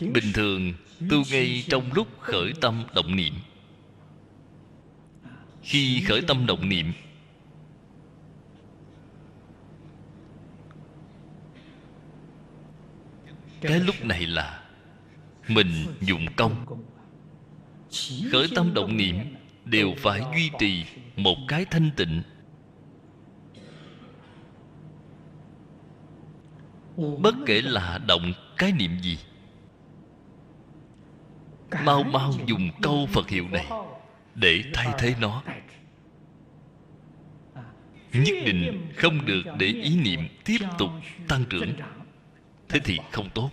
[0.00, 0.72] Bình thường,
[1.10, 3.34] tu ngay trong lúc khởi tâm động niệm.
[5.62, 6.92] Khi khởi tâm động niệm,
[13.60, 14.62] cái lúc này là
[15.48, 15.68] mình
[16.00, 16.66] dụng công.
[18.32, 19.16] Khởi tâm động niệm
[19.64, 20.84] đều phải duy trì
[21.16, 22.22] một cái thanh tịnh.
[26.96, 29.18] Bất kể là động cái niệm gì,
[31.84, 33.66] mau mau dùng câu phật hiệu này
[34.34, 35.42] để thay thế nó.
[38.12, 40.90] Nhất định không được để ý niệm tiếp tục
[41.28, 41.72] tăng trưởng.
[42.68, 43.50] Thế thì không tốt.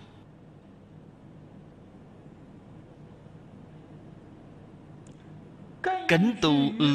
[6.08, 6.94] Cánh tu ư,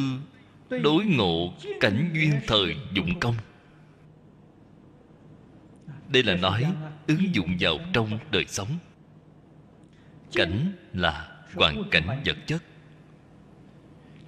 [0.81, 3.35] đối ngộ cảnh duyên thời dụng công
[6.07, 6.65] đây là nói
[7.07, 8.69] ứng dụng vào trong đời sống.
[10.33, 12.63] Cảnh là hoàn cảnh vật chất.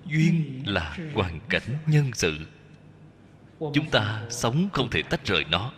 [0.06, 2.38] Duyên là hoàn cảnh nhân sự.
[3.60, 5.72] Chúng ta sống không thể tách rời nó.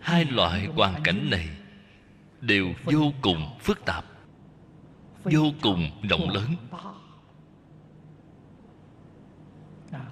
[0.00, 1.48] Hai loại hoàn cảnh này
[2.40, 4.04] đều vô cùng phức tạp,
[5.24, 6.54] vô cùng rộng lớn.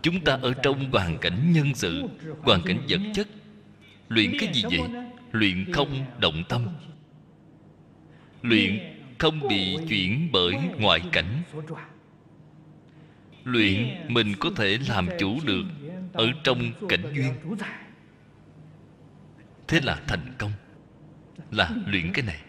[0.03, 2.03] Chúng ta ở trong hoàn cảnh nhân sự,
[2.43, 3.29] hoàn cảnh vật chất.
[4.09, 4.89] Luyện cái gì vậy?
[5.33, 6.69] Luyện không động tâm.
[8.43, 8.79] Luyện
[9.19, 11.43] không bị chuyển bởi ngoại cảnh.
[13.45, 15.63] Luyện mình có thể làm chủ được
[16.13, 17.33] ở trong cảnh duyên.
[19.69, 20.53] Thế là thành công.
[21.51, 22.41] Là luyện cái này.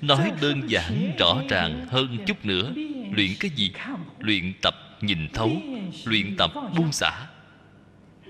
[0.00, 2.72] Nói đơn giản, rõ ràng hơn chút nữa.
[3.12, 3.72] Luyện cái gì?
[4.18, 5.50] Luyện tập, nhìn thấu.
[6.04, 7.26] Luyện tập, buông xả.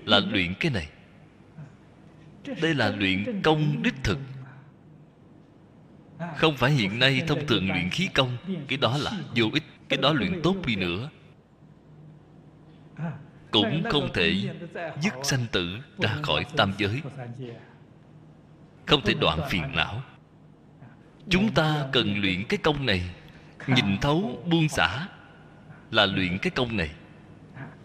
[0.05, 0.87] Là luyện cái này.
[2.61, 4.17] Đây là luyện công đích thực.
[6.37, 8.37] Không phải hiện nay thông thường luyện khí công.
[8.67, 9.63] Cái đó là vô ích.
[9.89, 11.09] Cái đó luyện tốt đi nữa.
[13.51, 14.49] Cũng không thể
[15.01, 17.01] dứt sanh tử ra khỏi tam giới.
[18.85, 20.03] Không thể đoạn phiền não
[21.29, 23.01] chúng ta cần luyện cái công này.
[23.67, 25.07] Nhìn thấu buông xả
[25.91, 26.91] là luyện cái công này.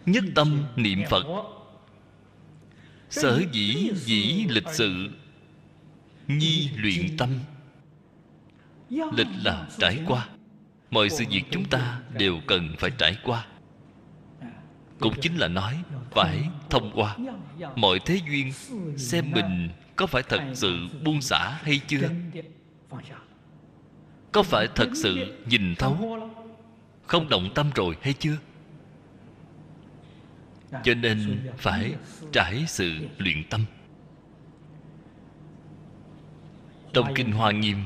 [0.06, 1.24] Nhất tâm niệm phật.
[3.10, 5.10] Sở dĩ dĩ lịch sự,
[6.28, 7.28] nhi luyện tâm.
[8.90, 10.28] Lịch là trải qua.
[10.90, 13.46] Mọi sự việc chúng ta đều cần phải trải qua.
[15.00, 17.16] Cũng chính là nói phải thông qua.
[17.76, 18.52] Mọi thế duyên,
[18.96, 22.08] xem mình có phải thật sự buông xả hay chưa
[24.32, 26.18] có phải thật sự nhìn thấu?
[27.06, 28.36] Không động tâm rồi hay chưa?
[30.84, 31.94] Cho nên phải
[32.32, 33.64] trải sự luyện tâm.
[36.92, 37.78] Trong kinh hoa nghiêm,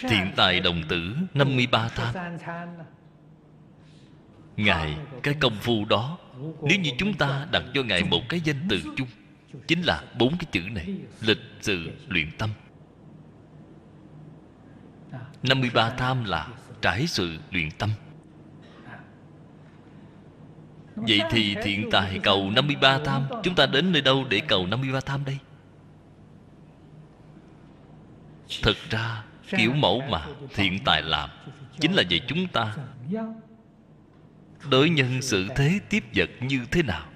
[0.00, 2.38] thiện tài đồng tử 53 tháng.
[4.56, 6.18] Ngài, cái công phu đó,
[6.62, 9.08] nếu như chúng ta đặt cho ngài một cái danh từ chung,
[9.66, 10.86] chính là bốn cái chữ này,
[11.20, 12.50] lịch sự luyện tâm.
[15.42, 16.48] 53 tham là
[16.82, 17.90] trải sự luyện tâm.
[20.96, 23.22] Vậy thì thiện tài cầu 53 tham.
[23.42, 25.38] Chúng ta đến nơi đâu để cầu 53 tham đây?
[28.62, 31.30] Thực ra, kiểu mẫu mà thiện tài làm
[31.80, 32.76] Chính là về chúng ta.
[34.70, 37.06] Đối nhân xử thế tiếp vật như thế nào?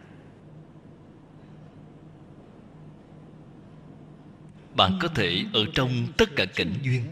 [4.77, 7.03] Bạn có thể ở trong tất cả cảnh duyên.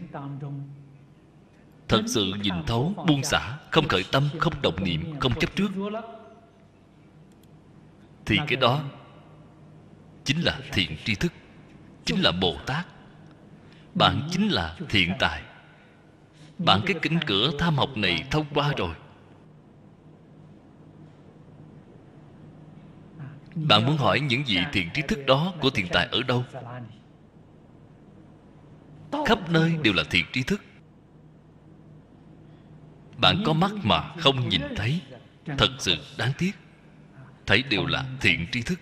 [1.91, 5.71] Thật sự nhìn thấu, buông xả Không khởi tâm, không động niệm, không chấp trước.
[8.25, 8.83] Thì cái đó
[10.23, 11.33] Chính là thiện tri thức
[12.05, 12.85] Chính là Bồ Tát.
[13.95, 15.41] Bạn chính là thiện tài.
[16.57, 18.95] Bạn cái kính cửa tham học này thông qua rồi.
[23.55, 26.43] Bạn muốn hỏi những gì thiện trí thức đó Của thiện tài ở đâu?
[29.25, 30.61] Khắp nơi đều là thiện trí thức.
[33.21, 35.01] Bạn có mắt mà không nhìn thấy.
[35.57, 36.51] Thật sự đáng tiếc.
[37.45, 38.79] Thấy đều là thiện tri thức.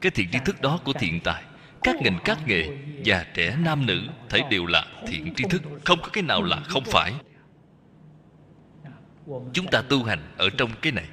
[0.00, 1.42] Cái thiện tri thức đó của thiện tài,
[1.82, 2.68] Các ngành, các nghề,
[3.02, 5.62] Già, trẻ, nam, nữ, Thấy đều là thiện tri thức.
[5.84, 7.12] Không có cái nào là không phải.
[9.52, 11.06] Chúng ta tu hành ở trong cái này.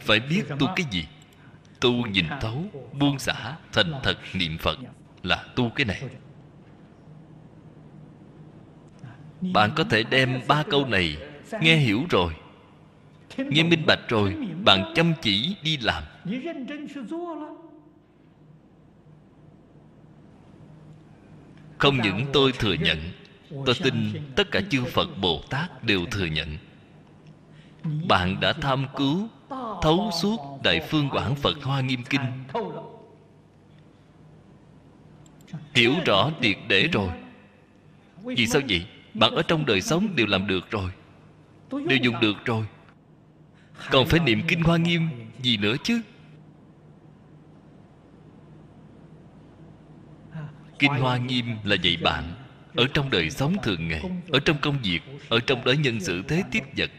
[0.00, 1.06] Phải biết tu cái gì?
[1.80, 4.78] Tu nhìn thấu, Buông xả Thành thật niệm Phật
[5.22, 6.02] Là tu cái này.
[9.40, 11.16] Bạn có thể đem ba câu này
[11.60, 12.32] nghe hiểu rồi.
[13.36, 16.02] Nghe minh bạch rồi, bạn chăm chỉ đi làm.
[21.78, 22.98] Không những tôi thừa nhận,
[23.66, 23.94] tôi tin
[24.36, 26.56] tất cả chư phật bồ tát đều thừa nhận.
[28.08, 29.28] Bạn đã tham cứu,
[29.82, 32.20] thấu suốt đại phương quảng phật hoa nghiêm kinh.
[35.74, 37.10] Hiểu rõ triệt để rồi.
[38.24, 38.86] Vì sao vậy?
[39.18, 40.90] Bạn ở trong đời sống đều làm được rồi.
[41.70, 42.66] Đều dùng được rồi.
[43.90, 45.08] Còn phải niệm kinh hoa nghiêm
[45.42, 46.00] gì nữa chứ?
[50.78, 52.24] Kinh hoa nghiêm là dạy bạn
[52.74, 56.22] ở trong đời sống thường ngày ở trong công việc ở trong đối nhân xử
[56.22, 56.90] thế tiếp vật.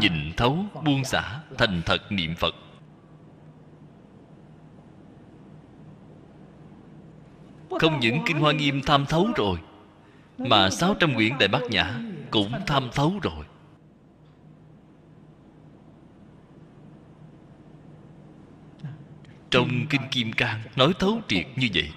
[0.00, 2.54] Nhìn thấu buông xả thành thật niệm phật.
[7.80, 9.58] Không những kinh hoa nghiêm tham thấu rồi
[10.38, 12.00] mà sáu trăm quyển Đại Bát Nhã
[12.30, 13.44] Cũng tham thấu rồi.
[19.50, 21.92] Trong Kinh Kim Cang Nói thấu triệt như vậy.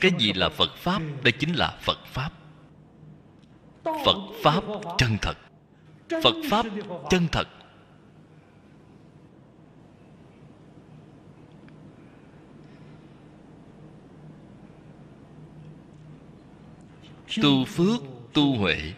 [0.00, 1.02] Cái gì là Phật Pháp?
[1.22, 2.30] Đây chính là Phật Pháp.
[3.84, 4.64] Phật Pháp
[4.98, 5.36] chân thật.
[6.22, 6.66] Phật Pháp
[7.10, 7.48] chân thật
[17.42, 18.00] tu phước
[18.32, 18.92] tu huệ,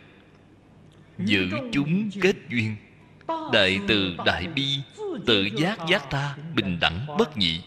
[1.18, 2.76] giữ chúng kết duyên.
[3.52, 4.66] Đại từ đại bi,
[5.26, 7.60] tự giác giác tha, bình đẳng bất nhị.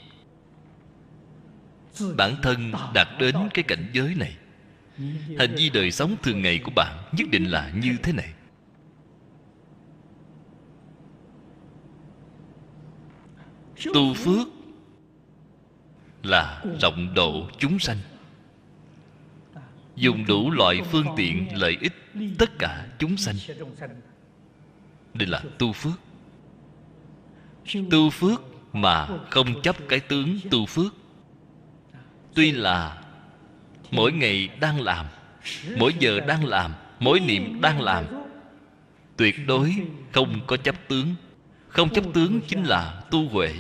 [2.18, 4.38] Bản thân đạt đến cái cảnh giới này,
[5.40, 8.34] hành vi đời sống thường ngày của bạn nhất định là như thế này.
[13.94, 14.48] Tu phước
[16.24, 17.98] là rộng độ chúng sanh
[20.00, 21.94] dùng đủ loại phương tiện, lợi ích,
[22.38, 23.36] tất cả chúng sanh.
[25.14, 26.00] Đây là tu phước.
[27.92, 28.42] Tu phước
[28.74, 30.94] mà không chấp cái tướng tu phước.
[32.34, 33.04] Tuy là
[33.92, 35.06] mỗi ngày đang làm,
[35.78, 38.06] mỗi giờ đang làm, mỗi niệm đang làm,
[39.18, 39.76] tuyệt đối
[40.12, 41.16] không có chấp tướng.
[41.68, 43.54] Không chấp tướng chính là tu huệ.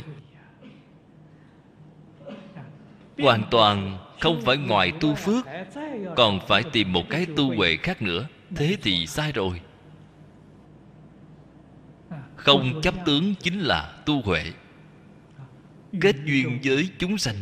[3.17, 5.45] Hoàn toàn không phải ngoài tu phước,
[6.15, 8.27] còn phải tìm một cái tu huệ khác nữa.
[8.55, 9.61] Thế thì sai rồi.
[12.35, 14.43] Không chấp tướng chính là tu huệ.
[16.01, 17.35] Kết duyên với chúng sanh.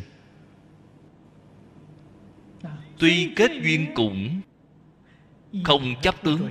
[3.00, 4.42] Tuy kết duyên cũng
[5.64, 6.50] không chấp tướng.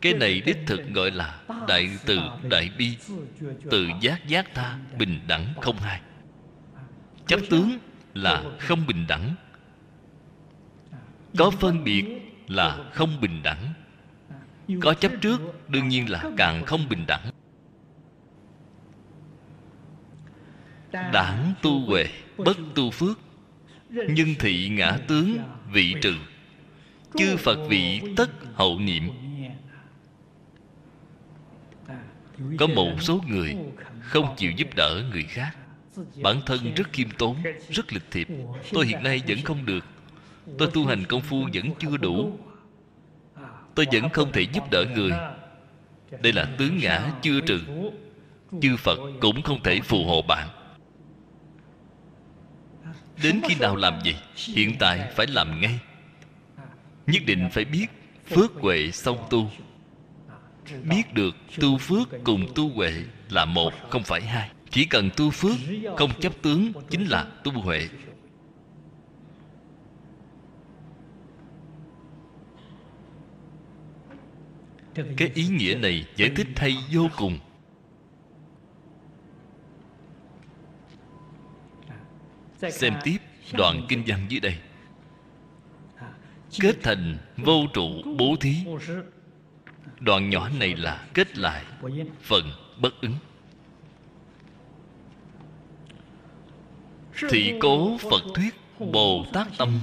[0.00, 2.18] Cái này đích thực gọi là đại từ
[2.50, 2.96] đại bi
[3.70, 6.00] tự giác giác tha, bình đẳng không hai
[7.28, 7.78] chấp tướng
[8.14, 9.34] là không bình đẳng.
[11.38, 12.04] Có phân biệt
[12.46, 13.72] là không bình đẳng.
[14.80, 17.30] Có chấp trước đương nhiên là càng không bình đẳng.
[20.92, 22.06] Đảng tu huệ,
[22.36, 23.18] bất tu phước.
[23.90, 25.36] Nhân thị ngã tướng,
[25.72, 26.14] vị trừ.
[27.14, 29.10] Chư phật vị tất hậu niệm.
[32.58, 33.56] Có một số người
[34.00, 35.56] không chịu giúp đỡ người khác
[36.22, 37.36] bản thân rất khiêm tốn,
[37.70, 38.28] rất lịch thiệp.
[38.72, 39.84] Tôi hiện nay vẫn không được.
[40.58, 42.38] Tôi tu hành công phu vẫn chưa đủ.
[43.74, 45.12] Tôi vẫn không thể giúp đỡ người.
[46.22, 47.60] Đây là tướng ngã chưa trừ.
[48.62, 50.48] Chư phật cũng không thể phù hộ bạn.
[53.22, 55.78] Đến khi nào làm gì, hiện tại phải làm ngay.
[57.06, 57.86] Nhất định phải biết
[58.26, 59.50] phước huệ song tu.
[60.82, 62.92] Biết được tu phước cùng tu huệ
[63.30, 65.56] là một, không phải hai chỉ cần tu phước,
[65.96, 67.88] không chấp tướng chính là tu huệ.
[75.16, 77.38] Cái ý nghĩa này giải thích hay vô cùng.
[82.70, 83.18] Xem tiếp
[83.52, 84.58] đoạn kinh văn dưới đây.
[86.60, 88.56] Kết thành vô trụ bố thí.
[90.00, 91.64] Đoạn nhỏ này là kết lại
[92.20, 93.14] phần bất ứng.
[97.28, 99.80] Thị cố phật thuyết bồ tát tâm.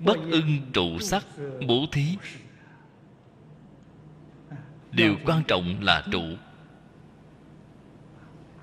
[0.00, 1.26] Bất ưng trụ sắc
[1.68, 2.16] bố thí.
[4.90, 6.22] Điều quan trọng là trụ.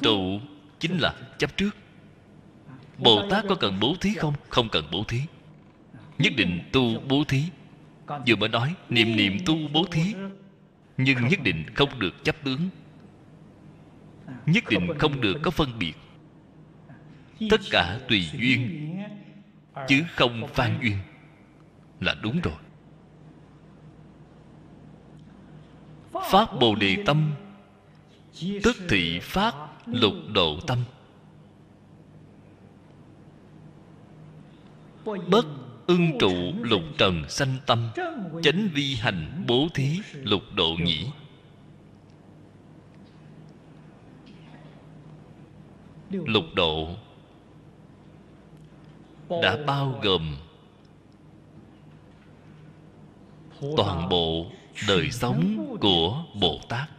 [0.02, 0.40] Trụ
[0.80, 1.76] chính là chấp trước.
[2.98, 4.34] Bồ tát có cần bố thí không?
[4.50, 5.22] Không cần bố thí.
[6.18, 7.44] Nhất định tu bố thí.
[8.28, 10.14] Vừa mới nói, niệm niệm tu bố thí,
[10.98, 12.70] nhưng nhất định không được chấp tướng
[14.46, 15.94] nhất định không được có phân biệt
[17.50, 18.90] tất cả tùy duyên,
[19.88, 20.98] chứ không phan duyên.
[22.00, 22.54] Là đúng rồi.
[26.32, 27.34] Phát bồ đề tâm,
[28.64, 29.56] tức thị phát
[29.86, 30.84] lục độ tâm.
[35.06, 35.46] Bất
[35.88, 37.90] ưng trụ lục trần sanh tâm,
[38.44, 41.08] chánh vi hành bố thí lục độ nhĩ.
[46.12, 46.96] Lục độ
[49.30, 50.38] đã bao gồm
[53.78, 54.52] toàn bộ
[54.88, 56.90] đời sống của bồ tát.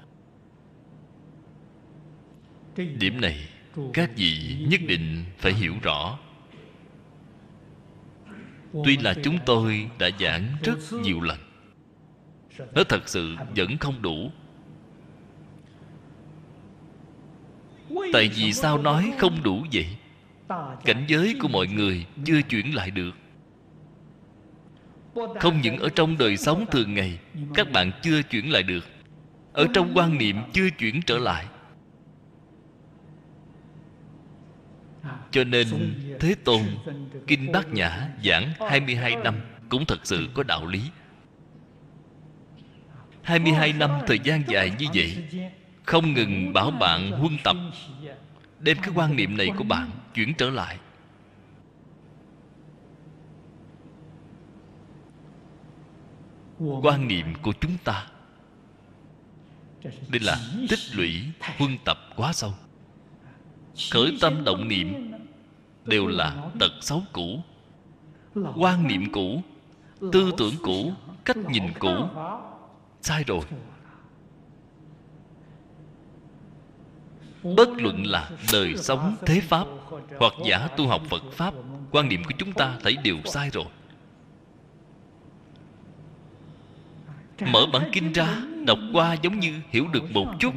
[2.76, 3.48] Điểm này
[3.92, 6.18] các vị nhất định phải hiểu rõ.
[8.84, 11.38] Tuy là chúng tôi đã giảng rất nhiều lần,
[12.74, 14.30] nó thật sự vẫn không đủ.
[18.12, 19.86] Tại vì sao nói không đủ vậy?
[20.84, 23.12] Cảnh giới của mọi người chưa chuyển lại được.
[25.40, 27.18] Không những ở trong đời sống thường ngày,
[27.54, 28.84] các bạn chưa chuyển lại được.
[29.52, 31.46] Ở trong quan niệm chưa chuyển trở lại.
[35.30, 35.66] Cho nên
[36.20, 36.62] thế tôn,
[37.26, 39.34] kinh bát nhã giảng 22 năm
[39.68, 40.80] cũng thật sự có đạo lý.
[43.22, 45.24] 22 năm thời gian dài như vậy,
[45.84, 47.56] không ngừng bảo bạn huân tập
[48.60, 50.78] đem cái quan niệm này của bạn, chuyển trở lại.
[56.58, 58.06] Quan niệm của chúng ta.
[59.82, 61.22] Đây là tích lũy
[61.58, 62.54] huân tập quá sâu.
[63.90, 65.12] Khởi tâm động niệm
[65.84, 67.40] đều là tật xấu cũ.
[68.56, 69.42] Quan niệm cũ,
[70.00, 70.92] tư tưởng cũ,
[71.24, 72.08] cách nhìn cũ,
[73.02, 73.44] sai rồi.
[77.42, 79.66] Bất luận là đời sống, thế pháp
[80.18, 81.54] hoặc giả tu học phật pháp,
[81.90, 83.64] quan niệm của chúng ta thấy đều sai rồi.
[87.46, 90.54] Mở bản kinh ra, đọc qua giống như hiểu được một chút.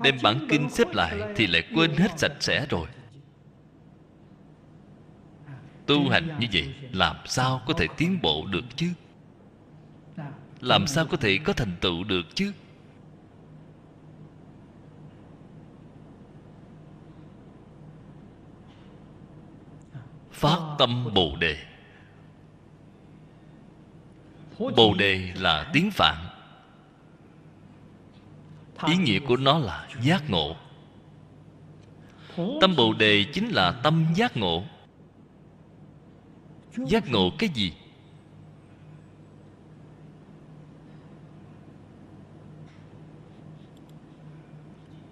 [0.00, 2.86] Đem bản kinh xếp lại thì lại quên hết sạch sẽ rồi.
[5.86, 8.88] Tu hành như vậy, làm sao có thể tiến bộ được chứ?
[10.60, 12.52] Làm sao có thể có thành tựu được chứ?
[20.42, 21.56] Phát tâm bồ đề.
[24.58, 26.16] Bồ đề là tiếng phạn.
[28.86, 30.56] Ý nghĩa của nó là giác ngộ.
[32.36, 34.64] Tâm bồ đề chính là tâm giác ngộ.
[36.76, 37.72] Giác ngộ cái gì?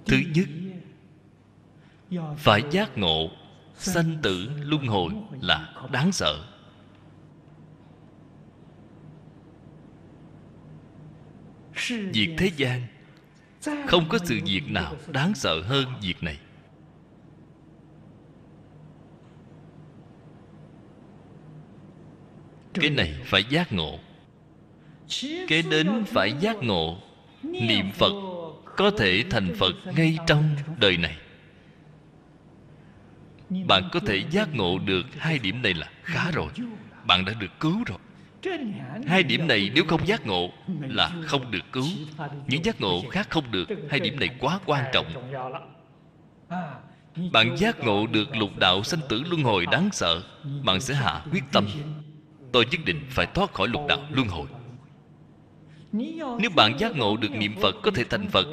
[0.06, 0.48] Thứ nhất,
[2.36, 3.30] phải giác ngộ
[3.80, 6.44] sanh tử luân hồi là đáng sợ.
[11.88, 12.86] Việc thế gian
[13.86, 16.38] không có sự việc nào đáng sợ hơn việc này.
[22.74, 23.98] Cái này phải giác ngộ.
[25.48, 26.98] Kế đến phải giác ngộ,
[27.42, 28.12] niệm phật
[28.76, 31.16] có thể thành phật ngay trong đời này
[33.50, 36.48] bạn có thể giác ngộ được hai điểm này là khá rồi.
[37.06, 37.98] bạn đã được cứu rồi.
[39.06, 40.50] Hai điểm này nếu không giác ngộ
[40.80, 41.86] là không được cứu.
[42.46, 43.68] những giác ngộ khác không được.
[43.90, 45.06] hai điểm này quá quan trọng.
[47.32, 50.22] bạn giác ngộ được lục đạo sanh tử luân hồi đáng sợ
[50.64, 51.66] bạn sẽ hạ quyết tâm.
[52.52, 54.46] tôi nhất định phải thoát khỏi lục đạo luân hồi.
[56.40, 58.46] nếu bạn giác ngộ được niệm phật có thể thành phật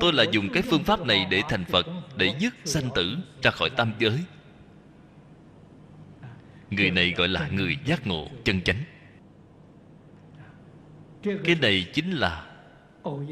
[0.00, 1.86] tôi là dùng cái phương pháp này để thành phật,
[2.16, 4.18] để dứt sanh tử ra khỏi tam giới.
[6.70, 8.82] Người này gọi là người giác ngộ chân chánh.
[11.22, 12.50] Cái này chính là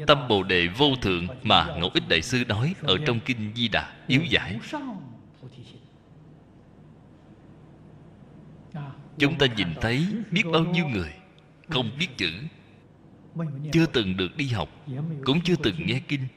[0.07, 3.67] tâm bồ đề vô thượng mà ngẫu ích đại sư nói ở trong kinh di
[3.67, 4.59] đà yếu giải.
[9.17, 11.13] Chúng ta nhìn thấy biết bao nhiêu người
[11.69, 12.31] không biết chữ,
[13.71, 14.69] chưa từng được đi học,
[15.25, 16.27] cũng chưa từng nghe kinh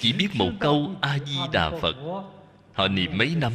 [0.00, 1.96] chỉ biết một câu a di đà phật.
[2.72, 3.52] Họ niệm mấy năm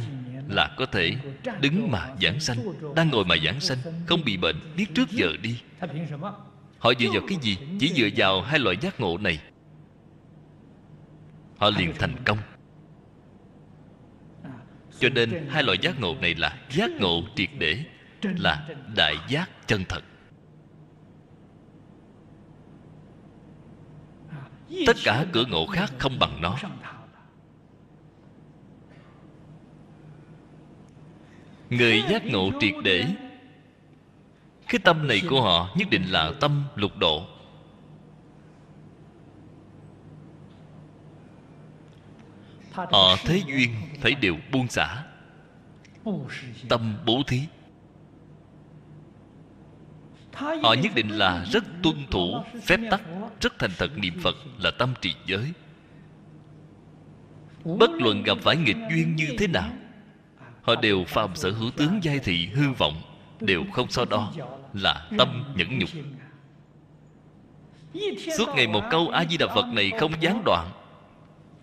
[0.48, 1.16] là có thể
[1.60, 2.58] đứng mà giảng sanh,
[2.94, 5.60] đang ngồi mà giảng sanh, không bị bệnh, biết trước giờ đi.
[6.78, 7.58] Họ dựa vào cái gì?
[7.80, 9.40] Chỉ dựa vào hai loại giác ngộ này.
[11.58, 12.38] Họ liền thành công.
[14.98, 17.84] Cho nên hai loại giác ngộ này là giác ngộ triệt để,
[18.22, 20.02] là đại giác chân thật.
[24.86, 26.56] Tất cả cửa ngộ khác không bằng nó.
[31.70, 33.04] Người giác ngộ triệt để.
[34.68, 37.26] Cái tâm này của họ nhất định là tâm lục độ.
[42.72, 43.70] Họ thế duyên
[44.00, 45.04] phải đều buông xả.
[46.68, 47.40] Tâm bố thí
[50.36, 53.02] họ nhất định là rất tuân thủ phép tắc,
[53.40, 55.52] rất thành thật niệm phật là tâm trì giới.
[57.64, 59.70] Bất luận gặp phải nghịch duyên như thế nào,
[60.62, 63.02] họ đều phàm sở hữu tướng giai thị hư vọng,
[63.40, 64.32] đều không so đo
[64.72, 65.90] là tâm nhẫn nhục.
[68.38, 70.70] Suốt ngày một câu a di đà phật này không gián đoạn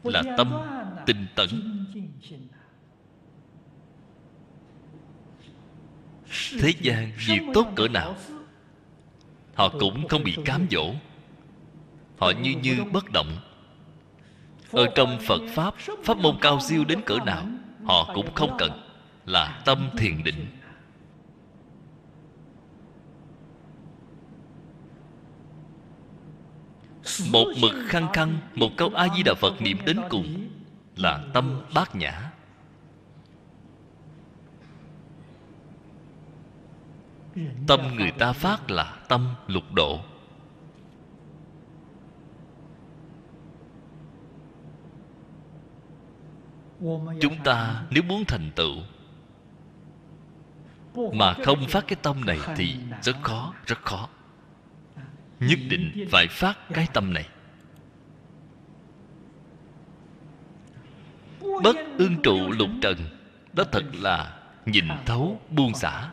[0.04, 0.52] là tâm
[1.06, 1.50] tinh tấn.
[6.60, 8.16] Thế gian việc tốt cỡ nào
[9.54, 10.94] họ cũng không bị cám dỗ.
[12.18, 13.38] Họ như như bất động.
[14.72, 15.74] Ở trong phật pháp
[16.04, 17.46] pháp môn cao siêu đến cỡ nào,
[17.86, 18.72] họ cũng không cần,
[19.26, 20.48] là tâm thiền định.
[27.32, 30.50] Một mực khăng khăng, một câu a di đà phật niệm đến cùng
[30.96, 32.33] là tâm bát nhã.
[37.68, 40.00] Tâm người ta phát là tâm lục độ.
[47.22, 48.76] Chúng ta nếu muốn thành tựu
[51.14, 54.10] mà không phát cái tâm này thì rất khó rất khó.
[55.40, 57.30] Nhất định phải phát cái tâm này.
[61.64, 62.98] Bất ương trụ lục trần,
[63.54, 66.12] đó thật là nhìn thấu buông xả.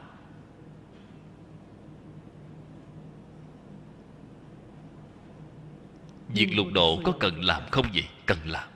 [6.35, 8.05] Việc lục độ có cần làm không vậy?
[8.27, 8.69] Cần làm.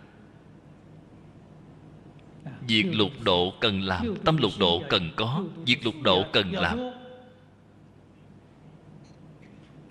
[2.68, 5.44] Việc lục độ cần làm, tâm lục độ cần có.
[5.66, 6.78] Việc lục độ cần làm.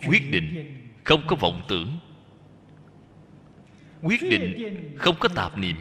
[0.07, 1.97] Quyết định không có vọng tưởng.
[4.01, 5.75] Quyết định không có tạp niệm.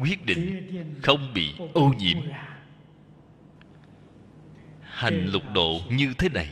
[0.00, 0.66] Quyết định
[1.02, 2.18] không bị ô nhiễm.
[4.80, 6.48] Hành lục độ như thế này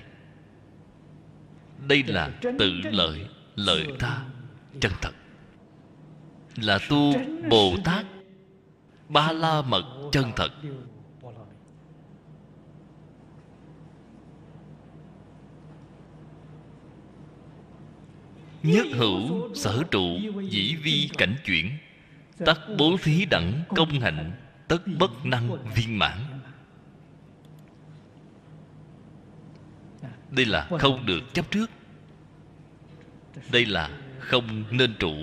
[1.88, 3.26] đây là tự lợi
[3.56, 4.24] lợi ta,
[4.80, 5.12] chân thật.
[6.56, 7.12] Là tu
[7.50, 8.06] bồ tát
[9.08, 10.50] ba la mật chân thật.
[18.62, 20.18] Nhất hữu sở trụ
[20.50, 21.70] dĩ vi cảnh chuyển,
[22.46, 24.32] tất bố thí đẳng công hạnh,
[24.68, 26.18] tất bất năng viên mãn.
[30.30, 31.70] Đây là không được chấp trước.
[33.52, 35.14] Đây là không nên trụ.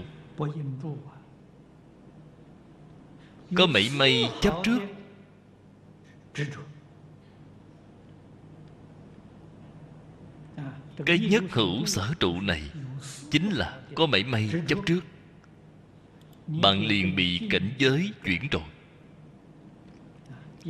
[3.55, 4.79] Có mảy may chấp trước.
[11.05, 12.63] Cái nhất hữu sở trụ này
[13.31, 15.01] chính là có mảy may chấp trước.
[16.47, 18.63] Bạn liền bị cảnh giới chuyển rồi.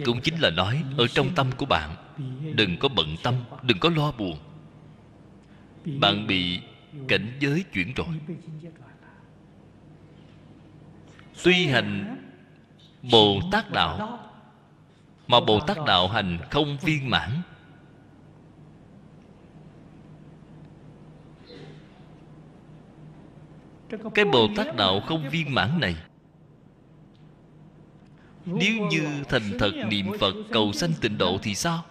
[0.05, 2.06] Cũng chính là nói ở trong tâm của bạn
[2.55, 4.37] đừng có bận tâm, đừng có lo buồn.
[5.99, 6.61] Bạn bị
[7.07, 8.07] cảnh giới chuyển rồi.
[11.43, 12.17] Tuy hành
[13.11, 14.19] bồ tát đạo,
[15.27, 17.41] mà bồ tát đạo hành không viên mãn.
[24.13, 25.95] Cái bồ tát đạo không viên mãn này,
[28.45, 31.85] nếu như thành thật niệm phật cầu sanh tịnh độ thì sao?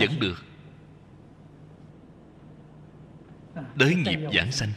[0.00, 0.44] Vẫn được.
[3.74, 4.72] Đới nghiệp giảng sanh.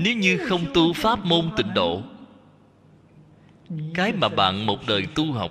[0.00, 2.02] Nếu như không tu pháp môn tịnh độ,
[3.94, 5.50] cái mà bạn một đời tu học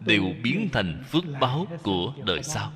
[0.00, 2.72] đều biến thành phước báo của đời sau.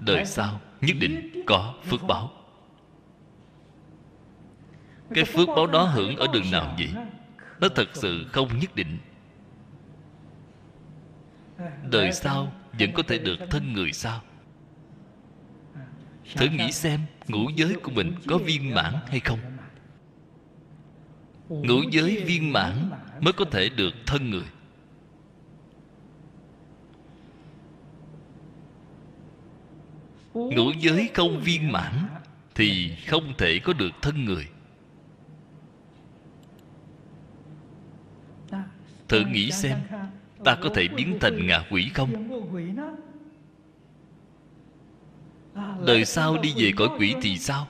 [0.00, 2.30] Đời sau nhất định có phước báo.
[5.14, 6.88] Cái phước báo đó hưởng ở đường nào vậy?
[7.60, 8.98] Nó thật sự không nhất định.
[11.90, 14.22] Đời sau vẫn có thể được thân người sao?
[16.36, 19.38] Thử nghĩ xem ngũ giới của mình có viên mãn hay không?
[21.48, 24.46] Ngũ giới viên mãn mới có thể được thân người.
[30.34, 31.92] Ngũ giới không viên mãn
[32.54, 34.46] thì không thể có được thân người.
[39.10, 39.78] Thử nghĩ xem,
[40.44, 42.10] ta có thể biến thành ngạ quỷ không?
[45.86, 47.68] Đời sau đi về cõi quỷ thì sao?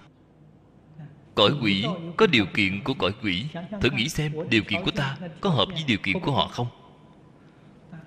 [1.34, 1.84] Cõi quỷ
[2.16, 3.46] có điều kiện của cõi quỷ.
[3.80, 6.66] Thử nghĩ xem, điều kiện của ta có hợp với điều kiện của họ không?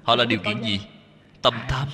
[0.04, 0.80] Họ là điều kiện gì?
[1.42, 1.88] Tâm tham.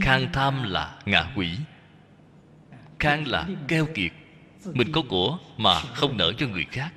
[0.00, 1.50] Khang tham là ngạ quỷ.
[2.98, 4.12] Khang là keo kiệt.
[4.64, 6.92] Mình có của mà không nở cho người khác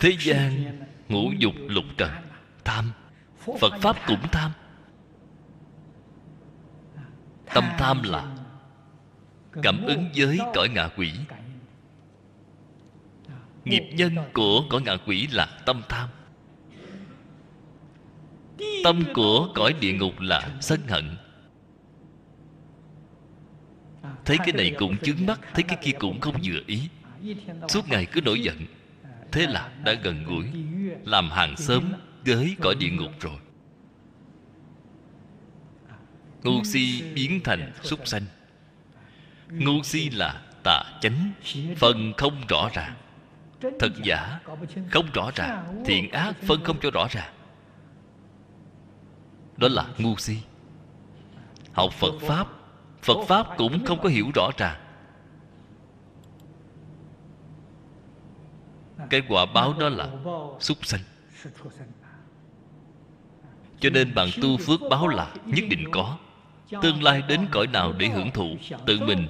[0.00, 2.10] thế gian ngũ dục lục trần,
[2.64, 2.92] tham.
[3.60, 4.52] Phật pháp cũng tham.
[7.54, 8.36] Tâm tham là
[9.62, 11.12] cảm ứng với cõi ngạ quỷ.
[13.64, 16.08] Nghiệp nhân của cõi ngạ quỷ là tâm tham.
[18.84, 21.16] Tâm của cõi địa ngục là sân hận.
[24.24, 26.88] Thấy cái này cũng chướng mắt, thấy cái kia cũng không vừa ý.
[27.68, 28.56] Suốt ngày cứ nổi giận
[29.32, 30.46] thế là đã gần gũi,
[31.04, 31.84] làm hàng xóm
[32.26, 33.38] với cõi địa ngục rồi.
[36.42, 38.22] Ngu si biến thành súc sanh.
[39.50, 41.32] Ngu si là tà chánh
[41.76, 42.94] phần không rõ ràng.
[43.78, 44.40] Thật giả,
[44.90, 47.32] không rõ ràng, thiện ác, phân không cho rõ ràng.
[49.56, 50.36] Đó là ngu si.
[51.72, 52.46] Học phật pháp
[53.02, 54.87] phật pháp cũng không có hiểu rõ ràng.
[59.10, 60.08] Cái quả báo đó là
[60.60, 61.00] súc sanh.
[63.80, 66.18] Cho nên bạn tu phước báo là nhất định có.
[66.82, 68.56] Tương lai đến cõi nào để hưởng thụ,
[68.86, 69.26] tự mình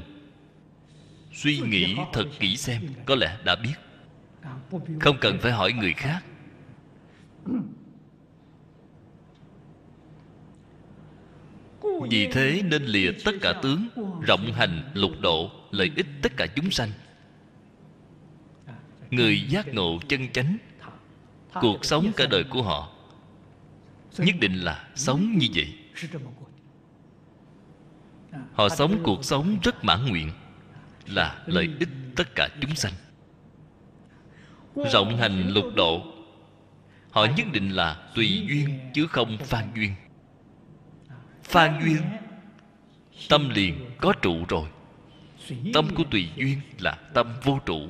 [1.33, 3.75] suy nghĩ thật kỹ xem, có lẽ đã biết.
[5.01, 6.25] Không cần phải hỏi người khác.
[12.11, 13.89] Vì thế nên lìa tất cả tướng,
[14.27, 16.91] rộng hành, lục độ, lợi ích tất cả chúng sanh
[19.11, 20.59] người giác ngộ chân chánh.
[21.61, 22.89] Cuộc sống cả đời của họ
[24.19, 25.75] nhất định là sống như vậy.
[28.53, 30.31] Họ sống cuộc sống rất mãn nguyện,
[31.07, 32.93] là lợi ích tất cả chúng sanh.
[34.93, 36.03] Rộng hành lục độ,
[37.11, 39.95] họ nhất định là tùy duyên chứ không phan duyên.
[41.43, 42.03] Phan duyên,
[43.29, 44.69] tâm liền có trụ rồi.
[45.75, 47.81] Tâm của tùy duyên là tâm vô trụ.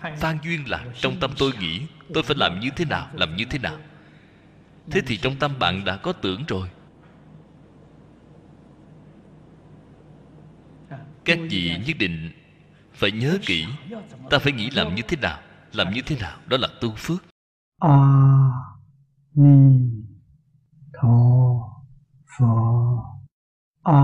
[0.00, 3.44] Phan duyên là trong tâm tôi nghĩ Tôi phải làm như thế nào, Làm như
[3.44, 3.78] thế nào.
[4.90, 6.68] Thế thì trong tâm bạn đã có tưởng rồi.
[11.24, 12.30] Các vị nhất định
[12.94, 13.66] Phải nhớ kỹ,
[14.30, 15.40] Ta phải nghĩ làm như thế nào,
[15.72, 17.24] Làm như thế nào, Đó là tu phước.
[17.78, 18.50] A
[19.34, 19.90] Ni
[20.92, 21.16] Tho
[22.38, 23.04] pho
[23.82, 24.02] A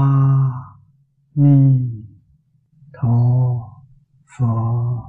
[1.35, 1.79] Ni
[2.93, 3.09] Tho
[4.39, 5.06] pho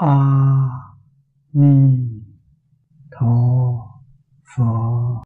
[0.00, 0.96] 阿
[1.50, 2.24] 弥
[3.10, 4.00] 陀
[4.42, 5.10] 佛。